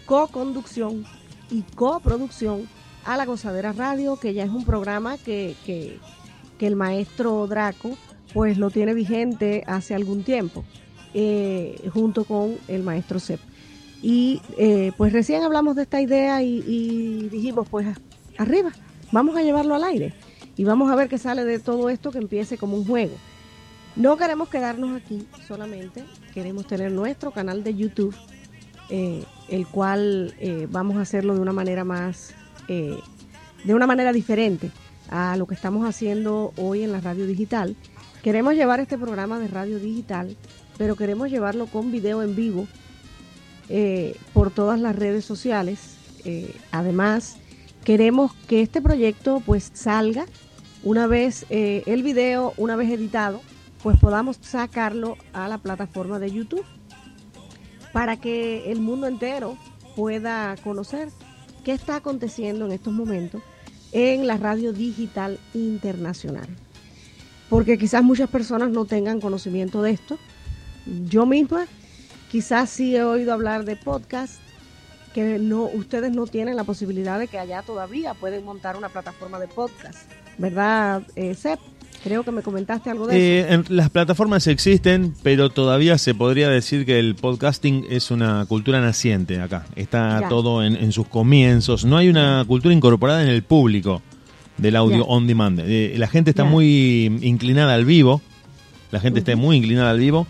co-conducción 0.07 1.05
y 1.51 1.63
coproducción 1.75 2.67
a 3.07 3.17
La 3.17 3.25
Gozadera 3.25 3.73
Radio, 3.73 4.17
que 4.17 4.35
ya 4.35 4.45
es 4.45 4.51
un 4.51 4.65
programa 4.65 5.17
que, 5.17 5.55
que, 5.65 5.99
el 6.59 6.75
maestro 6.75 7.47
Draco 7.47 7.97
pues 8.35 8.59
lo 8.59 8.71
tiene 8.71 8.95
vigente 8.95 9.63
hace 9.67 9.95
algún 9.95 10.25
tiempo, 10.25 10.65
eh, 11.15 11.89
junto 11.93 12.25
con 12.25 12.57
el 12.67 12.83
maestro 12.83 13.21
Sep. 13.21 13.41
Y 14.03 14.43
eh, 14.59 14.93
pues 14.97 15.13
recién 15.13 15.43
hablamos 15.43 15.77
de 15.77 15.83
esta 15.83 16.01
idea 16.01 16.43
y, 16.43 17.29
dijimos, 17.31 17.69
pues 17.71 17.87
arriba, 18.37 18.73
vamos 19.13 19.37
a 19.37 19.43
llevarlo 19.43 19.75
al 19.75 19.85
aire 19.85 20.13
y 20.57 20.65
vamos 20.65 20.91
a 20.91 20.97
ver 20.97 21.09
qué 21.09 21.19
sale 21.19 21.45
de 21.45 21.61
todo 21.61 21.89
esto 21.89 22.11
que 22.11 22.19
empiece 22.19 22.59
como 22.59 22.77
un 22.77 22.85
juego. 22.85 23.15
No 23.95 24.17
queremos 24.17 24.49
quedarnos 24.49 24.97
aquí 24.97 25.27
solamente, 25.47 26.05
queremos 26.35 26.67
tener 26.67 26.93
nuestro 26.93 27.31
canal 27.31 27.63
de 27.63 27.75
YouTube, 27.75 28.15
eh, 28.91 29.25
el 29.49 29.67
cual 29.67 30.35
vamos 30.71 30.97
a 30.97 31.03
hacerlo 31.03 31.35
de 31.35 31.41
una 31.41 31.53
manera 31.53 31.85
más, 31.85 32.35
eh, 32.69 32.99
de 33.65 33.75
una 33.75 33.87
manera 33.87 34.13
diferente 34.13 34.71
a 35.11 35.37
lo 35.37 35.47
que 35.47 35.55
estamos 35.55 35.89
haciendo 35.89 36.53
hoy 36.57 36.83
en 36.83 36.93
la 36.93 37.01
radio 37.01 37.27
digital. 37.27 37.77
Queremos 38.23 38.55
llevar 38.55 38.81
este 38.81 38.99
programa 38.99 39.39
de 39.39 39.49
radio 39.49 39.79
digital, 39.79 40.37
pero 40.79 40.97
queremos 40.97 41.31
llevarlo 41.31 41.67
con 41.67 41.93
video 41.93 42.23
en 42.23 42.35
vivo 42.35 42.67
eh, 43.69 44.17
por 44.33 44.51
todas 44.51 44.81
las 44.81 44.97
redes 44.97 45.25
sociales. 45.25 45.97
Eh, 46.25 46.55
además, 46.73 47.37
queremos 47.85 48.33
que 48.49 48.63
este 48.63 48.83
proyecto 48.83 49.43
pues 49.45 49.71
salga 49.75 50.27
una 50.83 51.07
vez 51.07 51.47
el 51.51 52.03
video, 52.03 52.53
una 52.57 52.77
vez 52.77 52.91
editado, 52.91 53.41
pues 53.83 53.99
podamos 53.99 54.39
sacarlo 54.41 55.17
a 55.33 55.49
la 55.49 55.59
plataforma 55.59 56.19
de 56.19 56.31
YouTube 56.31 56.65
para 57.93 58.17
que 58.17 58.71
el 58.71 58.81
mundo 58.81 59.07
entero 59.07 59.57
pueda 59.97 60.55
conocer 60.63 61.09
qué 61.67 61.73
está 61.73 61.97
aconteciendo 61.97 62.65
en 62.65 62.71
estos 62.71 62.93
momentos 62.93 63.43
en 63.91 64.29
la 64.29 64.37
radio 64.37 64.73
digital 64.73 65.41
internacional. 65.53 66.47
Porque 67.51 67.77
quizás 67.77 68.05
muchas 68.05 68.31
personas 68.31 68.71
no 68.71 68.85
tengan 68.85 69.21
conocimiento 69.21 69.83
de 69.83 69.91
esto. 69.91 70.17
Yo 71.09 71.27
misma 71.27 71.67
quizás 72.31 72.71
sí 72.71 72.95
he 72.95 73.03
oído 73.03 73.33
hablar 73.33 73.65
de 73.65 73.75
podcast 73.75 74.35
que 75.13 75.41
no 75.41 75.65
ustedes 75.65 76.13
no 76.13 76.29
tienen 76.29 76.55
la 76.55 76.63
posibilidad 76.63 77.19
de 77.19 77.27
que 77.27 77.41
allá 77.41 77.63
todavía 77.63 78.15
pueden 78.15 78.45
montar 78.45 78.77
una 78.77 78.89
plataforma 78.89 79.41
de 79.41 79.49
podcast, 79.49 80.09
¿verdad, 80.39 81.03
eh, 81.17 81.35
Sep? 81.35 81.59
Creo 82.05 82.23
que 82.23 82.31
me 82.31 82.43
comentaste 82.43 82.91
algo 82.91 83.07
de 83.09 83.17
Eh, 83.17 83.41
eso. 83.41 83.53
en- 83.55 83.65
las 83.77 83.91
plataformas 83.91 84.47
existen, 84.47 85.15
pero 85.23 85.51
todavía 85.51 85.99
se 85.99 86.15
podría 86.15 86.49
decir 86.49 86.87
que 86.87 86.99
el 87.01 87.17
podcasting 87.17 87.87
es 87.91 88.11
una 88.11 88.45
cultura 88.47 88.81
naciente 88.81 89.41
acá. 89.41 89.67
Está 89.75 90.21
Ya. 90.23 90.29
todo 90.29 90.63
en, 90.63 90.77
en 90.77 90.93
sus 90.93 91.09
comienzos. 91.09 91.85
No 91.85 91.97
hay 91.97 92.09
una 92.09 92.45
cultura 92.47 92.73
incorporada 92.75 93.23
en 93.23 93.29
el 93.29 93.43
público 93.43 94.03
del 94.57 94.77
audio 94.77 94.99
Ya. 94.99 95.03
on 95.05 95.27
demand. 95.27 95.61
Eh, 95.65 95.95
la 95.99 96.07
gente 96.07 96.31
está 96.31 96.45
Ya. 96.45 96.51
muy 96.51 97.19
inclinada 97.23 97.75
al 97.75 97.85
vivo. 97.85 98.23
La 98.93 99.01
gente 99.01 99.19
está 99.19 99.35
muy 99.35 99.57
inclinada 99.57 99.91
al 99.91 99.99
vivo. 99.99 100.27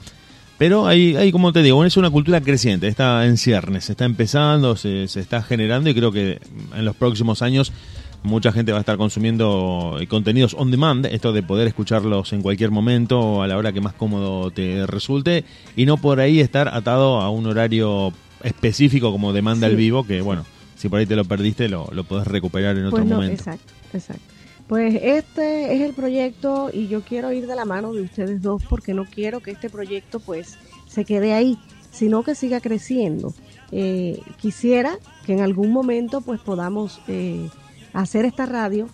Pero 0.59 0.87
hay, 0.87 1.15
hay, 1.17 1.31
como 1.33 1.53
te 1.53 1.63
digo, 1.63 1.85
es 1.85 1.99
una 1.99 2.09
cultura 2.09 2.41
creciente, 2.41 2.89
está 2.89 3.27
en 3.27 3.37
ciernes, 3.37 3.91
está 3.91 4.07
empezando, 4.07 4.75
se, 4.75 5.07
se 5.07 5.21
está 5.21 5.43
generando 5.43 5.91
y 5.91 5.95
creo 5.95 6.11
que 6.11 6.41
en 6.75 6.85
los 6.87 6.97
próximos 6.97 7.43
años 7.43 7.75
mucha 8.23 8.53
gente 8.53 8.73
va 8.73 8.79
a 8.79 8.81
estar 8.81 8.97
consumiendo 8.97 9.99
eh, 10.01 10.07
contenidos 10.07 10.55
on 10.55 10.71
demand, 10.71 11.07
esto 11.07 11.33
de 11.33 11.43
poder 11.43 11.69
escucharlos 11.69 12.33
en 12.33 12.43
cualquier 12.43 12.71
momento 12.71 13.19
o 13.21 13.43
a 13.43 13.47
la 13.47 13.57
hora 13.57 13.73
que 13.73 13.81
más 13.81 13.93
cómodo 13.95 14.51
te 14.51 14.87
resulte 14.87 15.45
y 15.77 15.87
no 15.87 15.97
por 15.97 16.21
ahí 16.21 16.41
estar 16.41 16.69
atado 16.69 17.21
a 17.21 17.31
un 17.31 17.47
horario 17.47 18.13
específico 18.43 19.13
como 19.13 19.33
demanda 19.33 19.67
Sí. 19.67 19.73
el 19.73 19.77
vivo, 19.77 20.05
que 20.05 20.21
bueno, 20.21 20.45
si 20.77 20.89
por 20.89 20.99
ahí 21.01 21.07
te 21.07 21.17
lo 21.17 21.25
perdiste 21.25 21.69
lo, 21.69 21.89
lo 21.93 22.05
podés 22.05 22.27
recuperar 22.27 22.77
en 22.77 22.87
otro 22.87 22.99
Pues 22.99 23.09
no, 23.09 23.17
momento. 23.17 23.35
exacto, 23.35 23.73
exacto. 23.93 24.23
Pues 24.69 24.97
este 25.01 25.75
es 25.77 25.81
el 25.83 25.93
proyecto 25.93 26.71
y 26.73 26.89
yo 26.89 27.03
quiero 27.03 27.33
ir 27.33 27.47
de 27.47 27.55
la 27.55 27.65
mano 27.65 27.93
de 27.93 28.03
ustedes 28.03 28.43
dos 28.43 28.63
porque 28.69 28.95
no 28.95 29.05
quiero 29.05 29.39
que 29.41 29.53
este 29.53 29.71
proyecto 29.71 30.19
pues 30.19 30.59
se 30.89 31.05
quede 31.05 31.33
ahí, 31.35 31.57
sino 31.93 32.25
que 32.25 32.35
siga 32.35 32.61
creciendo. 32.61 33.33
Eh, 33.71 34.21
quisiera 34.41 34.99
que 35.25 35.35
en 35.35 35.41
algún 35.41 35.71
momento 35.73 36.21
pues 36.21 36.41
podamos 36.41 37.01
eh, 37.07 37.49
hacer 37.97 38.27
esta 38.27 38.47
radio 38.47 38.89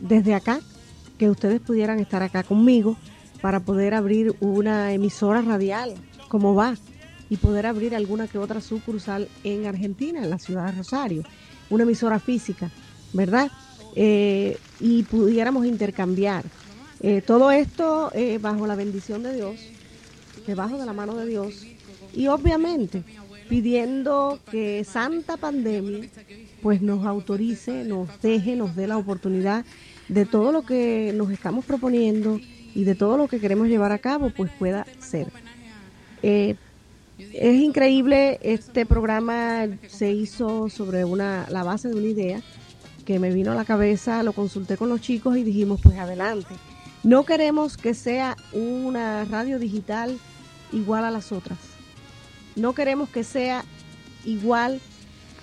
desde 0.00 0.34
acá, 0.34 0.60
que 1.16 1.30
ustedes 1.30 1.60
pudieran 1.60 2.00
estar 2.00 2.22
acá 2.22 2.42
conmigo 2.42 2.96
para 3.40 3.60
poder 3.60 3.94
abrir 3.94 4.34
una 4.40 4.92
emisora 4.92 5.42
radial, 5.42 5.94
como 6.28 6.54
va, 6.54 6.74
y 7.30 7.36
poder 7.36 7.66
abrir 7.66 7.94
alguna 7.94 8.26
que 8.28 8.38
otra 8.38 8.60
sucursal 8.60 9.28
en 9.44 9.66
Argentina, 9.66 10.22
en 10.22 10.30
la 10.30 10.38
ciudad 10.38 10.66
de 10.66 10.72
Rosario, 10.72 11.22
una 11.70 11.84
emisora 11.84 12.18
física, 12.18 12.70
¿verdad? 13.12 13.50
Eh, 13.94 14.58
y 14.80 15.04
pudiéramos 15.04 15.64
intercambiar. 15.64 16.44
Eh, 17.00 17.22
todo 17.22 17.50
esto 17.50 18.10
eh, 18.12 18.38
bajo 18.40 18.66
la 18.66 18.74
bendición 18.74 19.22
de 19.22 19.34
Dios, 19.34 19.56
debajo 20.46 20.78
de 20.78 20.86
la 20.86 20.92
mano 20.92 21.14
de 21.14 21.26
Dios, 21.26 21.64
y 22.12 22.26
obviamente 22.26 23.02
pidiendo 23.48 24.40
que 24.50 24.84
Santa 24.84 25.36
Pandemia 25.36 26.08
pues 26.66 26.82
nos 26.82 27.06
autorice, 27.06 27.84
nos 27.84 28.08
deje, 28.20 28.56
nos 28.56 28.74
dé 28.74 28.88
la 28.88 28.98
oportunidad 28.98 29.64
de 30.08 30.26
todo 30.26 30.50
lo 30.50 30.62
que 30.62 31.12
nos 31.14 31.30
estamos 31.30 31.64
proponiendo 31.64 32.40
y 32.74 32.82
de 32.82 32.96
todo 32.96 33.16
lo 33.16 33.28
que 33.28 33.38
queremos 33.38 33.68
llevar 33.68 33.92
a 33.92 34.00
cabo, 34.00 34.30
pues 34.30 34.50
pueda 34.58 34.84
ser. 34.98 35.28
Eh, 36.24 36.56
es 37.18 37.54
increíble, 37.54 38.40
este 38.42 38.84
programa 38.84 39.68
se 39.86 40.10
hizo 40.10 40.68
sobre 40.68 41.04
una, 41.04 41.46
la 41.50 41.62
base 41.62 41.86
de 41.88 41.94
una 41.94 42.08
idea 42.08 42.42
que 43.04 43.20
me 43.20 43.30
vino 43.30 43.52
a 43.52 43.54
la 43.54 43.64
cabeza, 43.64 44.24
lo 44.24 44.32
consulté 44.32 44.76
con 44.76 44.88
los 44.88 45.00
chicos 45.00 45.36
y 45.36 45.44
dijimos, 45.44 45.78
pues 45.80 45.96
adelante. 46.00 46.52
No 47.04 47.24
queremos 47.24 47.76
que 47.76 47.94
sea 47.94 48.36
una 48.52 49.24
radio 49.24 49.60
digital 49.60 50.18
igual 50.72 51.04
a 51.04 51.12
las 51.12 51.30
otras. 51.30 51.58
No 52.56 52.72
queremos 52.72 53.08
que 53.08 53.22
sea 53.22 53.64
igual 54.24 54.80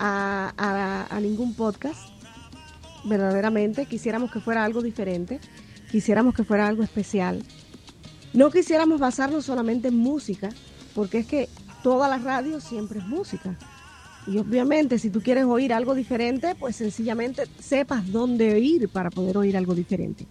a- 0.06 1.20
ningún 1.20 1.54
podcast. 1.54 2.08
Verdaderamente 3.04 3.86
quisiéramos 3.86 4.30
que 4.30 4.40
fuera 4.40 4.64
algo 4.64 4.82
diferente. 4.82 5.40
Quisiéramos 5.90 6.34
que 6.34 6.44
fuera 6.44 6.66
algo 6.66 6.82
especial. 6.82 7.42
No 8.32 8.50
quisiéramos 8.50 8.98
basarnos 9.00 9.44
solamente 9.44 9.88
en 9.88 9.96
música, 9.96 10.50
porque 10.94 11.18
es 11.18 11.26
que 11.26 11.48
toda 11.82 12.08
la 12.08 12.18
radio 12.18 12.60
siempre 12.60 12.98
es 12.98 13.06
música. 13.06 13.56
Y 14.26 14.38
obviamente 14.38 14.98
si 14.98 15.10
tú 15.10 15.20
quieres 15.20 15.44
oír 15.44 15.72
algo 15.72 15.94
diferente, 15.94 16.54
pues 16.54 16.76
sencillamente 16.76 17.44
sepas 17.60 18.10
dónde 18.10 18.58
ir 18.58 18.88
para 18.88 19.10
poder 19.10 19.36
oír 19.36 19.56
algo 19.56 19.74
diferente. 19.74 20.26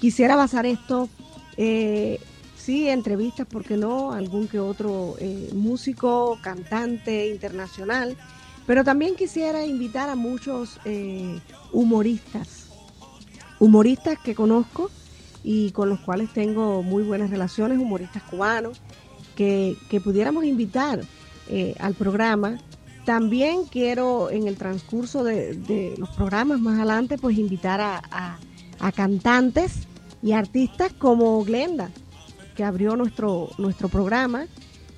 Quisiera 0.00 0.34
basar 0.36 0.66
esto, 0.66 1.08
eh, 1.56 2.18
sí, 2.56 2.88
entrevistas, 2.88 3.46
¿por 3.46 3.64
qué 3.64 3.76
no? 3.76 4.12
Algún 4.12 4.48
que 4.48 4.58
otro 4.58 5.14
eh, 5.20 5.50
músico, 5.54 6.38
cantante 6.42 7.28
internacional, 7.28 8.16
pero 8.68 8.84
también 8.84 9.16
quisiera 9.16 9.64
invitar 9.64 10.10
a 10.10 10.14
muchos 10.14 10.78
eh, 10.84 11.40
humoristas, 11.72 12.66
humoristas 13.58 14.18
que 14.18 14.34
conozco 14.34 14.90
y 15.42 15.70
con 15.70 15.88
los 15.88 15.98
cuales 16.00 16.30
tengo 16.34 16.82
muy 16.82 17.02
buenas 17.02 17.30
relaciones, 17.30 17.78
humoristas 17.78 18.22
cubanos, 18.24 18.78
que, 19.36 19.74
que 19.88 20.02
pudiéramos 20.02 20.44
invitar 20.44 21.00
eh, 21.48 21.76
al 21.80 21.94
programa. 21.94 22.58
También 23.06 23.64
quiero 23.64 24.30
en 24.30 24.46
el 24.46 24.58
transcurso 24.58 25.24
de, 25.24 25.94
los 25.96 26.10
programas 26.10 26.60
más 26.60 26.76
adelante, 26.76 27.16
pues 27.16 27.38
invitar 27.38 27.80
a, 27.80 28.02
a- 28.10 28.38
a 28.80 28.92
cantantes 28.92 29.88
y 30.22 30.32
artistas 30.32 30.92
como 30.92 31.42
Glenda, 31.42 31.90
que 32.54 32.64
abrió 32.64 32.96
nuestro, 32.96 33.48
nuestro 33.56 33.88
programa, 33.88 34.44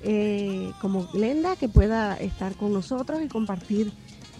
eh, 0.03 0.71
como 0.81 1.07
Glenda, 1.07 1.55
que 1.55 1.69
pueda 1.69 2.15
estar 2.15 2.55
con 2.55 2.73
nosotros 2.73 3.21
y 3.23 3.27
compartir 3.27 3.91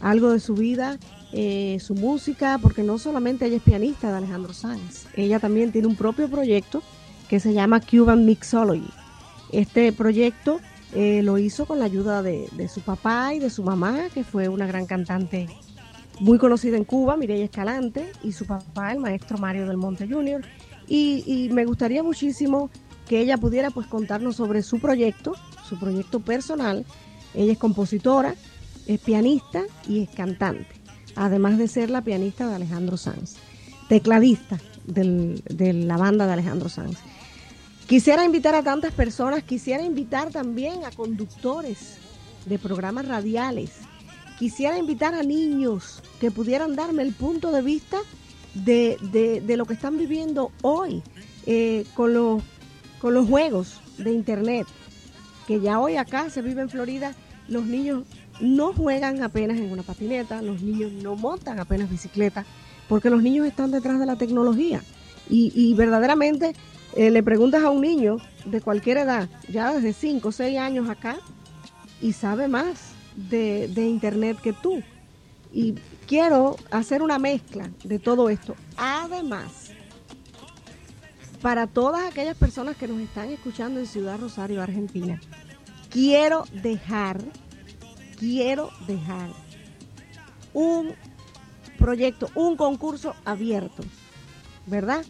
algo 0.01 0.31
de 0.31 0.39
su 0.39 0.55
vida, 0.55 0.97
eh, 1.33 1.77
su 1.79 1.95
música, 1.95 2.57
porque 2.61 2.83
no 2.83 2.97
solamente 2.97 3.45
ella 3.45 3.57
es 3.57 3.63
pianista 3.63 4.11
de 4.11 4.17
Alejandro 4.17 4.53
Sanz, 4.53 5.05
ella 5.15 5.39
también 5.39 5.71
tiene 5.71 5.87
un 5.87 5.95
propio 5.95 6.29
proyecto 6.29 6.81
que 7.29 7.39
se 7.39 7.53
llama 7.53 7.79
Cuban 7.79 8.25
Mixology. 8.25 8.89
Este 9.51 9.93
proyecto 9.93 10.59
eh, 10.93 11.21
lo 11.23 11.37
hizo 11.37 11.65
con 11.65 11.79
la 11.79 11.85
ayuda 11.85 12.21
de, 12.21 12.49
su 12.67 12.81
papá 12.81 13.33
y 13.33 13.39
de 13.39 13.49
su 13.49 13.63
mamá, 13.63 14.09
que 14.13 14.23
fue 14.23 14.49
una 14.49 14.65
gran 14.65 14.85
cantante 14.85 15.47
muy 16.19 16.37
conocida 16.37 16.77
en 16.77 16.83
Cuba, 16.83 17.15
Mireya 17.15 17.45
Escalante, 17.45 18.11
y 18.23 18.33
su 18.33 18.45
papá, 18.45 18.91
el 18.91 18.99
maestro 18.99 19.37
Mario 19.37 19.67
del 19.67 19.77
Monte 19.77 20.07
Jr. 20.07 20.41
Y, 20.87 21.23
y 21.25 21.49
me 21.53 21.65
gustaría 21.65 22.03
muchísimo 22.03 22.69
que 23.07 23.19
ella 23.19 23.37
pudiera 23.37 23.71
pues 23.71 23.87
contarnos 23.87 24.35
sobre 24.35 24.61
su 24.61 24.79
proyecto, 24.79 25.35
su 25.71 25.79
proyecto 25.79 26.19
personal. 26.19 26.85
Ella 27.33 27.53
es 27.53 27.57
compositora, 27.57 28.35
es 28.87 28.99
pianista 28.99 29.63
y 29.87 30.01
es 30.03 30.09
cantante, 30.09 30.67
además 31.15 31.57
de 31.57 31.69
ser 31.69 31.89
la 31.89 32.01
pianista 32.03 32.45
de 32.49 32.55
Alejandro 32.55 32.97
Sanz, 32.97 33.35
tecladista 33.87 34.59
del- 34.85 35.41
de 35.49 35.71
la 35.71 35.95
banda 35.95 36.27
de 36.27 36.33
Alejandro 36.33 36.67
Sanz. 36.67 36.97
Quisiera 37.87 38.25
invitar 38.25 38.53
a 38.53 38.63
tantas 38.63 38.93
personas, 38.93 39.43
quisiera 39.43 39.81
invitar 39.83 40.29
también 40.29 40.83
a 40.85 40.91
conductores 40.91 41.97
de 42.45 42.59
programas 42.59 43.07
radiales, 43.07 43.71
quisiera 44.37 44.77
invitar 44.77 45.13
a 45.13 45.23
niños 45.23 46.01
que 46.19 46.31
pudieran 46.31 46.75
darme 46.75 47.03
el 47.03 47.13
punto 47.13 47.51
de 47.51 47.61
vista 47.61 47.97
de, 48.55 48.97
de- 49.45 49.55
lo 49.55 49.65
que 49.65 49.73
están 49.75 49.97
viviendo 49.97 50.51
hoy 50.63 51.01
eh, 51.45 51.85
con, 51.95 52.13
los, 52.13 52.43
con 52.99 53.13
los 53.13 53.25
juegos 53.27 53.79
de 53.97 54.11
Internet, 54.11 54.67
que 55.51 55.59
ya 55.59 55.81
hoy 55.81 55.97
acá 55.97 56.29
se 56.29 56.41
vive 56.41 56.61
en 56.61 56.69
Florida, 56.69 57.13
los 57.49 57.65
niños 57.65 58.05
no 58.39 58.71
juegan 58.71 59.21
apenas 59.21 59.57
en 59.57 59.69
una 59.69 59.83
patineta, 59.83 60.41
los 60.41 60.61
niños 60.61 60.93
no 60.93 61.17
montan 61.17 61.59
apenas 61.59 61.89
bicicleta, 61.89 62.45
porque 62.87 63.09
los 63.09 63.21
niños 63.21 63.45
están 63.45 63.69
detrás 63.69 63.99
de 63.99 64.05
la 64.05 64.15
tecnología. 64.15 64.81
Y, 65.29 65.51
y 65.53 65.73
verdaderamente 65.73 66.53
eh, 66.95 67.11
le 67.11 67.21
preguntas 67.21 67.63
a 67.63 67.69
un 67.69 67.81
niño 67.81 68.17
de 68.45 68.61
cualquier 68.61 68.99
edad, 68.99 69.27
ya 69.49 69.73
desde 69.73 69.91
5 69.91 70.29
o 70.29 70.31
6 70.31 70.57
años 70.57 70.89
acá, 70.89 71.17
y 72.01 72.13
sabe 72.13 72.47
más 72.47 72.93
de, 73.17 73.67
de 73.67 73.87
Internet 73.87 74.37
que 74.41 74.53
tú. 74.53 74.81
Y 75.51 75.75
quiero 76.07 76.55
hacer 76.71 77.01
una 77.01 77.19
mezcla 77.19 77.69
de 77.83 77.99
todo 77.99 78.29
esto. 78.29 78.55
Además, 78.77 79.70
para 81.41 81.67
todas 81.67 82.03
aquellas 82.05 82.37
personas 82.37 82.77
que 82.77 82.87
nos 82.87 82.99
están 82.99 83.29
escuchando 83.29 83.79
en 83.79 83.87
Ciudad 83.87 84.19
Rosario, 84.19 84.61
Argentina, 84.61 85.19
quiero 85.89 86.45
dejar, 86.61 87.21
quiero 88.19 88.69
dejar 88.87 89.29
un 90.53 90.93
proyecto, 91.79 92.29
un 92.35 92.55
concurso 92.55 93.15
abierto, 93.25 93.83
¿verdad? 94.67 95.03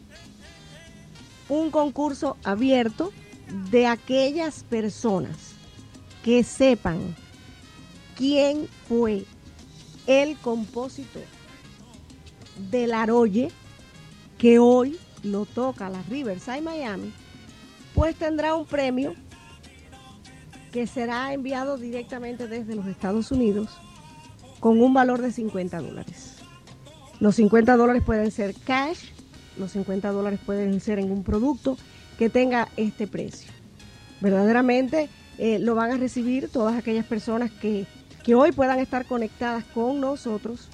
Un 1.49 1.69
concurso 1.69 2.37
abierto 2.43 3.11
de 3.69 3.87
aquellas 3.87 4.63
personas 4.63 5.35
que 6.23 6.43
sepan 6.43 7.15
quién 8.15 8.69
fue 8.87 9.25
el 10.07 10.37
compositor 10.37 11.23
del 12.69 12.93
Aroye 12.93 13.51
que 14.37 14.59
hoy 14.59 14.97
lo 15.23 15.45
toca 15.45 15.89
la 15.89 16.01
Riverside 16.03 16.61
Miami, 16.61 17.13
pues 17.93 18.15
tendrá 18.15 18.55
un 18.55 18.65
premio 18.65 19.15
que 20.71 20.87
será 20.87 21.33
enviado 21.33 21.77
directamente 21.77 22.47
desde 22.47 22.75
los 22.75 22.85
Estados 22.87 23.31
Unidos 23.31 23.69
con 24.59 24.81
un 24.81 24.93
valor 24.93 25.21
de 25.21 25.31
50 25.31 25.81
dólares. 25.81 26.37
Los 27.19 27.35
50 27.35 27.75
dólares 27.75 28.03
pueden 28.03 28.31
ser 28.31 28.55
cash, 28.55 29.09
los 29.57 29.71
50 29.71 30.11
dólares 30.11 30.39
pueden 30.45 30.79
ser 30.79 30.99
en 30.99 31.11
un 31.11 31.23
producto 31.23 31.77
que 32.17 32.29
tenga 32.29 32.69
este 32.77 33.05
precio. 33.07 33.51
Verdaderamente 34.21 35.09
eh, 35.37 35.59
lo 35.59 35.75
van 35.75 35.91
a 35.91 35.97
recibir 35.97 36.49
todas 36.49 36.77
aquellas 36.77 37.05
personas 37.05 37.51
que, 37.51 37.85
que 38.23 38.35
hoy 38.35 38.51
puedan 38.51 38.79
estar 38.79 39.05
conectadas 39.05 39.63
con 39.65 39.99
nosotros 39.99 40.69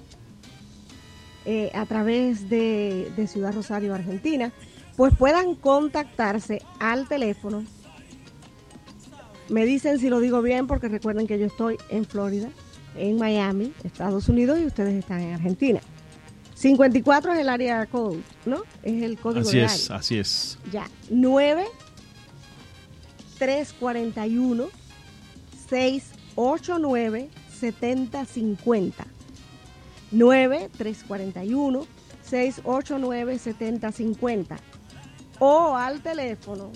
eh, 1.49 1.71
a 1.73 1.85
través 1.85 2.49
de, 2.49 3.09
de 3.15 3.25
Ciudad 3.25 3.53
Rosario, 3.53 3.95
Argentina, 3.95 4.51
pues 4.97 5.15
puedan 5.15 5.55
contactarse 5.55 6.61
al 6.79 7.07
teléfono. 7.07 7.63
Me 9.47 9.65
dicen 9.65 9.97
si 9.97 10.09
lo 10.09 10.19
digo 10.19 10.41
bien 10.41 10.67
porque 10.67 10.89
recuerden 10.89 11.25
que 11.25 11.39
yo 11.39 11.45
estoy 11.45 11.77
en 11.89 12.03
Florida, 12.03 12.49
en 12.97 13.15
Miami, 13.17 13.71
Estados 13.85 14.27
Unidos 14.27 14.59
y 14.59 14.65
ustedes 14.65 14.93
están 14.95 15.21
en 15.21 15.35
Argentina. 15.35 15.79
54 16.55 17.31
es 17.31 17.39
el 17.39 17.47
área 17.47 17.85
code, 17.85 18.19
¿no? 18.45 18.63
Es 18.83 19.01
el 19.03 19.17
código 19.17 19.47
Así 19.47 19.57
de 19.57 19.63
es, 19.63 19.85
área. 19.89 19.99
así 19.99 20.17
es. 20.17 20.57
Ya, 20.69 20.85
9 21.09 21.63
341 23.39 24.67
689 25.69 27.29
7050. 27.57 29.07
9 30.11 30.69
341 30.77 31.85
689 32.21 33.39
7050. 33.39 34.57
O 35.39 35.75
al 35.75 36.01
teléfono 36.01 36.71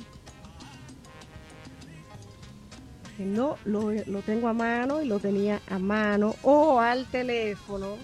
que 3.18 3.26
no 3.26 3.58
lo, 3.66 3.92
lo 3.92 4.22
tengo 4.22 4.48
a 4.48 4.54
mano 4.54 5.02
y 5.02 5.06
lo 5.08 5.20
tenía 5.20 5.62
a 5.70 5.80
mano 5.80 6.36
o 6.44 6.80
al 6.80 7.06
teléfono 7.06 7.98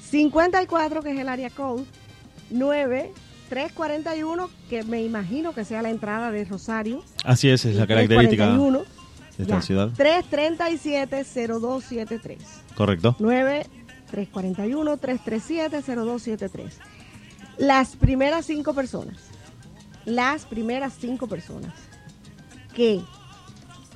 54 0.00 1.02
que 1.02 1.10
es 1.12 1.18
el 1.18 1.28
área 1.28 1.50
code 1.50 1.84
9 2.50 3.12
341 3.48 4.50
que 4.68 4.84
me 4.84 5.02
imagino 5.02 5.52
que 5.54 5.64
sea 5.64 5.82
la 5.82 5.90
entrada 5.90 6.30
de 6.30 6.44
Rosario 6.44 7.02
Así 7.24 7.48
es, 7.48 7.64
es 7.64 7.76
la 7.76 7.86
característica 7.86 8.44
341, 8.44 8.78
de 9.36 9.42
esta 9.42 9.54
ya, 9.56 9.62
ciudad. 9.62 9.90
337 9.96 11.24
0273 11.24 12.38
Correcto. 12.74 13.16
9 13.18 13.66
341 14.10 14.96
337 14.96 15.82
0273 15.82 16.78
las 17.58 17.96
primeras 17.96 18.46
cinco 18.46 18.74
personas 18.74 19.16
las 20.04 20.44
primeras 20.46 20.94
cinco 20.98 21.26
personas 21.26 21.74
que 22.74 23.00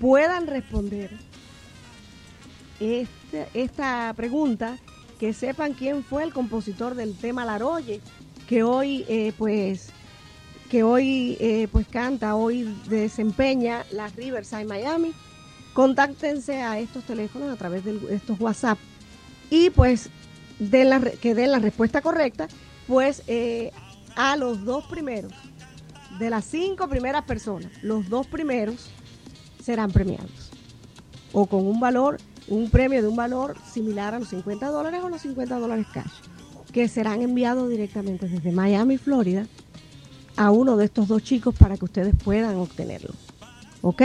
puedan 0.01 0.47
responder 0.47 1.11
este- 2.81 3.49
esta 3.55 4.13
pregunta, 4.17 4.77
que 5.19 5.33
sepan 5.33 5.73
quién 5.75 6.03
fue 6.03 6.25
el 6.25 6.33
compositor 6.33 6.95
del 6.97 7.17
tema 7.17 7.45
Laroye, 7.45 8.01
que 8.49 8.63
hoy 8.65 9.05
eh, 9.09 9.33
pues 9.39 9.91
que 10.69 10.83
hoy 10.83 11.37
eh, 11.39 11.69
pues 11.71 11.87
canta, 11.87 12.35
hoy 12.35 12.65
desempeña 12.89 13.85
la 13.93 14.09
Riverside 14.09 14.65
Miami. 14.65 15.13
Contáctense 15.75 16.63
a 16.63 16.79
estos 16.79 17.05
teléfonos 17.05 17.51
a 17.51 17.57
través 17.57 17.85
de 17.85 17.99
estos 18.15 18.41
WhatsApp 18.41 18.79
y 19.53 19.68
pues 19.68 20.09
que 21.20 21.34
den 21.34 21.50
la 21.50 21.59
respuesta 21.59 22.00
correcta, 22.00 22.48
pues 22.88 23.22
eh, 23.26 23.70
a 24.16 24.38
los 24.38 24.64
dos 24.64 24.86
primeros 24.86 25.30
de 26.18 26.30
las 26.30 26.46
cinco 26.46 26.88
primeras 26.88 27.24
personas, 27.24 27.70
los 27.82 28.09
dos 28.09 28.26
primeros 28.26 28.88
serán 29.62 29.90
premiados. 29.90 30.50
O 31.34 31.44
con 31.46 31.66
un 31.66 31.80
valor, 31.80 32.16
un 32.48 32.70
premio 32.70 33.03
de 33.03 33.09
un 33.09 33.16
valor 33.16 33.55
similar 33.70 34.14
a 34.14 34.20
los 34.20 34.28
50 34.28 34.68
dólares 34.68 35.03
o 35.05 35.11
los 35.11 35.20
50 35.20 35.59
dólares 35.59 35.86
cash, 35.92 36.12
que 36.72 36.88
serán 36.88 37.20
enviados 37.20 37.68
directamente 37.68 38.28
desde 38.28 38.53
Miami, 38.53 38.96
Florida, 38.96 39.46
a 40.36 40.50
uno 40.50 40.78
de 40.78 40.86
estos 40.86 41.09
dos 41.09 41.22
chicos 41.22 41.55
para 41.55 41.76
que 41.76 41.84
ustedes 41.84 42.14
puedan 42.24 42.57
obtenerlo. 42.57 43.12
¿Ok? 43.82 44.03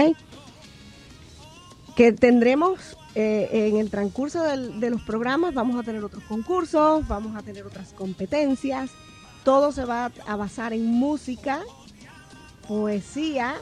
Que 1.95 2.11
tendremos 2.11 2.97
eh, 3.19 3.67
en 3.67 3.77
el 3.77 3.89
transcurso 3.89 4.43
de 4.43 4.89
los 4.91 5.01
programas, 5.01 5.51
vamos 5.55 5.75
a 5.79 5.81
tener 5.81 6.03
otros 6.03 6.23
concursos, 6.25 7.07
vamos 7.07 7.35
a 7.35 7.41
tener 7.41 7.65
otras 7.65 7.91
competencias. 7.93 8.91
Todo 9.43 9.71
se 9.71 9.85
va 9.85 10.11
a 10.27 10.35
basar 10.35 10.71
en 10.71 10.85
música, 10.85 11.63
poesía 12.67 13.55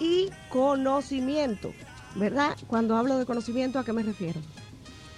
y 0.00 0.30
conocimiento, 0.48 1.72
¿verdad? 2.16 2.56
Cuando 2.66 2.96
hablo 2.96 3.18
de 3.18 3.24
conocimiento, 3.24 3.78
¿a 3.78 3.84
qué 3.84 3.92
me 3.92 4.02
refiero? 4.02 4.40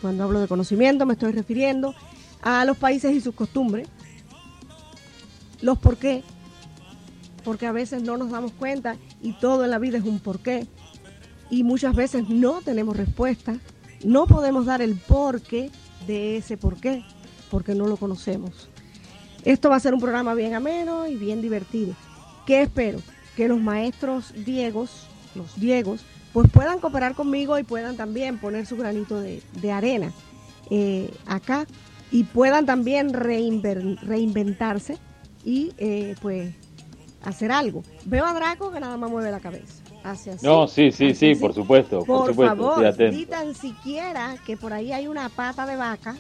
Cuando 0.03 0.25
hablo 0.25 0.39
de 0.41 0.47
conocimiento 0.47 1.07
me 1.07 1.15
estoy 1.15 1.33
refiriendo 1.33 1.95
a 2.43 2.67
los 2.67 2.77
países 2.77 3.15
y 3.15 3.23
sus 3.23 3.35
costumbres, 3.35 3.89
los 5.63 5.79
por 5.79 5.97
qué, 5.97 6.23
porque 7.45 7.67
a 7.67 7.73
veces 7.73 8.03
no 8.03 8.19
nos 8.19 8.31
damos 8.31 8.53
cuenta 8.53 8.99
y 9.23 9.33
todo 9.39 9.65
en 9.65 9.71
la 9.71 9.79
vida 9.79 9.97
es 9.97 10.05
un 10.05 10.21
por 10.21 10.41
qué, 10.41 10.67
y 11.51 11.63
muchas 11.65 11.95
veces 11.95 12.29
no 12.29 12.61
tenemos 12.63 12.97
respuesta, 12.97 13.57
no 14.05 14.27
podemos 14.27 14.67
dar 14.67 14.83
el 14.83 14.95
porqué 14.97 15.71
de 16.07 16.37
ese 16.37 16.57
por 16.57 16.77
qué, 16.77 17.05
porque 17.51 17.75
no 17.75 17.87
lo 17.87 17.97
conocemos. 17.97 18.69
Esto 19.45 19.71
va 19.71 19.77
a 19.77 19.81
ser 19.81 19.95
un 19.95 20.01
programa 20.01 20.35
bien 20.35 20.55
ameno 20.55 21.07
y 21.07 21.17
bien 21.17 21.41
divertido. 21.41 21.95
¿Qué 22.47 22.63
espero? 22.63 23.01
Que 23.37 23.49
los 23.49 23.61
maestros 23.61 24.33
Diegos, 24.45 25.07
los 25.35 25.59
Diegos, 25.59 26.03
pues 26.33 26.51
puedan 26.51 26.81
cooperar 26.81 27.15
conmigo 27.15 27.59
y 27.59 27.63
puedan 27.63 27.97
también 27.97 28.39
poner 28.39 28.67
su 28.67 28.77
granito 28.77 29.21
de, 29.21 29.43
de 29.61 29.73
arena 29.73 30.13
eh, 30.71 31.11
acá 31.27 31.67
y 32.11 32.25
puedan 32.25 32.67
también 32.67 33.13
reinver- 33.13 33.99
reinventarse 34.01 34.99
y 35.45 35.73
eh, 35.79 36.15
pues 36.21 36.55
hacer 37.23 37.53
algo. 37.53 37.83
Veo 38.05 38.27
a 38.27 38.35
Draco 38.35 38.71
que 38.73 38.81
nada 38.81 38.97
más 38.97 39.11
mueve 39.11 39.31
la 39.31 39.41
cabeza. 39.41 39.83
Así, 40.07 40.31
No, 40.43 40.69
sí, 40.69 40.93
sí, 40.93 41.15
sí, 41.15 41.31
así. 41.33 41.41
por 41.41 41.53
supuesto, 41.53 42.05
por, 42.05 42.19
Por 42.19 42.29
supuesto, 42.31 42.57
favor, 42.57 42.97
di 43.11 43.27
tan 43.27 43.55
siquiera 43.55 44.37
que 44.47 44.57
por 44.57 44.73
ahí 44.73 44.93
hay 44.93 45.09
una 45.09 45.29
pata 45.29 45.67
de 45.67 45.75
vaca 45.77 46.15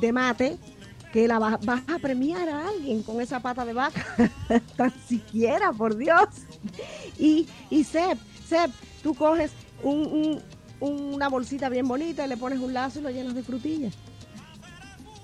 de 0.00 0.12
mate 0.12 0.56
que 1.12 1.28
la 1.28 1.38
vas, 1.38 1.64
vas 1.64 1.82
a 1.88 1.98
premiar 2.00 2.48
a 2.48 2.68
alguien 2.68 3.02
con 3.02 3.20
esa 3.20 3.40
pata 3.40 3.64
de 3.64 3.72
vaca. 3.74 4.04
tan 4.76 4.92
siquiera, 5.06 5.72
por 5.72 5.96
Dios. 5.96 6.26
Y, 7.18 7.46
y 7.70 7.84
Seb, 7.84 8.18
Seb, 8.46 8.70
tú 9.02 9.14
coges 9.14 9.52
un- 9.82 10.40
un- 10.80 11.12
una 11.14 11.28
bolsita 11.28 11.68
bien 11.68 11.86
bonita 11.88 12.24
y 12.26 12.28
le 12.28 12.36
pones 12.36 12.58
un 12.58 12.72
lazo 12.74 12.98
y 12.98 13.02
lo 13.02 13.10
llenas 13.10 13.34
de 13.34 13.42
frutillas. 13.42 13.94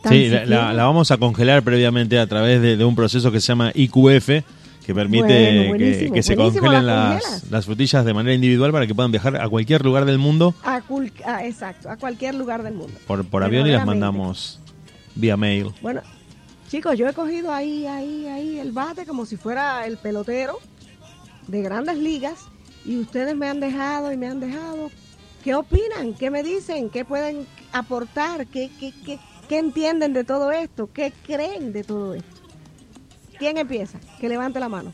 Sí, 0.09 0.28
la, 0.28 0.41
siquiera. 0.41 0.47
la- 0.47 0.72
la 0.72 0.85
vamos 0.85 1.11
a 1.11 1.16
congelar 1.16 1.62
previamente 1.62 2.18
a 2.18 2.26
través 2.26 2.61
de, 2.62 2.76
de 2.76 2.85
un 2.85 2.95
proceso 2.95 3.30
que 3.32 3.41
se 3.41 3.49
llama 3.49 3.70
IQF, 3.74 4.43
que 4.85 4.95
permite 4.95 5.68
Bueno, 5.68 5.78
que, 6.12 6.22
se 6.22 6.37
congelen 6.37 6.87
la 6.87 7.18
las, 7.51 7.64
frutillas 7.64 8.05
de 8.05 8.12
manera 8.12 8.35
individual 8.35 8.70
para 8.72 8.87
que 8.87 8.95
puedan 8.95 9.11
viajar 9.11 9.37
a 9.41 9.49
cualquier 9.49 9.85
lugar 9.85 10.05
del 10.05 10.18
mundo 10.18 10.55
A 10.62 10.80
cul- 10.82 11.12
a- 11.24 11.45
exacto, 11.47 11.91
a 11.91 11.97
cualquier 11.97 12.35
lugar 12.35 12.62
del 12.62 12.74
mundo. 12.74 12.93
por, 13.07 13.24
por 13.24 13.43
avión 13.43 13.66
y 13.66 13.70
las 13.72 13.87
mandamos 13.87 14.61
vía 15.14 15.37
mail. 15.37 15.72
Bueno, 15.80 16.03
chicos, 16.68 16.99
yo 16.99 17.09
he 17.09 17.12
cogido 17.14 17.53
ahí, 17.53 17.87
ahí, 17.87 18.26
ahí 18.26 18.59
el 18.59 18.72
bate 18.72 19.07
como 19.07 19.24
si 19.26 19.37
fuera 19.37 19.87
el 19.87 19.97
pelotero 19.97 20.59
de 21.47 21.62
grandes 21.62 21.97
ligas 21.99 22.41
y 22.85 22.99
ustedes 22.99 23.35
me 23.37 23.49
han 23.49 23.61
dejado 23.61 24.12
y 24.12 24.16
me 24.16 24.26
han 24.28 24.41
dejado. 24.41 24.91
¿Qué 25.43 25.55
opinan? 25.55 26.14
¿Qué 26.18 26.30
me 26.30 26.43
dicen? 26.43 26.89
¿Qué 26.91 27.05
pueden 27.05 27.47
aportar? 27.72 28.47
¿Qué, 28.47 28.70
qué, 28.80 28.93
qué, 29.05 29.18
qué 29.49 29.59
entienden 29.59 30.12
de 30.14 30.24
todo 30.24 30.53
esto? 30.53 30.89
¿Qué 30.93 31.12
creen 31.26 31.72
de 31.72 31.85
todo 31.85 32.14
esto? 32.14 32.28
¿Quién 33.39 33.59
empieza? 33.59 33.99
Que 34.20 34.28
levante 34.28 34.61
la 34.61 34.68
mano. 34.68 34.93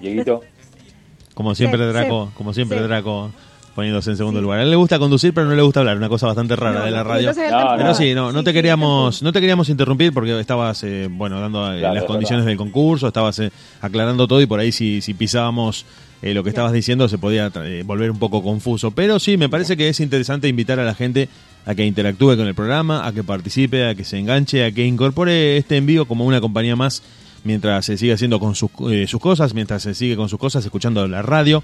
Dieguito. 0.00 0.40
Como 1.34 1.54
siempre 1.54 1.80
Sí, 1.80 1.86
Draco, 1.92 2.26
sí, 2.26 2.32
como 2.36 2.52
siempre 2.52 2.76
sí. 2.78 2.84
Draco 2.84 3.30
poniéndose 3.74 4.10
en 4.10 4.18
segundo 4.18 4.42
lugar. 4.42 4.58
A 4.58 4.62
él 4.64 4.70
le 4.70 4.76
gusta 4.76 4.98
conducir, 4.98 5.32
pero 5.32 5.46
no 5.46 5.54
le 5.54 5.62
gusta 5.62 5.80
hablar, 5.80 5.96
una 5.96 6.10
cosa 6.10 6.26
bastante 6.26 6.54
rara 6.56 6.80
No, 6.80 6.84
de 6.84 6.90
la 6.90 7.02
radio. 7.02 7.28
No, 7.32 7.34
pero 7.34 7.84
no. 7.84 7.94
sí, 7.94 8.12
no, 8.14 8.30
no 8.32 8.40
Sí, 8.40 8.44
te 8.44 8.50
sí, 8.50 8.54
queríamos, 8.54 9.22
no 9.22 9.32
te 9.32 9.40
queríamos 9.40 9.70
interrumpir 9.70 10.12
porque 10.12 10.38
estabas 10.38 10.84
eh, 10.84 11.08
bueno 11.10 11.40
dando 11.40 11.72
eh, 11.72 11.78
Claro, 11.78 11.94
las 11.94 12.02
es 12.02 12.06
condiciones 12.06 12.44
verdad. 12.44 12.50
del 12.50 12.58
concurso, 12.58 13.08
estabas 13.08 13.38
eh, 13.38 13.50
aclarando 13.80 14.28
todo 14.28 14.42
y 14.42 14.46
por 14.46 14.60
ahí 14.60 14.72
si, 14.72 15.00
si 15.00 15.14
pisábamos 15.14 15.86
eh, 16.20 16.34
lo 16.34 16.42
que 16.44 16.50
estabas 16.50 16.72
diciendo 16.74 17.08
se 17.08 17.16
podía 17.16 17.50
eh, 17.64 17.82
volver 17.86 18.10
un 18.10 18.18
poco 18.18 18.42
confuso. 18.42 18.90
Pero 18.90 19.18
sí, 19.18 19.38
me 19.38 19.48
parece 19.48 19.74
que 19.78 19.88
es 19.88 20.00
interesante 20.00 20.48
invitar 20.48 20.78
a 20.80 20.84
la 20.84 20.94
gente 20.94 21.30
a 21.64 21.74
que 21.74 21.86
interactúe 21.86 22.36
con 22.36 22.46
el 22.46 22.54
programa, 22.54 23.06
a 23.06 23.12
que 23.14 23.24
participe, 23.24 23.86
a 23.88 23.94
que 23.94 24.04
se 24.04 24.18
enganche, 24.18 24.66
a 24.66 24.72
que 24.72 24.84
incorpore 24.84 25.56
este 25.56 25.78
envío 25.78 26.04
como 26.04 26.26
una 26.26 26.42
compañía 26.42 26.76
más 26.76 27.02
mientras 27.44 27.84
se 27.84 27.96
sigue 27.96 28.12
haciendo 28.12 28.38
con 28.40 28.54
sus, 28.54 28.70
eh, 28.90 29.06
sus 29.06 29.20
cosas, 29.20 29.54
mientras 29.54 29.82
se 29.82 29.94
sigue 29.94 30.16
con 30.16 30.28
sus 30.28 30.38
cosas 30.38 30.64
escuchando 30.64 31.06
la 31.08 31.22
radio 31.22 31.62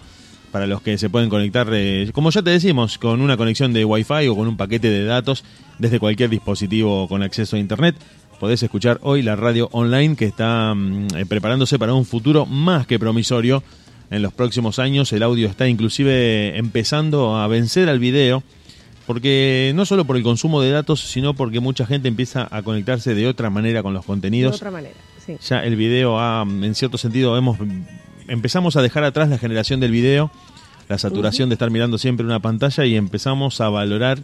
para 0.50 0.66
los 0.66 0.80
que 0.80 0.98
se 0.98 1.10
pueden 1.10 1.28
conectar, 1.28 1.68
eh, 1.72 2.10
como 2.12 2.30
ya 2.30 2.42
te 2.42 2.50
decimos, 2.50 2.98
con 2.98 3.20
una 3.20 3.36
conexión 3.36 3.72
de 3.72 3.84
Wi-Fi 3.84 4.28
o 4.28 4.36
con 4.36 4.48
un 4.48 4.56
paquete 4.56 4.90
de 4.90 5.04
datos 5.04 5.44
desde 5.78 5.98
cualquier 5.98 6.30
dispositivo 6.30 7.06
con 7.08 7.22
acceso 7.22 7.56
a 7.56 7.58
Internet. 7.58 7.96
Podés 8.40 8.62
escuchar 8.62 9.00
hoy 9.02 9.22
la 9.22 9.36
radio 9.36 9.68
online 9.72 10.16
que 10.16 10.24
está 10.24 10.72
mm, 10.74 11.16
eh, 11.16 11.26
preparándose 11.26 11.78
para 11.78 11.94
un 11.94 12.04
futuro 12.04 12.46
más 12.46 12.86
que 12.86 12.98
promisorio. 12.98 13.62
En 14.10 14.22
los 14.22 14.32
próximos 14.32 14.78
años 14.78 15.12
el 15.12 15.22
audio 15.22 15.48
está 15.48 15.68
inclusive 15.68 16.56
empezando 16.56 17.36
a 17.36 17.46
vencer 17.46 17.88
al 17.90 17.98
video, 17.98 18.42
porque 19.08 19.72
no 19.74 19.86
solo 19.86 20.04
por 20.04 20.18
el 20.18 20.22
consumo 20.22 20.60
de 20.60 20.70
datos, 20.70 21.00
sino 21.00 21.32
porque 21.32 21.60
mucha 21.60 21.86
gente 21.86 22.08
empieza 22.08 22.46
a 22.50 22.60
conectarse 22.60 23.14
de 23.14 23.26
otra 23.26 23.48
manera 23.48 23.82
con 23.82 23.94
los 23.94 24.02
De 24.02 24.06
contenidos 24.06 24.56
otra 24.56 24.70
manera, 24.70 24.94
sí. 25.24 25.38
ya 25.40 25.64
el 25.64 25.76
video 25.76 26.20
ha, 26.20 26.42
en 26.42 26.74
cierto 26.74 26.98
sentido, 26.98 27.34
hemos 27.38 27.56
empezamos 28.28 28.76
a 28.76 28.82
dejar 28.82 29.04
atrás 29.04 29.30
la 29.30 29.38
generación 29.38 29.80
del 29.80 29.92
video, 29.92 30.30
la 30.90 30.98
saturación 30.98 31.48
de 31.48 31.54
estar 31.54 31.70
mirando 31.70 31.96
siempre 31.96 32.26
una 32.26 32.40
pantalla 32.40 32.84
y 32.84 32.96
empezamos 32.96 33.62
a 33.62 33.70
valorar 33.70 34.18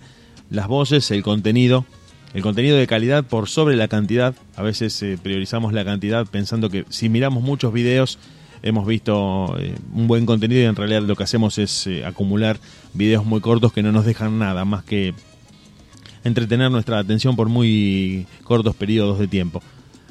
las 0.51 0.69
voces, 0.69 1.11
el 1.13 1.23
contenido, 1.23 1.87
el 2.35 2.43
contenido 2.43 2.77
de 2.77 2.87
calidad 2.87 3.25
por 3.25 3.49
sobre 3.49 3.77
la 3.77 3.89
cantidad. 3.89 4.35
A 4.55 4.63
veces 4.63 5.03
eh, 5.03 5.17
priorizamos 5.23 5.73
la 5.73 5.87
cantidad 5.87 6.27
pensando 6.27 6.69
que 6.69 6.85
si 6.91 7.09
miramos 7.09 7.43
muchos 7.43 7.73
videos 7.73 8.19
hemos 8.65 8.87
visto 8.87 9.55
eh, 9.59 9.77
un 9.93 10.09
buen 10.09 10.25
contenido 10.25 10.63
y 10.63 10.65
en 10.65 10.75
realidad 10.75 11.03
lo 11.03 11.15
que 11.17 11.23
hacemos 11.23 11.59
es 11.59 11.87
eh, 11.87 12.05
acumular 12.05 12.59
videos 12.95 13.27
muy 13.27 13.41
cortos 13.41 13.75
que 13.75 13.83
no 13.83 13.93
nos 13.93 14.07
dejan 14.07 14.39
nada 14.39 14.65
más 14.65 14.83
que 14.85 15.13
entretener 16.25 16.71
nuestra 16.71 16.99
atención 16.99 17.37
por 17.37 17.51
muy 17.51 18.27
cortos 18.43 18.75
periodos 18.75 19.19
de 19.19 19.29
tiempo. 19.29 19.63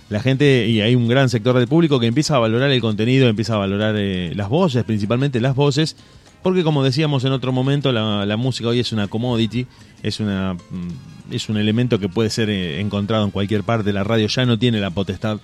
La 0.10 0.20
gente, 0.20 0.68
y 0.68 0.82
hay 0.82 0.94
un 0.94 1.08
gran 1.08 1.30
sector 1.30 1.58
del 1.58 1.68
público 1.68 2.00
que 2.00 2.06
empieza 2.06 2.36
a 2.36 2.40
valorar 2.40 2.70
el 2.70 2.80
contenido, 2.80 3.28
empieza 3.28 3.56
a 3.56 3.58
valorar 3.58 3.96
eh, 3.98 4.34
las 4.36 4.50
voces, 4.50 4.84
principalmente 4.84 5.42
las 5.42 5.56
voces, 5.56 5.96
porque 6.44 6.64
como 6.64 6.84
decíamos 6.84 7.26
en 7.26 7.32
otro 7.32 7.52
momento, 7.52 7.92
la, 7.92 8.24
la 8.28 8.38
música 8.38 8.70
hoy 8.70 8.80
es 8.80 8.92
una 8.92 9.08
commodity, 9.08 9.66
es, 10.04 10.20
una, 10.20 10.54
mm, 10.54 11.34
es 11.34 11.50
un 11.50 11.58
elemento 11.58 11.98
que 11.98 12.08
puede 12.08 12.30
ser 12.30 12.52
encontrado 12.52 13.26
en 13.26 13.32
cualquier 13.32 13.64
parte. 13.64 13.92
La 13.94 14.04
radio 14.04 14.28
ya 14.28 14.46
no 14.46 14.60
tiene 14.60 14.80
la 14.80 14.92
potestad 14.92 15.40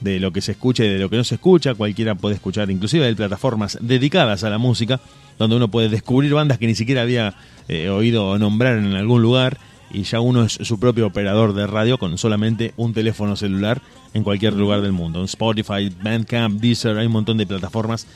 de 0.00 0.18
lo 0.18 0.32
que 0.32 0.40
se 0.40 0.52
escucha 0.52 0.84
y 0.84 0.88
de 0.88 0.98
lo 0.98 1.08
que 1.10 1.16
no 1.16 1.24
se 1.24 1.36
escucha. 1.36 1.74
Cualquiera 1.74 2.14
puede 2.14 2.34
escuchar, 2.34 2.70
inclusive 2.70 3.06
hay 3.06 3.14
plataformas 3.14 3.78
dedicadas 3.80 4.44
a 4.44 4.50
la 4.50 4.58
música, 4.58 5.00
donde 5.38 5.56
uno 5.56 5.68
puede 5.68 5.88
descubrir 5.88 6.32
bandas 6.34 6.58
que 6.58 6.66
ni 6.66 6.74
siquiera 6.74 7.02
había 7.02 7.34
eh, 7.68 7.88
oído 7.88 8.38
nombrar 8.38 8.78
en 8.78 8.94
algún 8.94 9.22
lugar 9.22 9.58
y 9.92 10.02
ya 10.04 10.20
uno 10.20 10.44
es 10.44 10.52
su 10.52 10.78
propio 10.78 11.06
operador 11.06 11.52
de 11.54 11.66
radio 11.66 11.98
con 11.98 12.16
solamente 12.16 12.72
un 12.76 12.92
teléfono 12.94 13.36
celular 13.36 13.82
en 14.14 14.22
cualquier 14.22 14.54
lugar 14.54 14.82
del 14.82 14.92
mundo. 14.92 15.18
En 15.20 15.24
Spotify, 15.24 15.92
Bandcamp, 16.02 16.60
Deezer, 16.60 16.96
hay 16.96 17.06
un 17.06 17.12
montón 17.12 17.38
de 17.38 17.46
plataformas 17.46 18.06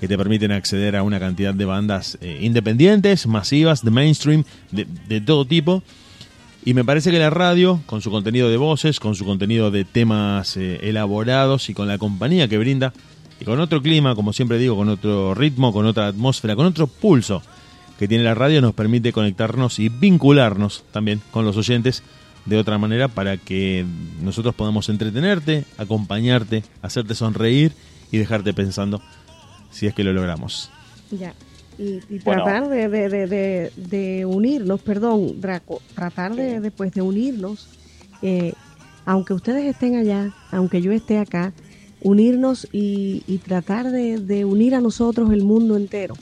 que 0.00 0.08
te 0.08 0.16
permiten 0.16 0.50
acceder 0.50 0.96
a 0.96 1.02
una 1.02 1.20
cantidad 1.20 1.54
de 1.54 1.64
bandas 1.64 2.18
eh, 2.20 2.38
independientes, 2.40 3.26
masivas, 3.26 3.84
de 3.84 3.90
mainstream, 3.90 4.44
de, 4.72 4.86
de 5.08 5.20
todo 5.20 5.44
tipo. 5.44 5.82
Y 6.64 6.74
me 6.74 6.84
parece 6.84 7.10
que 7.10 7.18
la 7.18 7.30
radio, 7.30 7.80
con 7.86 8.02
su 8.02 8.10
contenido 8.10 8.50
de 8.50 8.58
voces, 8.58 9.00
con 9.00 9.14
su 9.14 9.24
contenido 9.24 9.70
de 9.70 9.84
temas 9.84 10.56
eh, 10.56 10.78
elaborados 10.82 11.70
y 11.70 11.74
con 11.74 11.88
la 11.88 11.96
compañía 11.96 12.48
que 12.48 12.58
brinda, 12.58 12.92
y 13.40 13.44
con 13.44 13.58
otro 13.60 13.80
clima, 13.80 14.14
como 14.14 14.34
siempre 14.34 14.58
digo, 14.58 14.76
con 14.76 14.90
otro 14.90 15.34
ritmo, 15.34 15.72
con 15.72 15.86
otra 15.86 16.08
atmósfera, 16.08 16.56
con 16.56 16.66
otro 16.66 16.86
pulso 16.86 17.42
que 17.98 18.06
tiene 18.06 18.24
la 18.24 18.34
radio, 18.34 18.60
nos 18.60 18.74
permite 18.74 19.12
conectarnos 19.12 19.78
y 19.78 19.88
vincularnos 19.88 20.84
también 20.92 21.22
con 21.30 21.46
los 21.46 21.56
oyentes 21.56 22.02
de 22.44 22.58
otra 22.58 22.78
manera 22.78 23.08
para 23.08 23.36
que 23.38 23.84
nosotros 24.22 24.54
podamos 24.54 24.88
entretenerte, 24.88 25.64
acompañarte, 25.78 26.64
hacerte 26.82 27.14
sonreír 27.14 27.72
y 28.10 28.18
dejarte 28.18 28.52
pensando 28.52 29.02
si 29.70 29.86
es 29.86 29.94
que 29.94 30.04
lo 30.04 30.12
logramos. 30.12 30.70
Ya. 31.10 31.34
Y, 31.80 32.02
y 32.14 32.18
tratar 32.18 32.68
de, 32.68 32.88
de, 32.90 33.08
de, 33.08 33.26
de- 33.26 33.72
de 33.76 34.26
unirnos, 34.26 34.80
perdón, 34.82 35.40
Draco, 35.40 35.80
tratar 35.94 36.34
de, 36.36 36.60
de, 36.60 36.70
pues, 36.70 36.92
de 36.92 37.00
unirnos, 37.00 37.68
eh, 38.20 38.52
aunque 39.06 39.32
ustedes 39.32 39.64
estén 39.64 39.96
allá, 39.96 40.30
aunque 40.52 40.82
yo 40.82 40.92
esté 40.92 41.16
acá, 41.18 41.54
unirnos 42.02 42.68
y, 42.70 43.22
y 43.26 43.38
tratar 43.38 43.90
de, 43.90 44.18
de 44.18 44.44
unir 44.44 44.74
a 44.74 44.80
nosotros 44.82 45.32
el 45.32 45.42
mundo 45.42 45.76
entero, 45.78 46.14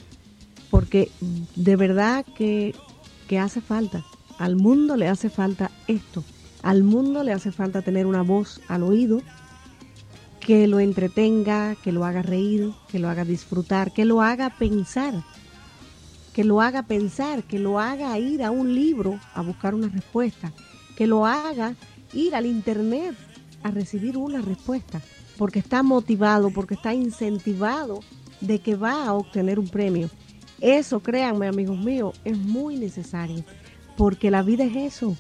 porque 0.71 1.11
de 1.57 1.75
verdad 1.77 2.25
que, 2.37 2.75
que 3.27 3.39
hace 3.41 3.61
falta, 3.61 4.05
al 4.39 4.55
mundo 4.55 4.97
le 4.97 5.09
hace 5.09 5.29
falta 5.29 5.73
esto, 5.89 6.23
al 6.63 6.85
mundo 6.85 7.25
le 7.25 7.33
hace 7.33 7.51
falta 7.51 7.83
tener 7.83 8.07
una 8.07 8.23
voz 8.23 8.61
al 8.69 8.85
oído 8.85 9.23
que 10.41 10.67
lo 10.69 10.81
entretenga, 10.81 11.75
que 11.83 11.93
lo 11.93 12.05
haga 12.05 12.23
reír, 12.23 12.71
que 12.91 12.99
lo 12.99 13.09
haga 13.09 13.25
disfrutar, 13.25 13.93
que 13.93 14.05
lo 14.05 14.23
haga 14.23 14.51
pensar, 14.51 15.15
que 16.39 16.45
lo 16.45 16.61
haga 16.61 16.85
pensar, 16.85 17.43
que 17.43 17.59
lo 17.59 17.81
haga 17.81 18.17
ir 18.17 18.45
a 18.45 18.53
un 18.53 18.73
libro 18.73 19.19
a 19.35 19.43
buscar 19.43 19.75
una 19.75 19.89
respuesta, 19.89 20.53
que 20.97 21.09
lo 21.09 21.27
haga 21.27 21.75
ir 22.13 22.37
al 22.37 22.47
internet 22.47 23.17
a 23.65 23.73
recibir 23.73 24.17
una 24.17 24.41
respuesta, 24.41 25.03
porque 25.37 25.59
está 25.59 25.83
motivado, 25.83 26.51
porque 26.51 26.75
está 26.75 26.95
incentivado 26.95 28.05
de 28.41 28.61
que 28.61 28.77
va 28.77 29.05
a 29.05 29.15
obtener 29.15 29.59
un 29.59 29.67
premio. 29.67 30.09
Eso, 30.61 31.01
créanme 31.01 31.49
amigos 31.49 31.77
míos, 31.77 32.15
es 32.25 32.39
muy 32.39 32.77
necesario, 32.77 33.43
porque 33.97 34.31
la 34.31 34.43
vida 34.43 34.63
es 34.63 34.95
eso, 34.95 35.17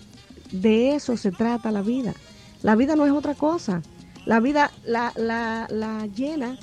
de 0.52 0.94
eso 0.94 1.16
se 1.16 1.32
trata 1.32 1.72
la 1.72 1.82
vida. 1.82 2.14
La 2.62 2.76
vida 2.76 2.94
no 2.94 3.06
es 3.06 3.12
otra 3.12 3.34
cosa. 3.34 3.82
La 4.24 4.38
vida 4.38 4.70
la, 4.84 5.12
la, 5.16 5.66
la 5.68 6.06
llena, 6.06 6.56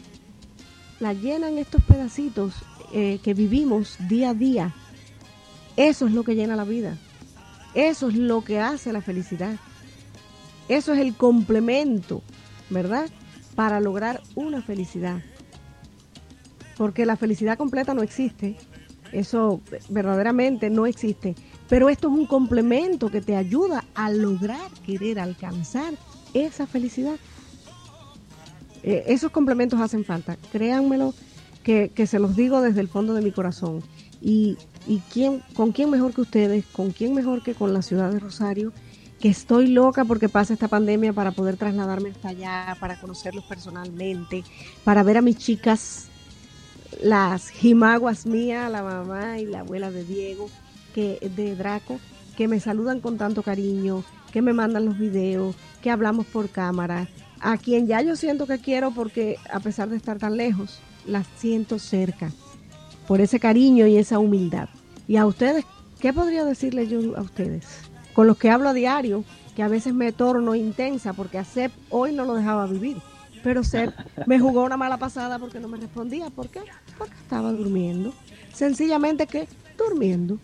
la 1.02 1.12
llenan 1.12 1.58
estos 1.58 1.84
pedacitos 1.84 2.54
eh, 2.94 3.20
que 3.24 3.34
vivimos 3.34 3.98
día 4.08 4.30
a 4.32 4.34
día. 4.34 4.74
Eso 5.78 6.08
es 6.08 6.14
lo 6.14 6.24
que 6.24 6.36
llena 6.36 6.56
la 6.56 6.64
vida. 6.64 6.98
Eso 7.74 8.10
es 8.10 8.16
lo 8.16 8.44
que 8.44 8.60
hace 8.60 8.94
la 8.94 9.02
felicidad. 9.02 9.58
Eso 10.70 10.94
es 10.94 11.00
el 11.00 11.16
complemento, 11.16 12.24
¿verdad? 12.70 13.10
Para 13.56 13.80
lograr 13.80 14.22
una 14.36 14.62
felicidad. 14.62 15.22
Porque 16.78 17.06
la 17.06 17.18
felicidad 17.18 17.58
completa 17.58 17.94
no 17.94 18.02
existe. 18.04 18.58
Eso 19.12 19.62
verdaderamente 19.90 20.70
no 20.70 20.86
existe. 20.86 21.36
Pero 21.68 21.90
esto 21.90 22.08
es 22.08 22.14
un 22.14 22.28
complemento 22.28 23.10
que 23.10 23.22
te 23.22 23.36
ayuda 23.36 23.84
a 23.96 24.10
lograr 24.10 24.70
querer 24.86 25.20
alcanzar 25.20 25.94
esa 26.34 26.68
felicidad. 26.68 27.16
Eh, 28.84 29.04
esos 29.08 29.32
complementos 29.32 29.80
hacen 29.80 30.06
falta, 30.06 30.38
créanmelo, 30.52 31.14
que, 31.66 31.90
que 31.90 32.06
se 32.06 32.20
los 32.20 32.36
digo 32.36 32.62
desde 32.62 32.80
el 32.80 32.88
fondo 32.88 33.16
de 33.16 33.24
mi 33.24 33.32
corazón. 33.32 33.84
Y, 34.22 34.56
y 34.88 35.02
quién, 35.12 35.42
con 35.56 35.72
quién 35.72 35.90
mejor 35.90 36.14
que 36.14 36.22
ustedes, 36.22 36.64
con 36.68 36.92
quién 36.92 37.16
mejor 37.16 37.42
que 37.42 37.56
con 37.56 37.74
la 37.74 37.82
ciudad 37.82 38.12
de 38.12 38.20
Rosario, 38.20 38.72
que 39.20 39.30
estoy 39.30 39.68
loca 39.68 40.06
porque 40.06 40.30
pasa 40.30 40.54
esta 40.54 40.68
pandemia 40.68 41.12
para 41.12 41.32
poder 41.32 41.58
trasladarme 41.58 42.10
hasta 42.10 42.30
allá, 42.30 42.78
para 42.80 43.02
conocerlos 43.02 43.46
personalmente, 43.46 44.44
para 44.84 45.02
ver 45.02 45.18
a 45.18 45.22
mis 45.24 45.38
chicas, 45.38 46.08
las 47.02 47.50
jimaguas 47.50 48.28
mías, 48.28 48.72
la 48.72 48.84
mamá 48.84 49.40
y 49.40 49.48
la 49.48 49.62
abuela 49.62 49.90
de 49.90 50.04
Diego, 50.04 50.50
que 50.94 51.32
de 51.36 51.56
Draco, 51.56 52.00
que 52.38 52.48
me 52.48 52.60
saludan 52.60 53.00
con 53.00 53.18
tanto 53.18 53.42
cariño, 53.42 54.04
que 54.32 54.44
me 54.44 54.54
mandan 54.54 54.86
los 54.86 55.00
videos, 55.00 55.56
que 55.82 55.90
hablamos 55.90 56.28
por 56.28 56.48
cámara, 56.50 57.10
a 57.40 57.58
quien 57.58 57.88
ya 57.88 58.04
yo 58.04 58.16
siento 58.16 58.46
que 58.46 58.60
quiero 58.60 58.92
porque 58.92 59.38
a 59.52 59.60
pesar 59.60 59.90
de 59.90 59.98
estar 59.98 60.20
tan 60.20 60.38
lejos, 60.38 60.80
las 61.06 61.28
siento 61.38 61.80
cerca, 61.80 62.32
por 63.08 63.22
ese 63.22 63.40
cariño 63.40 63.88
y 63.88 63.98
esa 63.98 64.20
humildad. 64.20 64.70
Y 65.08 65.18
a 65.18 65.26
ustedes, 65.26 65.66
¿qué 66.00 66.14
podría 66.14 66.46
decirle 66.46 66.88
yo 66.88 67.18
a 67.18 67.22
ustedes? 67.22 67.66
Con 68.14 68.28
los 68.28 68.38
que 68.38 68.50
hablo 68.50 68.70
a 68.70 68.74
diario, 68.74 69.24
que 69.56 69.64
a 69.64 69.68
veces 69.68 69.94
me 69.94 70.12
torno 70.12 70.56
intensa, 70.56 71.14
porque 71.14 71.38
a 71.38 71.44
Sep 71.44 71.72
hoy 71.90 72.14
no 72.14 72.26
lo 72.26 72.36
dejaba 72.36 72.66
vivir, 72.66 72.98
pero 73.44 73.64
Sep 73.64 73.94
me 74.28 74.40
jugó 74.40 74.64
una 74.64 74.78
mala 74.78 74.98
pasada 74.98 75.40
porque 75.40 75.60
no 75.60 75.68
me 75.68 75.78
respondía. 75.78 76.30
¿Por 76.30 76.50
qué? 76.50 76.62
Porque 76.98 77.16
estaba 77.16 77.52
durmiendo. 77.52 78.14
Sencillamente 78.54 79.28
que 79.28 79.48
durmiendo. 79.78 80.40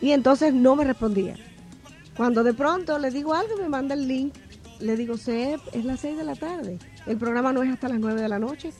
Y 0.00 0.12
entonces 0.12 0.52
no 0.52 0.76
me 0.76 0.84
respondía. 0.84 1.36
Cuando 2.16 2.44
de 2.44 2.54
pronto 2.54 2.98
le 2.98 3.10
digo 3.10 3.34
algo, 3.34 3.56
me 3.58 3.68
manda 3.68 3.94
el 3.94 4.06
link 4.06 4.34
le 4.80 4.96
digo, 4.96 5.16
Sep, 5.16 5.60
es 5.72 5.84
las 5.84 6.00
6 6.00 6.18
de 6.18 6.24
la 6.24 6.34
tarde. 6.34 6.78
El 7.06 7.16
programa 7.16 7.52
no 7.52 7.62
es 7.62 7.72
hasta 7.72 7.88
las 7.88 7.98
9 7.98 8.20
de 8.20 8.28
la 8.28 8.38
noche. 8.38 8.72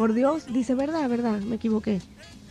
Por 0.00 0.14
Dios, 0.14 0.44
dice, 0.50 0.74
verdad, 0.74 1.10
verdad, 1.10 1.40
me 1.40 1.56
equivoqué. 1.56 2.00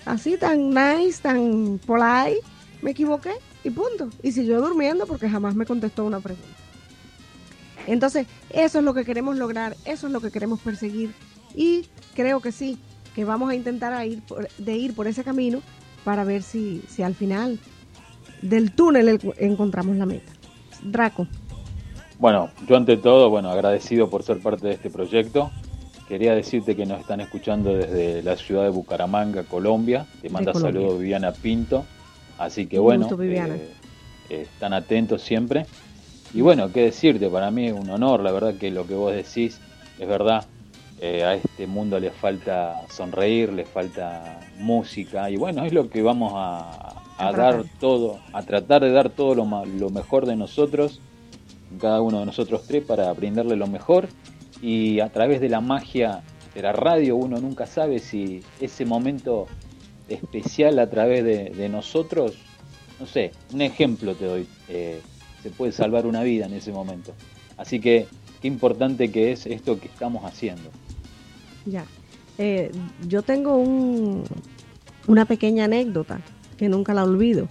Así 0.05 0.37
tan 0.37 0.69
nice, 0.69 1.19
tan 1.19 1.79
polite, 1.83 2.41
me 2.83 2.91
equivoqué 2.91 3.31
y 3.63 3.71
punto. 3.71 4.11
Y 4.21 4.33
siguió 4.33 4.61
durmiendo 4.61 5.07
porque 5.07 5.27
jamás 5.27 5.55
me 5.55 5.65
contestó 5.65 6.05
una 6.05 6.19
pregunta. 6.19 6.47
Entonces, 7.87 8.27
eso 8.51 8.77
es 8.77 8.85
lo 8.85 8.93
que 8.93 9.03
queremos 9.03 9.35
lograr, 9.35 9.75
eso 9.85 10.05
es 10.05 10.13
lo 10.13 10.21
que 10.21 10.29
queremos 10.29 10.59
perseguir. 10.59 11.11
Y 11.55 11.87
creo 12.13 12.39
que 12.39 12.51
sí, 12.51 12.77
que 13.15 13.25
vamos 13.25 13.49
a 13.49 13.55
intentar 13.55 13.93
a 13.93 14.05
ir 14.05 14.21
por- 14.21 14.47
de 14.59 14.77
ir 14.77 14.93
por 14.93 15.07
ese 15.07 15.23
camino 15.23 15.63
para 16.03 16.23
ver 16.25 16.43
si, 16.43 16.83
si 16.87 17.01
al 17.01 17.15
final 17.15 17.57
del 18.43 18.73
túnel 18.73 19.09
el- 19.09 19.33
encontramos 19.39 19.95
la 19.95 20.05
meta. 20.05 20.31
Draco. 20.83 21.25
Bueno, 22.19 22.51
yo 22.67 22.77
ante 22.77 22.95
todo, 22.97 23.31
bueno, 23.31 23.49
agradecido 23.49 24.07
por 24.07 24.21
ser 24.21 24.37
parte 24.39 24.67
de 24.67 24.73
este 24.73 24.91
proyecto. 24.91 25.49
Quería 26.09 26.33
decirte 26.33 26.75
que 26.75 26.87
nos 26.87 27.01
están 27.01 27.21
escuchando 27.21 27.75
desde 27.75 28.23
la 28.23 28.35
ciudad 28.35 28.63
de 28.63 28.69
Bucaramanga, 28.69 29.43
Colombia. 29.43 30.07
Te 30.23 30.29
manda 30.31 30.55
saludos 30.55 30.99
Viviana 30.99 31.31
Pinto. 31.31 31.85
Así 32.39 32.65
que 32.65 32.79
bueno, 32.79 33.07
gusto, 33.07 33.21
eh, 33.21 33.69
eh, 34.31 34.41
están 34.41 34.73
atentos 34.73 35.21
siempre. 35.21 35.67
Y 36.33 36.41
bueno, 36.41 36.71
qué 36.73 36.81
decirte, 36.81 37.29
para 37.29 37.51
mí 37.51 37.67
es 37.67 37.73
un 37.73 37.91
honor, 37.91 38.21
la 38.23 38.31
verdad 38.31 38.55
que 38.55 38.71
lo 38.71 38.87
que 38.87 38.95
vos 38.95 39.13
decís 39.13 39.61
es 39.99 40.07
verdad. 40.07 40.45
Eh, 40.99 41.23
a 41.23 41.35
este 41.35 41.67
mundo 41.67 41.99
le 41.99 42.09
falta 42.09 42.81
sonreír, 42.89 43.53
le 43.53 43.65
falta 43.65 44.39
música 44.57 45.29
y 45.29 45.37
bueno, 45.37 45.63
es 45.63 45.73
lo 45.73 45.91
que 45.91 46.01
vamos 46.01 46.33
a, 46.35 46.95
a 47.19 47.27
A 47.27 47.31
dar 47.33 47.65
todo, 47.79 48.19
a 48.33 48.41
tratar 48.41 48.81
de 48.81 48.91
dar 48.91 49.09
todo 49.11 49.35
lo, 49.35 49.45
lo 49.65 49.89
mejor 49.91 50.25
de 50.25 50.35
nosotros, 50.35 51.01
cada 51.79 52.01
uno 52.01 52.21
de 52.21 52.25
nosotros 52.25 52.63
tres, 52.67 52.83
para 52.83 53.13
brindarle 53.13 53.55
lo 53.55 53.67
mejor 53.67 54.09
y 54.61 54.99
a 54.99 55.09
través 55.09 55.41
de 55.41 55.49
la 55.49 55.61
magia 55.61 56.21
de 56.53 56.61
la 56.61 56.73
radio 56.73 57.15
uno 57.15 57.39
nunca 57.39 57.65
sabe 57.65 57.99
si 57.99 58.41
ese 58.59 58.85
momento 58.85 59.47
especial 60.07 60.79
a 60.79 60.89
través 60.89 61.23
de, 61.23 61.69
nosotros, 61.69 62.35
no 62.99 63.05
sé, 63.05 63.31
un 63.53 63.61
ejemplo 63.61 64.15
te 64.15 64.25
doy, 64.25 64.47
eh, 64.67 65.01
se 65.43 65.49
puede 65.51 65.71
salvar 65.71 66.05
una 66.05 66.23
vida 66.23 66.45
en 66.45 66.53
ese 66.53 66.71
momento. 66.71 67.13
Así 67.57 67.79
que 67.79 68.07
qué 68.41 68.47
importante 68.47 69.11
que 69.11 69.31
es 69.31 69.45
esto 69.45 69.79
que 69.79 69.87
estamos 69.87 70.23
haciendo. 70.25 70.69
Ya. 71.65 71.85
Eh, 72.37 72.71
yo 73.07 73.21
tengo 73.21 73.57
un, 73.57 74.23
una 75.07 75.25
pequeña 75.25 75.65
anécdota 75.65 76.21
que 76.57 76.69
nunca 76.69 76.93
la 76.93 77.03
olvido, 77.03 77.47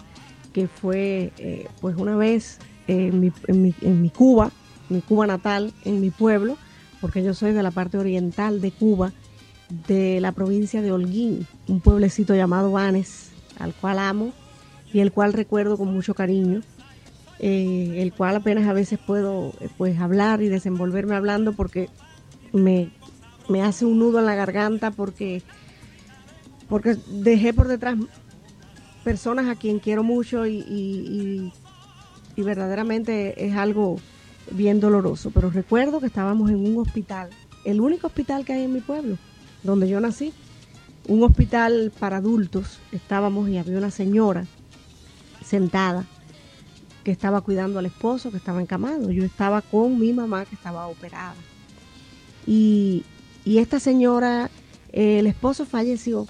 que 0.53 0.67
fue 0.67 1.31
eh, 1.39 1.67
pues 1.81 1.97
una 1.97 2.17
vez 2.17 2.59
en, 2.89 3.21
mi, 3.21 3.33
en, 3.47 3.63
mi, 3.63 3.75
en 3.83 4.03
mi 4.03 4.11
Cuba, 4.11 4.51
mi 4.89 5.03
Cuba 5.03 5.27
natal, 5.27 5.73
en 5.85 6.01
mi 6.01 6.11
pueblo, 6.11 6.57
porque 7.01 7.23
yo 7.23 7.35
soy 7.35 7.53
de 7.53 7.63
la 7.63 7.71
parte 7.71 7.99
oriental 7.99 8.61
de 8.61 8.71
Cuba, 8.73 9.13
de 9.87 10.21
la 10.21 10.33
provincia 10.33 10.83
de 10.83 10.93
Holguín, 10.93 11.47
un 11.67 11.81
pueblecito 11.81 12.35
llamado 12.35 12.71
Vanes, 12.71 13.31
al 13.59 13.75
cual 13.75 13.99
amo 13.99 14.33
y 14.93 15.01
el 15.01 15.13
cual 15.13 15.33
recuerdo 15.33 15.77
con 15.77 15.89
mucho 15.93 16.15
cariño, 16.15 16.63
eh, 17.39 17.97
el 17.99 18.13
cual 18.13 18.37
apenas 18.37 18.67
a 18.67 18.73
veces 18.73 18.99
puedo 18.99 19.53
pues 19.77 19.99
hablar 20.01 20.43
y 20.43 20.49
desenvolverme 20.49 21.15
hablando 21.15 21.53
porque 21.53 21.89
me, 22.53 22.89
me 23.49 23.63
hace 23.63 23.85
un 23.85 23.99
nudo 23.99 24.19
en 24.19 24.27
la 24.27 24.35
garganta 24.35 24.91
porque 24.91 25.43
porque 26.69 26.97
dejé 27.07 27.55
por 27.55 27.69
detrás 27.69 27.97
personas 29.05 29.49
a 29.49 29.57
quien 29.57 29.79
quiero 29.79 30.03
mucho 30.03 30.47
y- 30.47 31.53
y 32.37 32.43
verdaderamente 32.43 33.45
es 33.45 33.57
algo 33.57 33.99
bien 34.53 34.81
doloroso. 34.81 35.31
Pero 35.31 35.51
recuerdo 35.51 36.01
que 36.01 36.07
estábamos 36.07 36.51
en 36.51 36.57
un 36.57 36.79
hospital, 36.79 37.31
el 37.65 37.81
único 37.81 38.07
hospital 38.07 38.45
que 38.45 38.53
hay 38.53 38.65
en 38.65 38.73
mi 38.73 38.81
pueblo, 38.81 39.19
donde 39.63 39.89
yo 39.89 40.01
nací, 40.01 40.33
un 41.07 41.23
hospital 41.23 41.93
para 41.99 42.19
adultos. 42.19 42.79
Estábamos 42.93 43.49
y 43.49 43.59
había 43.59 43.79
una 43.79 43.91
señora 43.91 44.47
sentada 45.45 46.05
que 47.05 47.11
estaba 47.11 47.41
cuidando 47.41 47.79
al 47.79 47.87
esposo 47.87 48.31
que 48.31 48.37
estaba 48.37 48.61
encamado. 48.61 49.11
Yo 49.11 49.25
estaba 49.25 49.63
con 49.63 49.99
mi 49.99 50.13
mamá 50.13 50.45
que 50.45 50.55
estaba 50.55 50.87
operada. 50.89 51.35
Y, 52.47 53.05
y 53.45 53.59
esta 53.59 53.81
señora, 53.81 54.51
eh, 54.93 55.19
el 55.19 55.27
esposo 55.27 55.65
falleció 55.65 56.27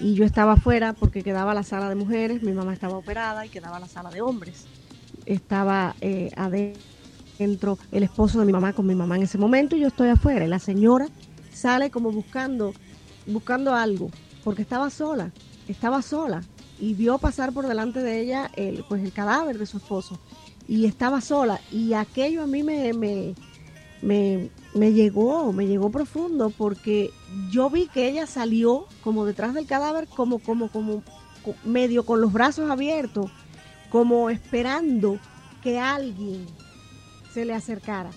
y 0.00 0.14
yo 0.14 0.24
estaba 0.24 0.52
afuera 0.52 0.92
porque 0.92 1.22
quedaba 1.22 1.54
la 1.54 1.62
sala 1.62 1.88
de 1.88 1.94
mujeres, 1.94 2.42
mi 2.42 2.52
mamá 2.52 2.72
estaba 2.72 2.96
operada 2.96 3.44
y 3.44 3.48
quedaba 3.48 3.80
la 3.80 3.88
sala 3.88 4.10
de 4.10 4.20
hombres. 4.20 4.66
Estaba 5.28 5.94
eh, 6.00 6.30
adentro 6.36 7.78
el 7.92 8.02
esposo 8.02 8.40
de 8.40 8.46
mi 8.46 8.52
mamá 8.52 8.72
con 8.72 8.86
mi 8.86 8.94
mamá 8.94 9.16
en 9.16 9.22
ese 9.22 9.36
momento 9.38 9.76
y 9.76 9.80
yo 9.80 9.88
estoy 9.88 10.08
afuera. 10.08 10.44
Y 10.44 10.48
la 10.48 10.58
señora 10.58 11.06
sale 11.52 11.90
como 11.90 12.10
buscando, 12.10 12.72
buscando 13.26 13.74
algo, 13.74 14.10
porque 14.42 14.62
estaba 14.62 14.90
sola, 14.90 15.30
estaba 15.68 16.00
sola. 16.02 16.42
Y 16.80 16.94
vio 16.94 17.18
pasar 17.18 17.52
por 17.52 17.66
delante 17.66 18.00
de 18.02 18.20
ella 18.20 18.50
el, 18.56 18.84
pues 18.88 19.02
el 19.04 19.12
cadáver 19.12 19.58
de 19.58 19.66
su 19.66 19.76
esposo. 19.76 20.18
Y 20.66 20.86
estaba 20.86 21.20
sola. 21.20 21.60
Y 21.70 21.92
aquello 21.92 22.42
a 22.42 22.46
mí 22.46 22.62
me, 22.62 22.92
me, 22.94 23.34
me, 24.00 24.48
me 24.74 24.92
llegó, 24.92 25.52
me 25.52 25.66
llegó 25.66 25.90
profundo 25.90 26.50
porque 26.56 27.10
yo 27.50 27.68
vi 27.68 27.88
que 27.88 28.08
ella 28.08 28.26
salió 28.26 28.86
como 29.02 29.24
detrás 29.26 29.54
del 29.54 29.66
cadáver, 29.66 30.06
como, 30.08 30.38
como, 30.38 30.68
como 30.68 31.02
co- 31.44 31.54
medio 31.64 32.06
con 32.06 32.20
los 32.20 32.32
brazos 32.32 32.70
abiertos, 32.70 33.30
como 33.90 34.30
esperando 34.30 35.18
que 35.62 35.78
alguien 35.78 36.46
se 37.32 37.44
le 37.44 37.54
acercara. 37.54 38.10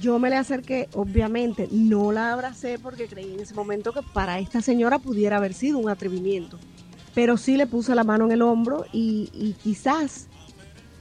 Yo 0.00 0.18
me 0.18 0.28
le 0.28 0.36
acerqué, 0.36 0.88
obviamente, 0.92 1.68
no 1.70 2.12
la 2.12 2.32
abracé 2.32 2.78
porque 2.78 3.06
creí 3.06 3.32
en 3.32 3.40
ese 3.40 3.54
momento 3.54 3.92
que 3.92 4.02
para 4.02 4.38
esta 4.38 4.60
señora 4.60 4.98
pudiera 4.98 5.38
haber 5.38 5.54
sido 5.54 5.78
un 5.78 5.88
atrevimiento, 5.88 6.58
pero 7.14 7.38
sí 7.38 7.56
le 7.56 7.66
puse 7.66 7.94
la 7.94 8.04
mano 8.04 8.26
en 8.26 8.32
el 8.32 8.42
hombro 8.42 8.84
y, 8.92 9.30
y 9.32 9.54
quizás 9.54 10.28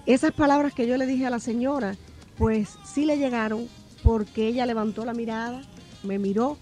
esas 0.06 0.32
palabras 0.32 0.74
que 0.74 0.88
yo 0.88 0.95
le 0.95 1.06
dije 1.06 1.26
a 1.26 1.30
la 1.30 1.40
señora, 1.40 1.95
pues 2.38 2.78
sí 2.86 3.06
le 3.06 3.18
llegaron 3.18 3.68
porque 4.03 4.48
ella 4.48 4.65
levantó 4.65 5.03
la 5.03 5.14
mirada, 5.14 5.61
me 6.03 6.18
miró 6.18 6.57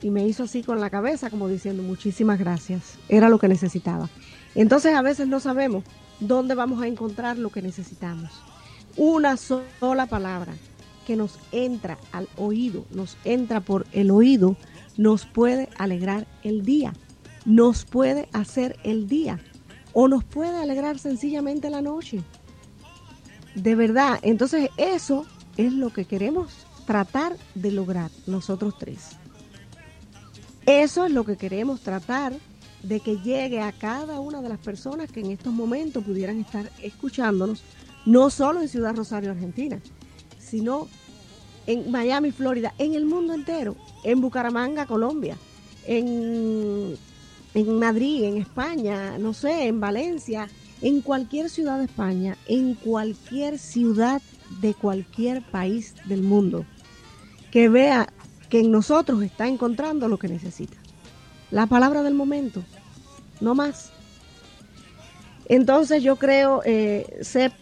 y 0.00 0.10
me 0.10 0.24
hizo 0.26 0.44
así 0.44 0.62
con 0.62 0.78
la 0.78 0.90
cabeza 0.90 1.28
como 1.28 1.48
diciendo 1.48 1.82
muchísimas 1.82 2.38
gracias, 2.38 2.98
era 3.08 3.28
lo 3.28 3.40
que 3.40 3.48
necesitaba. 3.48 4.08
Entonces 4.54 4.94
a 4.94 5.02
veces 5.02 5.26
no 5.26 5.40
sabemos 5.40 5.82
dónde 6.20 6.54
vamos 6.54 6.82
a 6.82 6.86
encontrar 6.86 7.38
lo 7.38 7.50
que 7.50 7.62
necesitamos. 7.62 8.30
Una 8.96 9.36
sola 9.36 10.06
palabra 10.06 10.54
que 11.06 11.16
nos 11.16 11.38
entra 11.52 11.98
al 12.12 12.28
oído, 12.36 12.84
nos 12.90 13.16
entra 13.24 13.60
por 13.60 13.86
el 13.92 14.10
oído, 14.10 14.56
nos 14.96 15.24
puede 15.24 15.68
alegrar 15.78 16.26
el 16.42 16.64
día, 16.64 16.92
nos 17.44 17.84
puede 17.84 18.28
hacer 18.32 18.78
el 18.84 19.08
día 19.08 19.38
o 19.92 20.08
nos 20.08 20.24
puede 20.24 20.56
alegrar 20.58 20.98
sencillamente 20.98 21.70
la 21.70 21.80
noche. 21.80 22.22
De 23.54 23.74
verdad, 23.74 24.18
entonces 24.22 24.70
eso 24.76 25.26
es 25.56 25.72
lo 25.72 25.90
que 25.90 26.04
queremos 26.04 26.66
tratar 26.86 27.36
de 27.54 27.72
lograr 27.72 28.10
nosotros 28.26 28.74
tres. 28.78 29.16
Eso 30.66 31.06
es 31.06 31.12
lo 31.12 31.24
que 31.24 31.36
queremos 31.36 31.80
tratar 31.80 32.34
de 32.82 33.00
que 33.00 33.16
llegue 33.18 33.60
a 33.60 33.72
cada 33.72 34.20
una 34.20 34.40
de 34.40 34.48
las 34.48 34.58
personas 34.58 35.10
que 35.10 35.20
en 35.20 35.30
estos 35.30 35.52
momentos 35.52 36.04
pudieran 36.04 36.40
estar 36.40 36.70
escuchándonos, 36.82 37.62
no 38.06 38.30
solo 38.30 38.60
en 38.60 38.68
Ciudad 38.68 38.94
Rosario, 38.96 39.30
Argentina, 39.30 39.80
sino 40.38 40.88
en 41.66 41.90
Miami, 41.90 42.30
Florida, 42.30 42.72
en 42.78 42.94
el 42.94 43.04
mundo 43.04 43.34
entero, 43.34 43.76
en 44.04 44.20
Bucaramanga, 44.20 44.86
Colombia, 44.86 45.36
en, 45.86 46.96
en 47.54 47.78
Madrid, 47.78 48.24
en 48.24 48.38
España, 48.38 49.18
no 49.18 49.34
sé, 49.34 49.66
en 49.66 49.80
Valencia, 49.80 50.48
en 50.80 51.02
cualquier 51.02 51.50
ciudad 51.50 51.78
de 51.78 51.84
España, 51.84 52.38
en 52.46 52.74
cualquier 52.74 53.58
ciudad 53.58 54.22
de 54.62 54.72
cualquier 54.72 55.42
país 55.42 55.94
del 56.06 56.22
mundo, 56.22 56.64
que 57.50 57.68
vea 57.68 58.08
que 58.48 58.60
en 58.60 58.70
nosotros 58.70 59.22
está 59.22 59.46
encontrando 59.46 60.08
lo 60.08 60.18
que 60.18 60.28
necesita. 60.28 60.77
La 61.50 61.66
palabra 61.66 62.02
del 62.02 62.14
momento, 62.14 62.62
no 63.40 63.54
más. 63.54 63.90
Entonces 65.46 66.02
yo 66.02 66.16
creo, 66.16 66.62
eh, 66.64 67.18
Sep, 67.22 67.52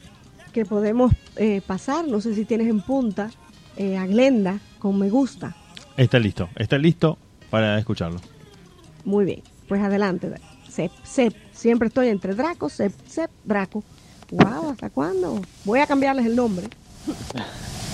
que 0.53 0.65
podemos 0.65 1.13
eh, 1.37 1.61
pasar, 1.67 2.07
no 2.09 2.21
sé 2.21 2.35
si 2.35 2.45
tienes 2.45 2.69
en 2.69 2.81
punta, 2.81 3.31
eh, 3.77 3.97
a 3.97 4.07
Glenda 4.07 4.59
con 4.79 4.99
me 4.99 5.09
gusta. 5.09 5.55
Está 5.97 6.19
listo, 6.19 6.49
está 6.57 6.79
listo 6.79 7.17
para 7.51 7.79
escucharlo. 7.79 8.21
Muy 9.05 9.25
bien, 9.25 9.43
pues 9.69 9.83
adelante. 9.83 10.33
Sep, 10.69 10.91
Sep, 11.05 11.35
siempre 11.53 11.89
estoy 11.89 12.09
entre 12.09 12.35
Draco, 12.35 12.69
Sep, 12.69 12.93
Sep, 13.07 13.31
Draco. 13.45 13.85
Wow, 14.31 14.71
¿hasta 14.71 14.91
cuándo? 14.91 15.41
Voy 15.65 15.79
a 15.79 15.87
cambiarles 15.87 16.27
el 16.27 16.35
nombre. 16.35 16.69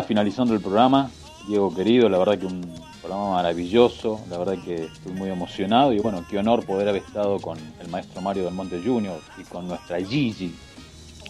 ya 0.00 0.02
finalizando 0.06 0.54
el 0.54 0.60
programa. 0.60 1.10
Diego 1.48 1.74
querido, 1.74 2.08
la 2.08 2.18
verdad 2.18 2.38
que 2.38 2.46
un 2.46 2.60
programa 3.00 3.34
maravilloso, 3.34 4.20
la 4.30 4.38
verdad 4.38 4.56
que 4.64 4.84
estoy 4.84 5.12
muy 5.12 5.30
emocionado 5.30 5.92
y 5.92 5.98
bueno, 6.00 6.24
qué 6.28 6.38
honor 6.38 6.64
poder 6.64 6.88
haber 6.88 7.02
estado 7.02 7.38
con 7.38 7.56
el 7.80 7.88
maestro 7.88 8.20
Mario 8.20 8.44
del 8.44 8.54
Monte 8.54 8.80
Jr. 8.84 9.18
y 9.40 9.44
con 9.44 9.68
nuestra 9.68 9.98
Gigi. 10.00 10.52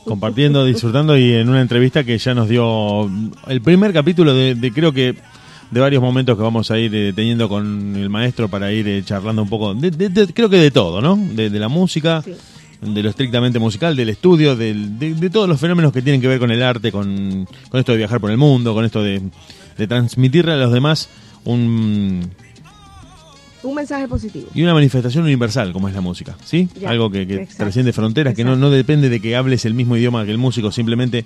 Compartiendo, 0.04 0.64
disfrutando 0.64 1.18
y 1.18 1.32
en 1.34 1.48
una 1.48 1.60
entrevista 1.60 2.02
que 2.04 2.16
ya 2.16 2.32
nos 2.34 2.48
dio 2.48 3.10
el 3.48 3.60
primer 3.60 3.92
capítulo 3.92 4.32
de, 4.34 4.54
de 4.54 4.72
creo 4.72 4.92
que 4.92 5.16
de 5.70 5.80
varios 5.80 6.00
momentos 6.00 6.36
que 6.36 6.42
vamos 6.44 6.70
a 6.70 6.78
ir 6.78 6.94
eh, 6.94 7.12
teniendo 7.12 7.48
con 7.48 7.96
el 7.96 8.08
maestro 8.08 8.48
para 8.48 8.72
ir 8.72 8.86
eh, 8.88 9.02
charlando 9.04 9.42
un 9.42 9.48
poco, 9.48 9.74
de, 9.74 9.90
de- 9.90 10.08
de- 10.08 10.32
creo 10.32 10.48
que 10.48 10.58
de 10.58 10.70
todo, 10.70 11.00
¿no? 11.02 11.16
De, 11.16 11.50
de 11.50 11.58
la 11.58 11.68
música, 11.68 12.22
de 12.80 13.02
lo 13.02 13.10
estrictamente 13.10 13.58
musical, 13.58 13.96
del 13.96 14.08
estudio, 14.10 14.54
del- 14.56 14.98
de, 14.98 15.14
de 15.14 15.30
todos 15.30 15.48
los 15.48 15.58
fenómenos 15.60 15.92
que 15.92 16.02
tienen 16.02 16.20
que 16.20 16.28
ver 16.28 16.38
con 16.38 16.50
el 16.50 16.62
arte, 16.62 16.92
con, 16.92 17.46
con 17.70 17.80
esto 17.80 17.92
de 17.92 17.98
viajar 17.98 18.20
por 18.20 18.30
el 18.30 18.36
mundo, 18.36 18.74
con 18.74 18.84
esto 18.84 19.02
de, 19.02 19.22
de 19.78 19.86
transmitirle 19.86 20.52
a 20.52 20.56
los 20.56 20.72
demás 20.72 21.08
un, 21.44 22.30
Un 23.62 23.74
mensaje 23.74 24.06
positivo. 24.06 24.48
y 24.54 24.62
una 24.62 24.74
manifestación 24.74 25.24
universal 25.24 25.72
como 25.72 25.88
es 25.88 25.94
la 25.94 26.00
música, 26.00 26.36
¿sí? 26.44 26.68
Ya, 26.78 26.90
Algo 26.90 27.10
que, 27.10 27.26
que 27.26 27.34
exacto, 27.36 27.64
trasciende 27.64 27.92
fronteras, 27.92 28.34
que 28.34 28.44
no, 28.44 28.56
no 28.56 28.70
depende 28.70 29.08
de 29.08 29.20
que 29.20 29.36
hables 29.36 29.64
el 29.64 29.74
mismo 29.74 29.96
idioma 29.96 30.24
que 30.24 30.30
el 30.32 30.38
músico, 30.38 30.70
simplemente 30.70 31.24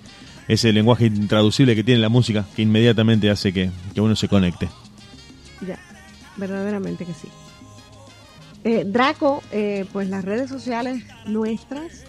es 0.49 0.65
el 0.65 0.75
lenguaje 0.75 1.07
intraducible 1.07 1.75
que 1.77 1.85
tiene 1.85 2.01
la 2.01 2.09
música 2.09 2.45
que 2.57 2.63
inmediatamente 2.63 3.31
hace 3.31 3.53
que, 3.53 3.71
que 3.95 4.01
uno 4.01 4.17
se 4.17 4.27
conecte. 4.29 4.69
Ya, 5.67 5.79
verdaderamente 6.37 7.05
que 7.05 7.13
sí. 7.13 7.29
Eh, 8.65 8.85
Draco, 8.87 9.43
eh, 9.53 9.87
pues 9.93 10.09
las 10.11 10.25
redes 10.25 10.51
sociales 10.51 11.03
nuestras, 11.27 12.05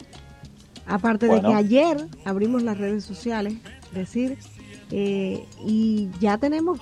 aparte 0.85 1.27
de 1.27 1.41
que 1.41 1.53
ayer 1.55 2.07
abrimos 2.25 2.61
las 2.63 2.77
redes 2.77 3.03
sociales, 3.05 3.53
decir, 3.93 4.37
eh, 4.91 5.45
y 5.65 6.09
ya 6.19 6.37
tenemos 6.37 6.79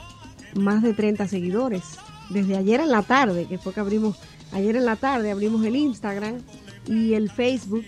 más 0.55 0.81
de 0.81 0.93
30 0.93 1.27
seguidores. 1.27 1.83
Desde 2.31 2.57
ayer 2.57 2.79
en 2.79 2.89
la 2.89 3.03
tarde, 3.03 3.45
que 3.47 3.57
fue 3.57 3.73
que 3.73 3.79
abrimos, 3.79 4.17
ayer 4.51 4.75
en 4.75 4.85
la 4.85 4.95
tarde 4.95 5.31
abrimos 5.31 5.63
el 5.65 5.75
Instagram 5.75 6.35
y 6.87 7.13
el 7.13 7.29
Facebook. 7.29 7.85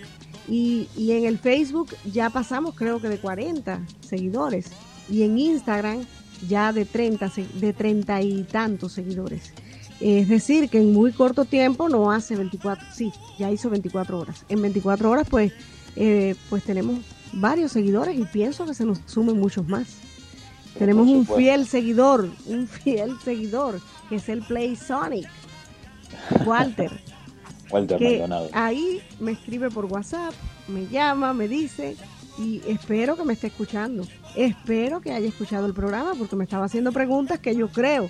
Y, 0.48 0.88
y 0.98 1.12
en 1.12 1.26
el 1.26 1.38
Facebook 1.40 1.90
ya 2.12 2.30
pasamos 2.30 2.76
creo 2.76 3.00
que 3.00 3.08
de 3.10 3.18
40 3.20 3.80
seguidores. 4.02 4.72
Y 5.10 5.24
en 5.24 5.38
Instagram 5.38 6.06
ya 6.48 6.74
de 6.74 6.86
30, 6.86 7.30
se- 7.30 7.46
de 7.60 7.74
30 7.74 8.22
y 8.22 8.44
tantos 8.44 8.92
seguidores. 8.94 9.54
Es 10.02 10.28
decir, 10.30 10.70
que 10.70 10.80
en 10.80 10.94
muy 10.94 11.12
corto 11.12 11.46
tiempo, 11.46 11.88
no 11.88 12.12
hace 12.12 12.36
24, 12.36 12.88
sí, 12.92 13.12
ya 13.38 13.52
hizo 13.52 13.70
24 13.70 14.18
horas. 14.20 14.46
En 14.50 14.62
24 14.62 15.10
horas, 15.10 15.28
pues, 15.30 15.54
eh, 15.96 16.36
pues 16.50 16.64
tenemos 16.64 17.00
varios 17.34 17.72
seguidores 17.72 18.18
y 18.18 18.24
pienso 18.26 18.66
que 18.66 18.74
se 18.74 18.84
nos 18.84 19.00
sumen 19.06 19.40
muchos 19.40 19.68
más. 19.68 19.98
Tenemos 20.78 21.08
un 21.08 21.28
fiel 21.28 21.68
seguidor, 21.68 22.30
un 22.48 22.68
fiel 22.68 23.16
seguidor, 23.24 23.80
que 24.10 24.16
es 24.16 24.28
el 24.30 24.42
Play 24.42 24.76
Sonic, 24.76 25.28
Walter. 26.46 26.92
Walter 27.70 28.00
que 28.00 28.20
Maldonado. 28.20 28.50
ahí 28.54 29.02
me 29.20 29.34
escribe 29.34 29.70
por 29.70 29.86
WhatsApp, 29.86 30.34
me 30.68 30.88
llama, 30.88 31.34
me 31.34 31.48
dice 31.48 31.96
y 32.40 32.62
espero 32.68 33.16
que 33.16 33.24
me 33.24 33.34
esté 33.34 33.48
escuchando. 33.48 34.04
Espero 34.36 35.02
que 35.02 35.12
haya 35.12 35.28
escuchado 35.28 35.68
el 35.68 35.74
programa 35.74 36.16
porque 36.16 36.36
me 36.36 36.46
estaba 36.46 36.66
haciendo 36.66 36.92
preguntas 36.92 37.40
que 37.40 37.56
yo 37.56 37.68
creo 37.70 38.10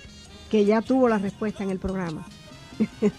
que 0.51 0.65
ya 0.65 0.81
tuvo 0.81 1.07
la 1.07 1.17
respuesta 1.17 1.63
en 1.63 1.71
el 1.71 1.79
programa. 1.79 2.25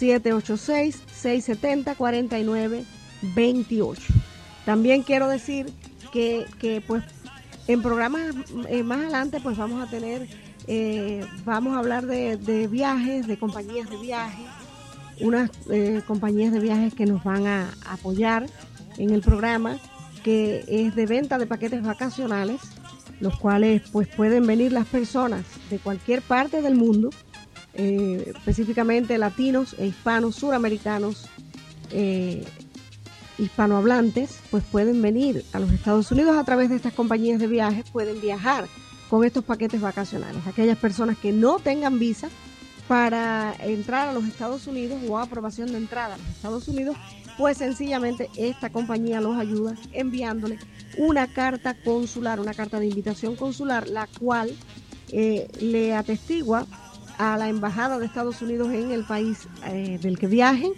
786 0.00 1.02
670 1.12 1.94
4928 1.94 4.02
también 4.64 5.02
quiero 5.02 5.28
decir 5.28 5.70
que, 6.12 6.46
que, 6.58 6.80
pues 6.80 7.04
en 7.68 7.82
programas 7.82 8.34
eh, 8.68 8.82
más 8.82 9.00
adelante 9.00 9.40
pues 9.42 9.58
vamos 9.58 9.86
a 9.86 9.90
tener 9.90 10.26
eh, 10.66 11.24
vamos 11.44 11.74
a 11.74 11.78
hablar 11.78 12.06
de, 12.06 12.38
de 12.38 12.66
viajes 12.66 13.26
de 13.26 13.38
compañías 13.38 13.90
de 13.90 13.98
viajes 13.98 14.46
unas 15.20 15.50
eh, 15.70 16.00
compañías 16.06 16.52
de 16.52 16.60
viajes 16.60 16.94
que 16.94 17.04
nos 17.04 17.22
van 17.22 17.46
a 17.46 17.70
apoyar 17.86 18.46
en 18.96 19.10
el 19.10 19.20
programa 19.20 19.76
que 20.24 20.64
es 20.66 20.94
de 20.94 21.06
venta 21.06 21.38
de 21.38 21.46
paquetes 21.46 21.82
vacacionales 21.82 22.60
los 23.20 23.38
cuales 23.38 23.82
pues 23.92 24.08
pueden 24.08 24.46
venir 24.46 24.72
las 24.72 24.86
personas 24.86 25.44
de 25.68 25.78
cualquier 25.78 26.22
parte 26.22 26.62
del 26.62 26.74
mundo 26.74 27.10
eh, 27.74 28.32
específicamente 28.36 29.16
latinos 29.18 29.74
e 29.78 29.86
hispanos 29.86 30.36
suramericanos 30.36 31.28
eh, 31.92 32.44
hispanohablantes, 33.38 34.38
pues 34.50 34.62
pueden 34.64 35.00
venir 35.00 35.44
a 35.52 35.60
los 35.60 35.72
Estados 35.72 36.10
Unidos 36.12 36.36
a 36.36 36.44
través 36.44 36.68
de 36.68 36.76
estas 36.76 36.92
compañías 36.92 37.38
de 37.38 37.46
viajes, 37.46 37.88
pueden 37.90 38.20
viajar 38.20 38.66
con 39.08 39.24
estos 39.24 39.44
paquetes 39.44 39.80
vacacionales. 39.80 40.46
Aquellas 40.46 40.78
personas 40.78 41.16
que 41.18 41.32
no 41.32 41.58
tengan 41.58 41.98
visa 41.98 42.28
para 42.86 43.54
entrar 43.60 44.08
a 44.08 44.12
los 44.12 44.24
Estados 44.24 44.66
Unidos 44.66 44.98
o 45.08 45.18
aprobación 45.18 45.70
de 45.70 45.78
entrada 45.78 46.14
a 46.14 46.18
los 46.18 46.26
Estados 46.28 46.68
Unidos, 46.68 46.96
pues 47.38 47.58
sencillamente 47.58 48.28
esta 48.36 48.70
compañía 48.70 49.20
los 49.20 49.36
ayuda 49.36 49.74
enviándole 49.92 50.58
una 50.98 51.26
carta 51.28 51.74
consular, 51.74 52.40
una 52.40 52.52
carta 52.52 52.78
de 52.78 52.86
invitación 52.86 53.36
consular, 53.36 53.88
la 53.88 54.06
cual 54.18 54.52
eh, 55.12 55.48
le 55.60 55.94
atestigua 55.94 56.66
a 57.20 57.36
la 57.36 57.50
embajada 57.50 57.98
de 57.98 58.06
Estados 58.06 58.40
Unidos 58.40 58.72
en 58.72 58.90
el 58.92 59.04
país 59.04 59.46
eh, 59.66 59.98
del 60.00 60.18
que 60.18 60.26
viajen 60.26 60.72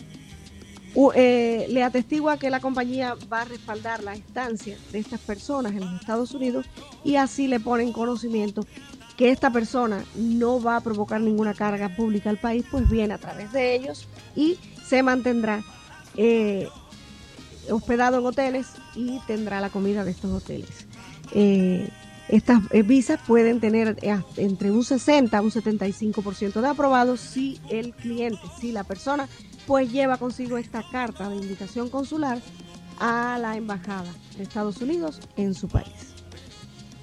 eh, 1.14 1.66
le 1.70 1.84
atestigua 1.84 2.36
que 2.36 2.50
la 2.50 2.58
compañía 2.58 3.14
va 3.32 3.42
a 3.42 3.44
respaldar 3.44 4.02
la 4.02 4.12
estancia 4.12 4.76
de 4.90 4.98
estas 4.98 5.20
personas 5.20 5.72
en 5.72 5.80
los 5.80 6.00
Estados 6.00 6.32
Unidos 6.32 6.66
y 7.04 7.14
así 7.14 7.46
le 7.46 7.60
pone 7.60 7.84
en 7.84 7.92
conocimiento 7.92 8.66
que 9.16 9.30
esta 9.30 9.50
persona 9.50 10.04
no 10.16 10.60
va 10.60 10.76
a 10.76 10.80
provocar 10.80 11.20
ninguna 11.20 11.54
carga 11.54 11.94
pública 11.94 12.28
al 12.28 12.38
país, 12.38 12.64
pues 12.70 12.90
viene 12.90 13.14
a 13.14 13.18
través 13.18 13.52
de 13.52 13.76
ellos 13.76 14.08
y 14.34 14.58
se 14.84 15.02
mantendrá 15.02 15.62
eh, 16.16 16.68
hospedado 17.70 18.18
en 18.18 18.26
hoteles 18.26 18.66
y 18.96 19.20
tendrá 19.28 19.60
la 19.60 19.70
comida 19.70 20.04
de 20.04 20.10
estos 20.10 20.32
hoteles. 20.32 20.86
Estas 22.32 22.62
eh, 22.70 22.82
visas 22.82 23.20
pueden 23.26 23.60
tener 23.60 23.98
eh, 24.00 24.18
entre 24.38 24.70
un 24.70 24.82
60 24.82 25.36
a 25.36 25.42
un 25.42 25.50
75% 25.50 26.62
de 26.62 26.66
aprobados 26.66 27.20
si 27.20 27.60
el 27.68 27.92
cliente, 27.92 28.40
si 28.58 28.72
la 28.72 28.84
persona, 28.84 29.28
pues 29.66 29.92
lleva 29.92 30.16
consigo 30.16 30.56
esta 30.56 30.82
carta 30.90 31.28
de 31.28 31.36
invitación 31.36 31.90
consular 31.90 32.38
a 32.98 33.38
la 33.38 33.56
embajada 33.56 34.10
de 34.38 34.44
Estados 34.44 34.78
Unidos 34.78 35.20
en 35.36 35.52
su 35.52 35.68
país. 35.68 36.14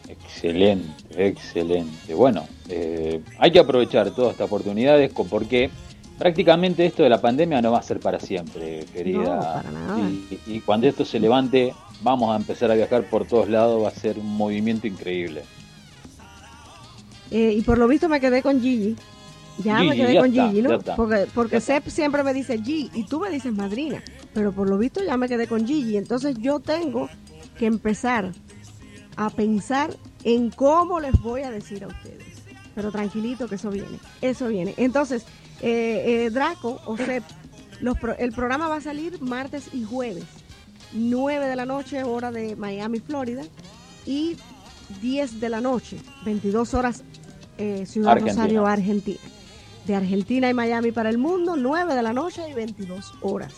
Excelente, 0.07 0.89
excelente. 1.15 2.15
Bueno, 2.15 2.47
eh, 2.67 3.21
hay 3.37 3.51
que 3.51 3.59
aprovechar 3.59 4.09
todas 4.09 4.31
estas 4.31 4.47
oportunidades 4.47 5.11
porque 5.29 5.69
prácticamente 6.17 6.87
esto 6.87 7.03
de 7.03 7.09
la 7.09 7.21
pandemia 7.21 7.61
no 7.61 7.71
va 7.71 7.77
a 7.77 7.83
ser 7.83 7.99
para 7.99 8.19
siempre, 8.19 8.83
querida. 8.91 9.35
No, 9.35 9.39
para 9.39 9.71
nada. 9.71 10.09
Y, 10.09 10.39
y 10.47 10.61
cuando 10.61 10.87
esto 10.87 11.05
se 11.05 11.19
levante, 11.19 11.75
vamos 12.01 12.31
a 12.33 12.37
empezar 12.37 12.71
a 12.71 12.75
viajar 12.75 13.03
por 13.09 13.25
todos 13.25 13.49
lados, 13.49 13.83
va 13.83 13.89
a 13.89 13.95
ser 13.95 14.17
un 14.19 14.27
movimiento 14.37 14.87
increíble. 14.87 15.43
Eh, 17.31 17.53
y 17.57 17.61
por 17.61 17.77
lo 17.77 17.87
visto 17.87 18.09
me 18.09 18.19
quedé 18.19 18.41
con 18.41 18.61
Gigi. 18.61 18.95
Ya 19.63 19.79
me 19.79 19.91
Gigi, 19.91 19.97
quedé 19.97 20.13
ya 20.13 20.19
con 20.21 20.29
está, 20.31 20.47
Gigi, 20.49 20.61
¿no? 20.61 20.79
Porque, 20.95 21.27
porque 21.33 21.61
Sep 21.61 21.87
siempre 21.89 22.23
me 22.23 22.33
dice 22.33 22.59
G 22.59 22.89
y 22.93 23.03
tú 23.03 23.19
me 23.19 23.29
dices 23.29 23.53
madrina. 23.53 24.01
Pero 24.33 24.51
por 24.51 24.69
lo 24.69 24.77
visto 24.77 25.03
ya 25.03 25.17
me 25.17 25.27
quedé 25.27 25.47
con 25.47 25.67
Gigi. 25.67 25.97
Entonces 25.97 26.35
yo 26.39 26.59
tengo 26.59 27.09
que 27.57 27.65
empezar 27.65 28.31
a 29.15 29.29
pensar 29.29 29.95
en 30.23 30.49
cómo 30.49 30.99
les 30.99 31.19
voy 31.21 31.41
a 31.41 31.51
decir 31.51 31.83
a 31.83 31.87
ustedes. 31.87 32.25
Pero 32.73 32.91
tranquilito 32.91 33.47
que 33.47 33.55
eso 33.55 33.69
viene. 33.69 33.99
Eso 34.21 34.47
viene. 34.47 34.73
Entonces, 34.77 35.25
eh, 35.61 36.25
eh, 36.25 36.29
Draco 36.31 36.79
o 36.85 36.95
Sep, 36.95 37.23
los 37.81 37.99
pro- 37.99 38.17
el 38.17 38.31
programa 38.31 38.69
va 38.69 38.77
a 38.77 38.81
salir 38.81 39.21
martes 39.21 39.69
y 39.73 39.83
jueves. 39.83 40.23
9 40.93 41.47
de 41.47 41.55
la 41.55 41.65
noche, 41.65 42.03
hora 42.03 42.31
de 42.31 42.55
Miami, 42.55 42.99
Florida. 42.99 43.43
Y 44.05 44.37
10 45.01 45.39
de 45.39 45.49
la 45.49 45.61
noche, 45.61 45.97
22 46.25 46.73
horas, 46.73 47.03
eh, 47.57 47.85
Ciudad 47.85 48.13
Argentina. 48.13 48.35
Rosario, 48.35 48.65
Argentina. 48.65 49.19
De 49.85 49.95
Argentina 49.95 50.49
y 50.49 50.53
Miami 50.53 50.91
para 50.91 51.09
el 51.09 51.17
mundo, 51.17 51.55
9 51.55 51.95
de 51.95 52.01
la 52.01 52.13
noche 52.13 52.47
y 52.49 52.53
22 52.53 53.13
horas, 53.21 53.53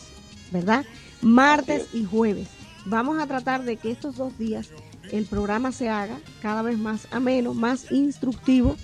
¿verdad? 0.51 0.85
Martes 1.21 1.87
y 1.93 2.05
jueves. 2.05 2.47
Vamos 2.85 3.21
a 3.21 3.27
tratar 3.27 3.63
de 3.63 3.77
que 3.77 3.91
estos 3.91 4.15
dos 4.15 4.37
días 4.37 4.69
el 5.11 5.25
programa 5.25 5.71
se 5.71 5.89
haga 5.89 6.19
cada 6.41 6.61
vez 6.61 6.77
más 6.77 7.07
ameno, 7.11 7.53
más 7.53 7.91
instructivo 7.91 8.75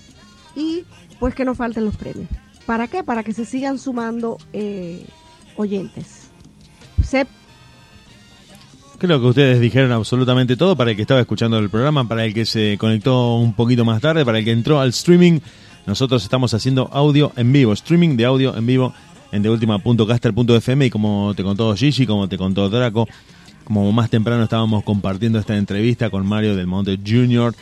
y 0.56 0.84
pues 1.19 1.36
que 1.36 1.45
no 1.45 1.56
falten 1.56 1.86
los 1.86 1.95
premios. 1.95 2.30
¿Para 2.65 2.88
qué? 2.88 3.03
Para 3.03 3.24
que 3.24 3.34
se 3.34 3.45
sigan 3.45 3.80
sumando 3.80 4.38
eh, 4.52 5.06
oyentes. 5.56 6.28
Sep, 7.03 7.28
Creo 8.99 9.22
que 9.22 9.28
ustedes 9.28 9.61
dijeron 9.61 9.91
absolutamente 9.91 10.57
todo 10.57 10.76
para 10.76 10.90
el 10.90 10.95
que 10.95 11.03
estaba 11.03 11.19
escuchando 11.19 11.60
el 11.60 11.69
programa, 11.69 12.07
para 12.07 12.26
el 12.26 12.34
que 12.34 12.45
se 12.45 12.78
conectó 12.80 13.36
un 13.36 13.53
poquito 13.53 13.86
más 13.86 14.02
tarde, 14.02 14.26
para 14.26 14.40
el 14.40 14.45
que 14.45 14.52
entró 14.52 14.80
al 14.80 14.90
streaming. 14.90 15.40
Nosotros 15.86 16.24
estamos 16.24 16.56
haciendo 16.56 16.90
audio 16.91 17.32
en 17.36 17.52
vivo, 17.52 17.74
streaming 17.74 18.18
de 18.18 18.26
audio 18.26 18.57
en 18.57 18.65
vivo 18.65 18.95
en 19.32 19.44
deultima.caster.fm 19.44 20.88
y 20.88 20.90
como 20.90 21.34
te 21.36 21.44
contó 21.44 21.76
Gigi, 21.76 22.07
como 22.07 22.28
te 22.28 22.40
contó 22.40 22.69
Draco, 22.72 23.07
como 23.65 23.91
más 23.91 24.10
temprano 24.10 24.44
estábamos 24.44 24.84
compartiendo 24.84 25.38
esta 25.38 25.56
entrevista 25.56 26.10
con 26.10 26.26
Mario 26.26 26.56
del 26.56 26.65
Monte 26.65 26.98
Jr. 27.06 27.53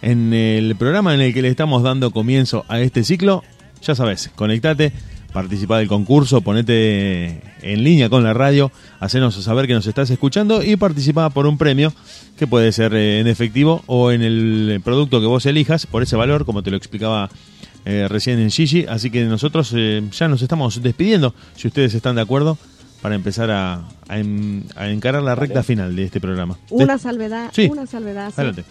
en 0.00 0.32
el 0.32 0.76
programa 0.76 1.12
en 1.14 1.20
el 1.20 1.34
que 1.34 1.42
le 1.42 1.48
estamos 1.48 1.82
dando 1.82 2.10
comienzo 2.10 2.64
a 2.68 2.80
este 2.80 3.04
ciclo. 3.04 3.44
Ya 3.82 3.94
sabes, 3.94 4.30
conectate, 4.34 4.94
participa 5.32 5.78
del 5.78 5.88
concurso, 5.88 6.40
ponete 6.40 7.40
en 7.62 7.84
línea 7.84 8.08
con 8.08 8.22
la 8.24 8.34
radio, 8.34 8.72
hacenos 8.98 9.34
saber 9.36 9.66
que 9.66 9.74
nos 9.74 9.86
estás 9.86 10.10
escuchando 10.10 10.62
y 10.62 10.76
participa 10.76 11.30
por 11.30 11.46
un 11.46 11.56
premio 11.58 11.92
que 12.36 12.46
puede 12.46 12.72
ser 12.72 12.94
eh, 12.94 13.20
en 13.20 13.26
efectivo 13.28 13.82
o 13.86 14.10
en 14.12 14.22
el 14.22 14.80
producto 14.84 15.20
que 15.20 15.26
vos 15.26 15.46
elijas 15.46 15.86
por 15.86 16.02
ese 16.02 16.16
valor, 16.16 16.44
como 16.44 16.62
te 16.62 16.70
lo 16.70 16.76
explicaba 16.76 17.30
eh, 17.84 18.06
recién 18.08 18.38
en 18.40 18.50
Gigi. 18.50 18.86
Así 18.88 19.10
que 19.10 19.24
nosotros 19.24 19.72
eh, 19.76 20.02
ya 20.12 20.28
nos 20.28 20.42
estamos 20.42 20.82
despidiendo, 20.82 21.34
si 21.56 21.68
ustedes 21.68 21.94
están 21.94 22.16
de 22.16 22.22
acuerdo, 22.22 22.58
para 23.00 23.14
empezar 23.14 23.50
a, 23.50 23.84
a 24.08 24.18
en- 24.18 24.64
a 24.76 24.88
encarar 24.88 25.22
la 25.22 25.34
recta 25.34 25.62
final 25.62 25.96
de 25.96 26.04
este 26.04 26.20
programa. 26.20 26.58
una 26.70 26.98
salvedad, 26.98 27.50
Sí. 27.54 27.68
una 27.70 27.86
salvedad. 27.86 28.32
Adelante. 28.36 28.64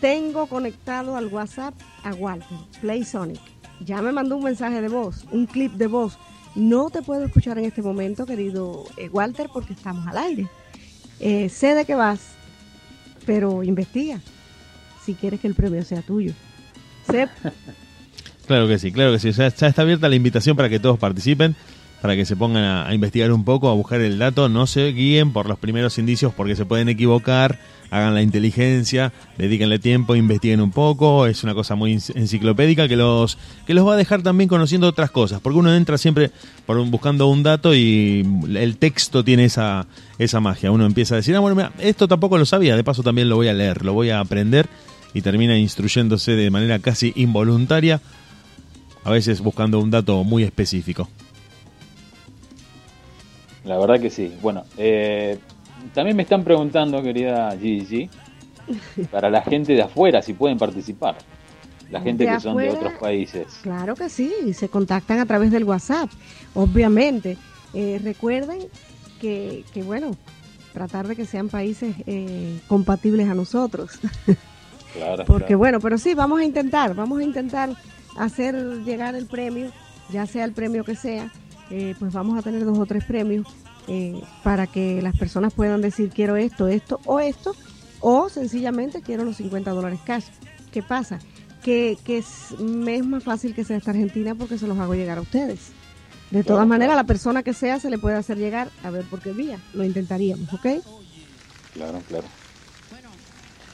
Tengo 0.00 0.46
conectado 0.46 1.16
al 1.16 1.26
WhatsApp 1.26 1.74
a 2.02 2.14
Walter, 2.14 2.56
Play 2.80 3.04
Sonic. 3.04 3.40
Ya 3.84 4.02
me 4.02 4.12
mandó 4.12 4.36
un 4.36 4.44
mensaje 4.44 4.80
de 4.80 4.88
voz, 4.88 5.24
un 5.30 5.46
clip 5.46 5.72
de 5.72 5.86
voz. 5.86 6.18
No 6.54 6.90
te 6.90 7.02
puedo 7.02 7.24
escuchar 7.24 7.58
en 7.58 7.64
este 7.64 7.82
momento, 7.82 8.26
querido 8.26 8.84
eh, 8.96 9.08
Walter, 9.08 9.48
porque 9.52 9.72
estamos 9.72 10.06
al 10.06 10.18
aire. 10.18 10.46
Eh, 11.20 11.48
sé 11.48 11.74
de 11.74 11.84
qué 11.84 11.94
vas, 11.94 12.20
pero 13.24 13.62
investiga 13.62 14.20
si 15.04 15.14
quieres 15.14 15.40
que 15.40 15.48
el 15.48 15.54
premio 15.54 15.84
sea 15.84 16.02
tuyo. 16.02 16.32
Sep, 17.06 17.30
Claro 18.46 18.68
que 18.68 18.78
sí, 18.78 18.92
claro 18.92 19.12
que 19.12 19.18
sí. 19.18 19.32
Ya, 19.32 19.48
ya 19.48 19.66
está 19.68 19.82
abierta 19.82 20.08
la 20.08 20.16
invitación 20.16 20.56
para 20.56 20.68
que 20.68 20.78
todos 20.78 20.98
participen, 20.98 21.54
para 22.02 22.16
que 22.16 22.26
se 22.26 22.34
pongan 22.36 22.64
a, 22.64 22.92
investigar 22.94 23.32
un 23.32 23.44
poco, 23.44 23.70
a 23.70 23.74
buscar 23.74 24.00
el 24.00 24.18
dato. 24.18 24.48
No 24.48 24.66
se 24.66 24.88
guíen 24.92 25.32
por 25.32 25.48
los 25.48 25.56
primeros 25.58 25.96
indicios 25.98 26.34
porque 26.34 26.56
se 26.56 26.66
pueden 26.66 26.88
equivocar. 26.88 27.58
Hagan 27.90 28.14
la 28.14 28.22
inteligencia, 28.22 29.12
dedíquenle 29.38 29.78
tiempo, 29.78 30.16
investiguen 30.16 30.60
un 30.62 30.72
poco. 30.72 31.26
Es 31.26 31.44
una 31.44 31.54
cosa 31.54 31.74
muy 31.76 31.94
enc- 31.94 32.16
enciclopédica 32.16 32.88
que 32.88 32.96
los, 32.96 33.38
que 33.66 33.74
los 33.74 33.86
va 33.86 33.92
a 33.92 33.96
dejar 33.96 34.22
también 34.22 34.48
conociendo 34.48 34.88
otras 34.88 35.10
cosas. 35.12 35.40
Porque 35.40 35.58
uno 35.58 35.72
entra 35.74 35.96
siempre 35.96 36.32
por 36.66 36.76
un- 36.78 36.90
buscando 36.90 37.28
un 37.28 37.42
dato 37.44 37.74
y 37.74 38.26
el 38.56 38.78
texto 38.78 39.22
tiene 39.22 39.44
esa, 39.44 39.86
esa 40.18 40.40
magia. 40.40 40.72
Uno 40.72 40.86
empieza 40.86 41.14
a 41.14 41.18
decir, 41.18 41.36
ah, 41.36 41.40
bueno, 41.40 41.54
mira, 41.54 41.70
esto 41.78 42.08
tampoco 42.08 42.36
lo 42.36 42.46
sabía, 42.46 42.74
de 42.76 42.82
paso 42.82 43.02
también 43.02 43.28
lo 43.28 43.36
voy 43.36 43.46
a 43.48 43.52
leer, 43.54 43.84
lo 43.84 43.92
voy 43.92 44.10
a 44.10 44.18
aprender. 44.20 44.68
Y 45.14 45.20
termina 45.20 45.56
instruyéndose 45.58 46.32
de 46.32 46.50
manera 46.50 46.78
casi 46.78 47.12
involuntaria 47.14 48.00
a 49.04 49.10
veces 49.10 49.40
buscando 49.40 49.78
un 49.78 49.90
dato 49.90 50.24
muy 50.24 50.42
específico. 50.44 51.08
La 53.64 53.78
verdad 53.78 54.00
que 54.00 54.10
sí. 54.10 54.36
Bueno, 54.42 54.64
eh, 54.76 55.38
también 55.94 56.16
me 56.16 56.22
están 56.22 56.44
preguntando, 56.44 57.02
querida 57.02 57.56
Gigi, 57.58 58.10
para 59.10 59.30
la 59.30 59.42
gente 59.42 59.74
de 59.74 59.82
afuera 59.82 60.22
si 60.22 60.32
pueden 60.32 60.58
participar. 60.58 61.16
La 61.90 62.00
gente 62.00 62.24
De 62.24 62.30
que 62.30 62.40
son 62.40 62.56
de 62.56 62.70
otros 62.70 62.94
países. 62.94 63.46
Claro 63.62 63.94
que 63.94 64.08
sí, 64.08 64.32
se 64.54 64.68
contactan 64.68 65.18
a 65.18 65.26
través 65.26 65.50
del 65.50 65.64
WhatsApp, 65.64 66.10
obviamente. 66.54 67.36
Eh, 67.74 68.00
recuerden 68.02 68.60
que, 69.20 69.64
que, 69.74 69.82
bueno, 69.82 70.16
tratar 70.72 71.06
de 71.06 71.16
que 71.16 71.26
sean 71.26 71.50
países 71.50 71.94
eh, 72.06 72.60
compatibles 72.66 73.28
a 73.28 73.34
nosotros. 73.34 73.98
Claro, 74.92 75.24
Porque 75.24 75.44
claro. 75.46 75.58
bueno, 75.58 75.80
pero 75.80 75.96
sí, 75.96 76.12
vamos 76.12 76.40
a 76.40 76.44
intentar, 76.44 76.94
vamos 76.94 77.18
a 77.18 77.22
intentar 77.22 77.70
hacer 78.18 78.54
llegar 78.84 79.14
el 79.14 79.24
premio, 79.24 79.70
ya 80.10 80.26
sea 80.26 80.44
el 80.44 80.52
premio 80.52 80.84
que 80.84 80.94
sea, 80.94 81.32
eh, 81.72 81.94
pues 81.98 82.12
vamos 82.12 82.38
a 82.38 82.42
tener 82.42 82.66
dos 82.66 82.78
o 82.78 82.84
tres 82.84 83.02
premios 83.02 83.46
eh, 83.88 84.20
para 84.42 84.66
que 84.66 85.00
las 85.00 85.16
personas 85.16 85.54
puedan 85.54 85.80
decir 85.80 86.10
quiero 86.10 86.36
esto, 86.36 86.68
esto 86.68 87.00
o 87.06 87.18
esto, 87.18 87.56
o 88.00 88.28
sencillamente 88.28 89.00
quiero 89.00 89.24
los 89.24 89.38
50 89.38 89.70
dólares 89.70 89.98
cash. 90.04 90.26
¿Qué 90.70 90.82
pasa? 90.82 91.18
Que, 91.62 91.96
que 92.04 92.18
es, 92.18 92.60
me 92.60 92.96
es 92.96 93.06
más 93.06 93.24
fácil 93.24 93.54
que 93.54 93.64
sea 93.64 93.78
esta 93.78 93.92
Argentina 93.92 94.34
porque 94.34 94.58
se 94.58 94.66
los 94.66 94.78
hago 94.78 94.94
llegar 94.94 95.16
a 95.16 95.22
ustedes. 95.22 95.72
De 96.30 96.44
todas 96.44 96.66
maneras, 96.66 96.94
la 96.94 97.04
persona 97.04 97.42
que 97.42 97.54
sea 97.54 97.80
se 97.80 97.88
le 97.88 97.96
puede 97.96 98.16
hacer 98.16 98.36
llegar 98.36 98.68
a 98.84 98.90
ver 98.90 99.06
por 99.06 99.22
qué 99.22 99.32
vía. 99.32 99.58
Lo 99.72 99.82
intentaríamos, 99.82 100.52
¿ok? 100.52 100.66
Claro, 101.72 102.02
claro. 102.06 102.26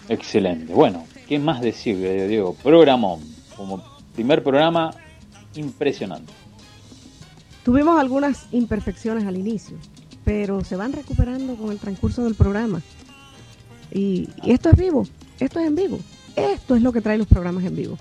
Excelente. 0.09 0.73
Bueno, 0.73 1.05
¿qué 1.27 1.41
más 1.41 1.61
decir, 1.61 1.99
Diego? 2.29 2.55
Programón. 2.55 3.21
Como 3.57 3.83
primer 4.15 4.45
programa, 4.45 4.93
impresionante. 5.55 6.33
Tuvimos 7.69 8.01
algunas 8.01 8.47
imperfecciones 8.51 9.27
al 9.27 9.37
inicio, 9.37 9.77
pero 10.25 10.65
se 10.65 10.75
van 10.75 10.91
recuperando 10.91 11.55
con 11.55 11.71
el 11.71 11.79
transcurso 11.79 12.25
del 12.25 12.35
programa. 12.35 12.81
Y, 13.93 14.27
esto 14.47 14.71
es 14.71 14.77
vivo, 14.79 15.07
esto 15.39 15.61
es 15.61 15.67
en 15.67 15.75
vivo. 15.75 15.99
Esto 16.35 16.77
es 16.77 16.81
lo 16.81 16.95
que 16.95 17.03
trae 17.03 17.19
los 17.19 17.27
programas 17.27 17.65
en 17.65 17.77
vivo. 17.77 17.99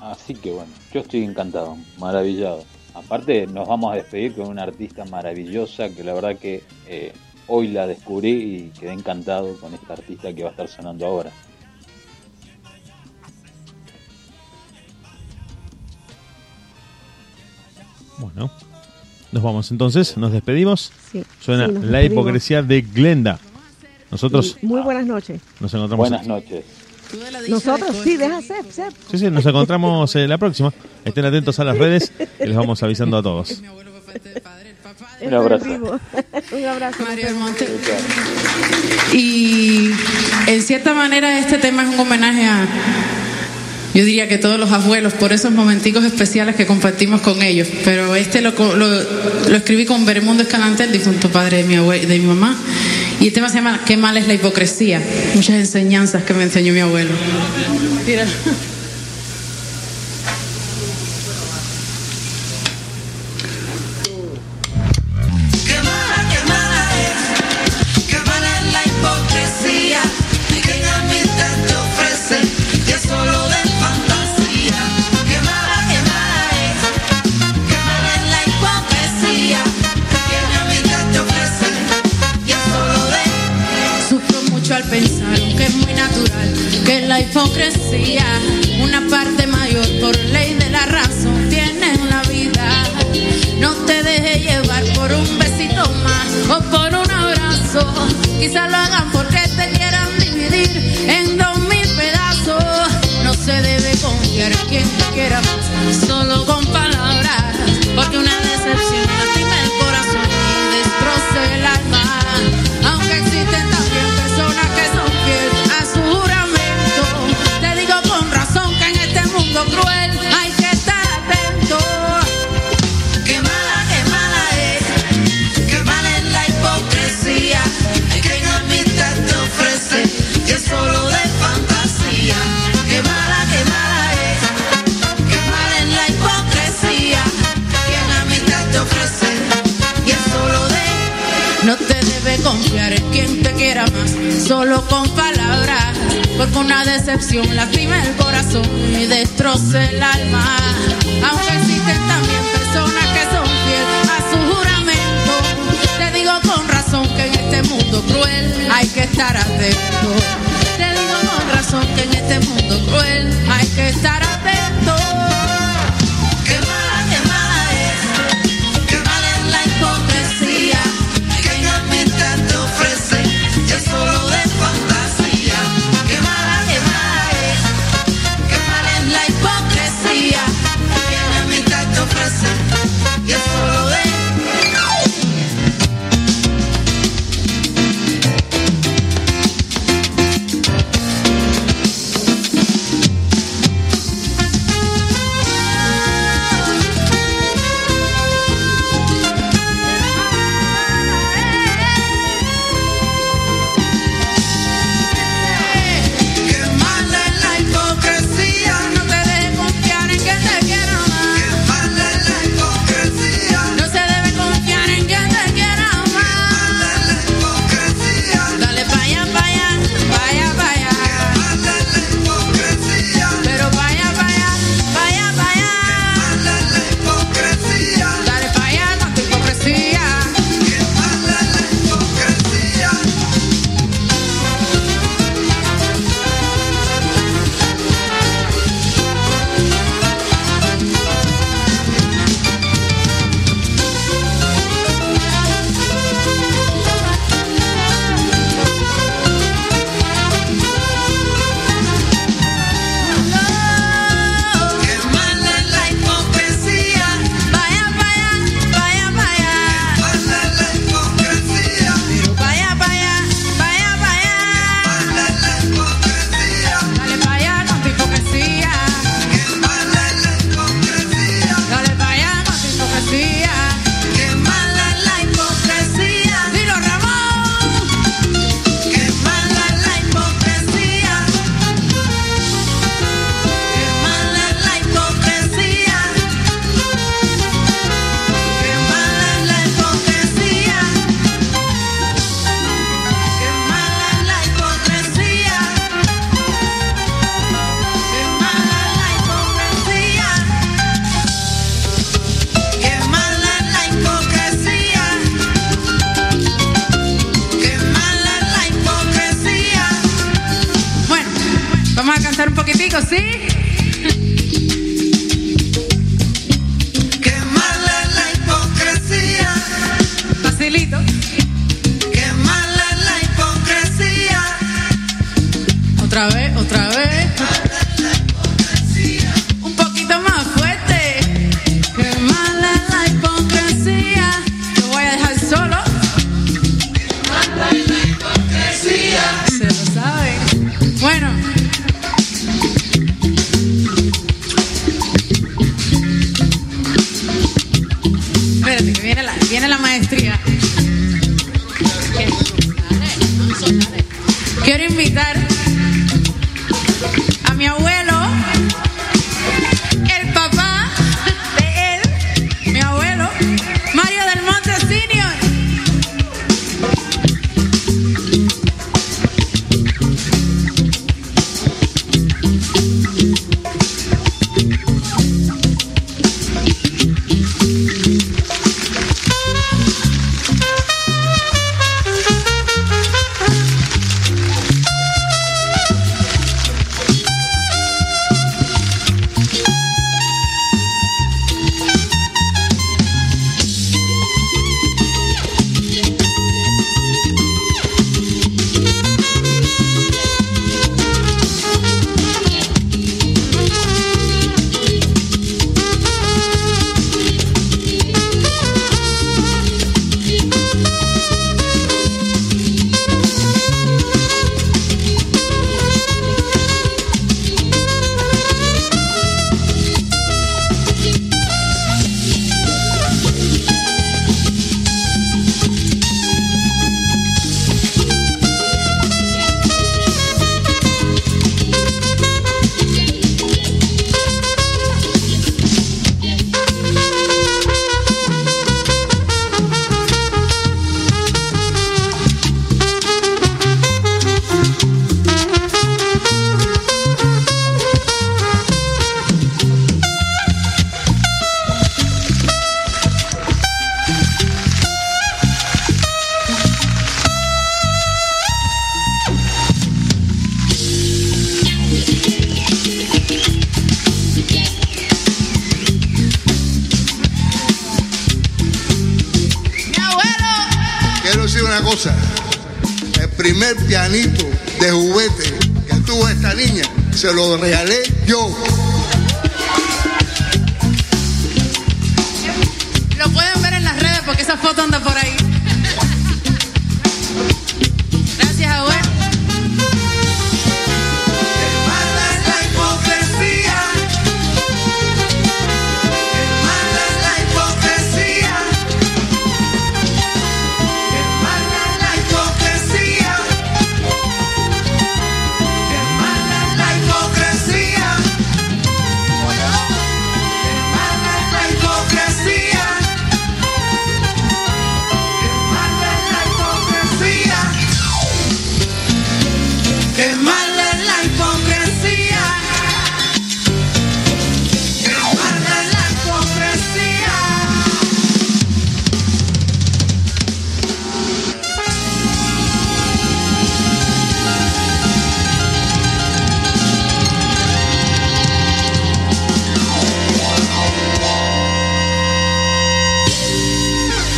Así 0.00 0.32
que 0.32 0.50
bueno, 0.50 0.72
yo 0.94 1.00
estoy 1.00 1.24
encantado, 1.24 1.76
maravillado. 1.98 2.64
Aparte, 2.94 3.46
nos 3.46 3.68
vamos 3.68 3.92
a 3.92 3.96
despedir 3.96 4.34
con 4.34 4.48
una 4.48 4.62
artista 4.62 5.04
maravillosa 5.04 5.90
que 5.90 6.04
la 6.04 6.14
verdad 6.14 6.38
que 6.38 6.64
eh, 6.88 7.12
hoy 7.48 7.68
la 7.68 7.86
descubrí 7.86 8.30
y 8.30 8.80
quedé 8.80 8.92
encantado 8.92 9.60
con 9.60 9.74
esta 9.74 9.92
artista 9.92 10.32
que 10.32 10.42
va 10.42 10.48
a 10.48 10.52
estar 10.52 10.68
sonando 10.68 11.04
ahora. 11.04 11.30
Bueno, 18.22 18.52
nos 19.32 19.42
vamos 19.42 19.70
entonces, 19.72 20.16
nos 20.16 20.32
despedimos. 20.32 20.92
Sí, 21.10 21.24
Suena 21.40 21.66
La 21.66 22.04
hipocresía 22.04 22.62
de 22.62 22.82
Glenda. 22.82 23.40
Nosotros. 24.12 24.58
Muy 24.62 24.80
buenas 24.80 25.06
noches. 25.06 25.40
Nos 25.58 25.74
encontramos. 25.74 26.08
Buenas 26.08 26.26
noches. 26.28 26.64
Nosotros 27.48 27.96
sí, 28.04 28.16
deja 28.16 28.40
ser, 28.40 28.64
ser. 28.70 28.92
Sí, 29.10 29.18
sí, 29.18 29.28
nos 29.28 29.44
encontramos 29.44 30.14
eh, 30.14 30.28
la 30.28 30.38
próxima. 30.38 30.72
Estén 31.04 31.24
atentos 31.24 31.58
a 31.58 31.64
las 31.64 31.76
redes 31.76 32.12
y 32.38 32.46
les 32.46 32.56
vamos 32.56 32.80
avisando 32.84 33.16
a 33.16 33.22
todos. 33.22 33.60
Un 35.20 35.34
abrazo. 35.34 35.66
Un 36.52 36.64
abrazo. 36.64 37.04
Mario 37.04 37.26
y 39.12 39.90
en 40.46 40.62
cierta 40.62 40.94
manera 40.94 41.38
este 41.38 41.58
tema 41.58 41.82
es 41.82 41.94
un 41.94 42.00
homenaje 42.00 42.46
a 42.46 42.66
yo 43.94 44.04
diría 44.04 44.28
que 44.28 44.38
todos 44.38 44.58
los 44.58 44.72
abuelos, 44.72 45.12
por 45.12 45.32
esos 45.32 45.52
momenticos 45.52 46.04
especiales 46.04 46.56
que 46.56 46.66
compartimos 46.66 47.20
con 47.20 47.42
ellos. 47.42 47.68
Pero 47.84 48.16
este 48.16 48.40
lo, 48.40 48.52
lo, 48.52 48.88
lo 48.88 49.56
escribí 49.56 49.84
con 49.84 50.06
Beremundo 50.06 50.42
Escalante, 50.42 50.84
el 50.84 50.92
difunto 50.92 51.30
padre 51.30 51.58
de 51.58 51.64
mi, 51.64 51.76
abue, 51.76 52.06
de 52.06 52.18
mi 52.18 52.26
mamá. 52.26 52.58
Y 53.20 53.28
el 53.28 53.32
tema 53.32 53.48
se 53.48 53.56
llama 53.56 53.82
¿Qué 53.84 53.96
mal 53.96 54.16
es 54.16 54.26
la 54.26 54.34
hipocresía? 54.34 55.02
Muchas 55.34 55.56
enseñanzas 55.56 56.24
que 56.24 56.34
me 56.34 56.42
enseñó 56.42 56.72
mi 56.72 56.80
abuelo. 56.80 57.10
Mira. 58.06 58.26